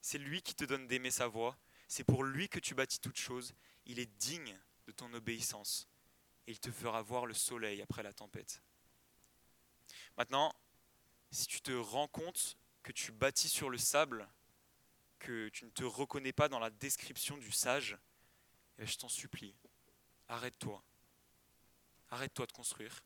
C'est 0.01 0.19
lui 0.19 0.43
qui 0.43 0.55
te 0.55 0.65
donne 0.65 0.87
d'aimer 0.87 1.11
sa 1.11 1.27
voix, 1.27 1.59
c'est 1.89 2.05
pour 2.05 2.23
lui 2.23 2.49
que 2.49 2.61
tu 2.61 2.77
bâtis 2.77 3.01
toutes 3.01 3.19
choses, 3.19 3.53
il 3.85 3.99
est 3.99 4.07
digne 4.21 4.57
de 4.87 4.93
ton 4.93 5.13
obéissance, 5.13 5.89
et 6.47 6.53
il 6.53 6.61
te 6.61 6.71
fera 6.71 7.03
voir 7.03 7.27
le 7.27 7.35
soleil 7.35 7.83
après 7.83 8.05
la 8.05 8.13
tempête. 8.13 8.63
Maintenant, 10.17 10.55
si 11.33 11.49
tu 11.49 11.61
te 11.61 11.73
rends 11.73 12.07
compte 12.07 12.57
que 12.85 12.93
tu 12.93 13.11
bâtis 13.11 13.49
sur 13.49 13.71
le 13.71 13.79
sable, 13.79 14.29
que 15.19 15.49
tu 15.49 15.65
ne 15.65 15.71
te 15.71 15.83
reconnais 15.83 16.33
pas 16.33 16.49
dans 16.49 16.61
la 16.61 16.71
description 16.71 17.37
du 17.39 17.51
sage, 17.51 17.99
eh 18.79 18.87
je 18.87 18.97
t'en 18.99 19.09
supplie, 19.09 19.57
arrête-toi 20.29 20.85
Arrête-toi 22.11 22.47
de 22.47 22.53
construire. 22.53 23.03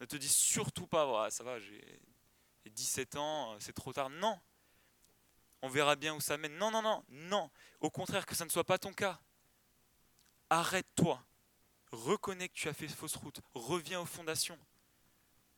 Ne 0.00 0.06
te 0.06 0.16
dis 0.16 0.28
surtout 0.28 0.86
pas, 0.86 1.30
ça 1.30 1.44
va, 1.44 1.60
j'ai 1.60 2.00
17 2.66 3.16
ans, 3.16 3.56
c'est 3.60 3.72
trop 3.72 3.92
tard. 3.92 4.10
Non. 4.10 4.40
On 5.62 5.68
verra 5.68 5.94
bien 5.94 6.14
où 6.14 6.20
ça 6.20 6.36
mène. 6.36 6.56
Non, 6.56 6.70
non, 6.70 6.82
non, 6.82 7.04
non. 7.08 7.50
Au 7.80 7.90
contraire, 7.90 8.26
que 8.26 8.34
ça 8.34 8.44
ne 8.44 8.50
soit 8.50 8.64
pas 8.64 8.78
ton 8.78 8.92
cas. 8.92 9.20
Arrête-toi. 10.50 11.24
Reconnais 11.92 12.48
que 12.48 12.54
tu 12.54 12.68
as 12.68 12.72
fait 12.72 12.88
fausse 12.88 13.16
route. 13.16 13.40
Reviens 13.54 14.00
aux 14.00 14.06
fondations. 14.06 14.58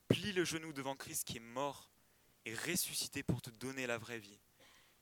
Plie 0.09 0.33
le 0.33 0.45
genou 0.45 0.73
devant 0.73 0.97
Christ 0.97 1.25
qui 1.25 1.39
est 1.39 1.41
mort 1.41 1.89
et 2.45 2.55
ressuscité 2.55 3.23
pour 3.23 3.41
te 3.41 3.51
donner 3.51 3.87
la 3.87 3.97
vraie 3.97 4.19
vie. 4.19 4.39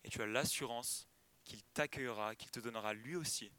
Et 0.04 0.10
tu 0.10 0.22
as 0.22 0.26
l'assurance 0.26 1.08
qu'il 1.44 1.62
t'accueillera, 1.74 2.36
qu'il 2.36 2.50
te 2.50 2.60
donnera 2.60 2.94
lui 2.94 3.16
aussi, 3.16 3.50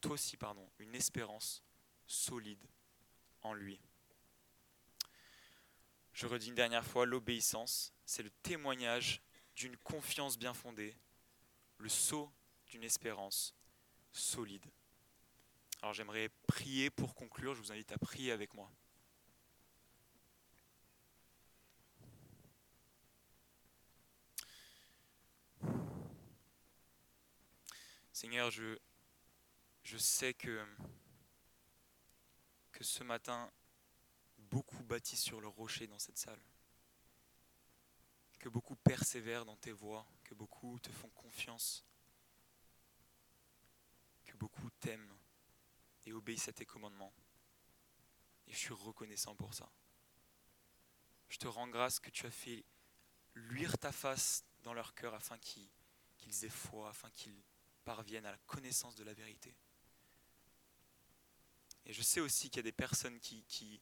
toi 0.00 0.12
aussi, 0.12 0.36
pardon, 0.36 0.68
une 0.78 0.94
espérance 0.94 1.64
solide 2.06 2.64
lui. 3.54 3.80
Je 6.12 6.26
redis 6.26 6.48
une 6.48 6.54
dernière 6.54 6.84
fois, 6.84 7.04
l'obéissance, 7.04 7.92
c'est 8.04 8.22
le 8.22 8.30
témoignage 8.42 9.20
d'une 9.54 9.76
confiance 9.78 10.38
bien 10.38 10.54
fondée, 10.54 10.96
le 11.78 11.88
saut 11.88 12.32
d'une 12.68 12.84
espérance 12.84 13.54
solide. 14.12 14.64
Alors 15.82 15.92
j'aimerais 15.92 16.30
prier 16.46 16.90
pour 16.90 17.14
conclure, 17.14 17.54
je 17.54 17.60
vous 17.60 17.72
invite 17.72 17.92
à 17.92 17.98
prier 17.98 18.32
avec 18.32 18.54
moi. 18.54 18.70
Seigneur, 28.12 28.50
je, 28.50 28.78
je 29.82 29.98
sais 29.98 30.32
que, 30.32 30.66
que 32.76 32.84
ce 32.84 33.02
matin, 33.02 33.50
beaucoup 34.36 34.82
bâtissent 34.84 35.22
sur 35.22 35.40
le 35.40 35.48
rocher 35.48 35.86
dans 35.86 35.98
cette 35.98 36.18
salle. 36.18 36.42
Que 38.38 38.50
beaucoup 38.50 38.76
persévèrent 38.76 39.46
dans 39.46 39.56
tes 39.56 39.72
voies, 39.72 40.06
que 40.24 40.34
beaucoup 40.34 40.78
te 40.80 40.92
font 40.92 41.08
confiance, 41.08 41.86
que 44.26 44.36
beaucoup 44.36 44.68
t'aiment 44.78 45.16
et 46.04 46.12
obéissent 46.12 46.48
à 46.48 46.52
tes 46.52 46.66
commandements. 46.66 47.14
Et 48.46 48.52
je 48.52 48.58
suis 48.58 48.74
reconnaissant 48.74 49.34
pour 49.34 49.54
ça. 49.54 49.72
Je 51.30 51.38
te 51.38 51.48
rends 51.48 51.68
grâce 51.68 51.98
que 51.98 52.10
tu 52.10 52.26
as 52.26 52.30
fait 52.30 52.62
luire 53.34 53.78
ta 53.78 53.90
face 53.90 54.44
dans 54.64 54.74
leur 54.74 54.94
cœur 54.94 55.14
afin 55.14 55.38
qu'ils 55.38 56.44
aient 56.44 56.50
foi, 56.50 56.90
afin 56.90 57.10
qu'ils 57.12 57.42
parviennent 57.84 58.26
à 58.26 58.32
la 58.32 58.38
connaissance 58.44 58.96
de 58.96 59.04
la 59.04 59.14
vérité. 59.14 59.56
Et 61.86 61.92
je 61.92 62.02
sais 62.02 62.20
aussi 62.20 62.50
qu'il 62.50 62.58
y 62.58 62.60
a 62.60 62.62
des 62.64 62.72
personnes 62.72 63.18
qui, 63.20 63.44
qui, 63.44 63.80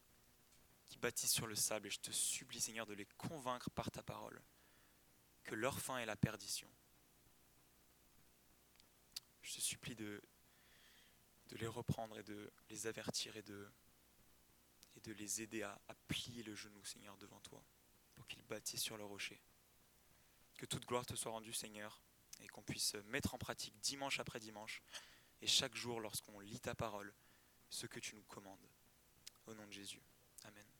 bâtissent 1.00 1.32
sur 1.32 1.46
le 1.46 1.57
sable, 1.57 1.88
et 1.88 1.90
je 1.90 1.98
te 1.98 2.12
supplie 2.12 2.61
Seigneur 2.61 2.86
de 2.86 2.94
les 2.94 3.05
convaincre 3.18 3.68
par 3.70 3.90
ta 3.90 4.02
parole 4.02 4.40
que 5.42 5.55
leur 5.55 5.78
fin 5.78 5.98
est 5.98 6.07
la 6.07 6.16
perdition. 6.16 6.68
Je 9.42 9.55
te 9.55 9.61
supplie 9.61 9.94
de, 9.96 10.22
de 11.48 11.57
les 11.57 11.66
reprendre 11.66 12.16
et 12.18 12.22
de 12.22 12.50
les 12.70 12.86
avertir 12.86 13.36
et 13.36 13.42
de, 13.42 13.68
et 14.96 15.00
de 15.00 15.12
les 15.12 15.42
aider 15.42 15.62
à, 15.62 15.78
à 15.88 15.94
plier 16.09 16.42
le 16.42 16.55
genou, 16.55 16.82
Seigneur, 16.84 17.18
devant 17.18 17.40
toi, 17.40 17.62
pour 18.14 18.26
qu'ils 18.28 18.44
bâtissent 18.44 18.82
sur 18.82 18.96
le 18.96 19.05
rocher. 19.05 19.42
Que 20.57 20.64
toute 20.64 20.86
gloire 20.86 21.05
te 21.05 21.16
soit 21.16 21.32
rendue, 21.32 21.52
Seigneur 21.52 22.00
et 22.40 22.48
qu'on 22.48 22.62
puisse 22.62 22.94
mettre 23.07 23.34
en 23.34 23.38
pratique 23.38 23.78
dimanche 23.80 24.20
après 24.20 24.40
dimanche 24.40 24.82
et 25.40 25.46
chaque 25.46 25.74
jour 25.74 26.00
lorsqu'on 26.00 26.40
lit 26.40 26.61
ta 26.61 26.74
parole 26.74 27.12
ce 27.74 27.86
que 27.86 27.98
tu 27.98 28.14
nous 28.14 28.22
commandes. 28.22 28.68
Au 29.46 29.54
nom 29.54 29.66
de 29.66 29.72
Jésus. 29.72 30.00
Amen. 30.44 30.73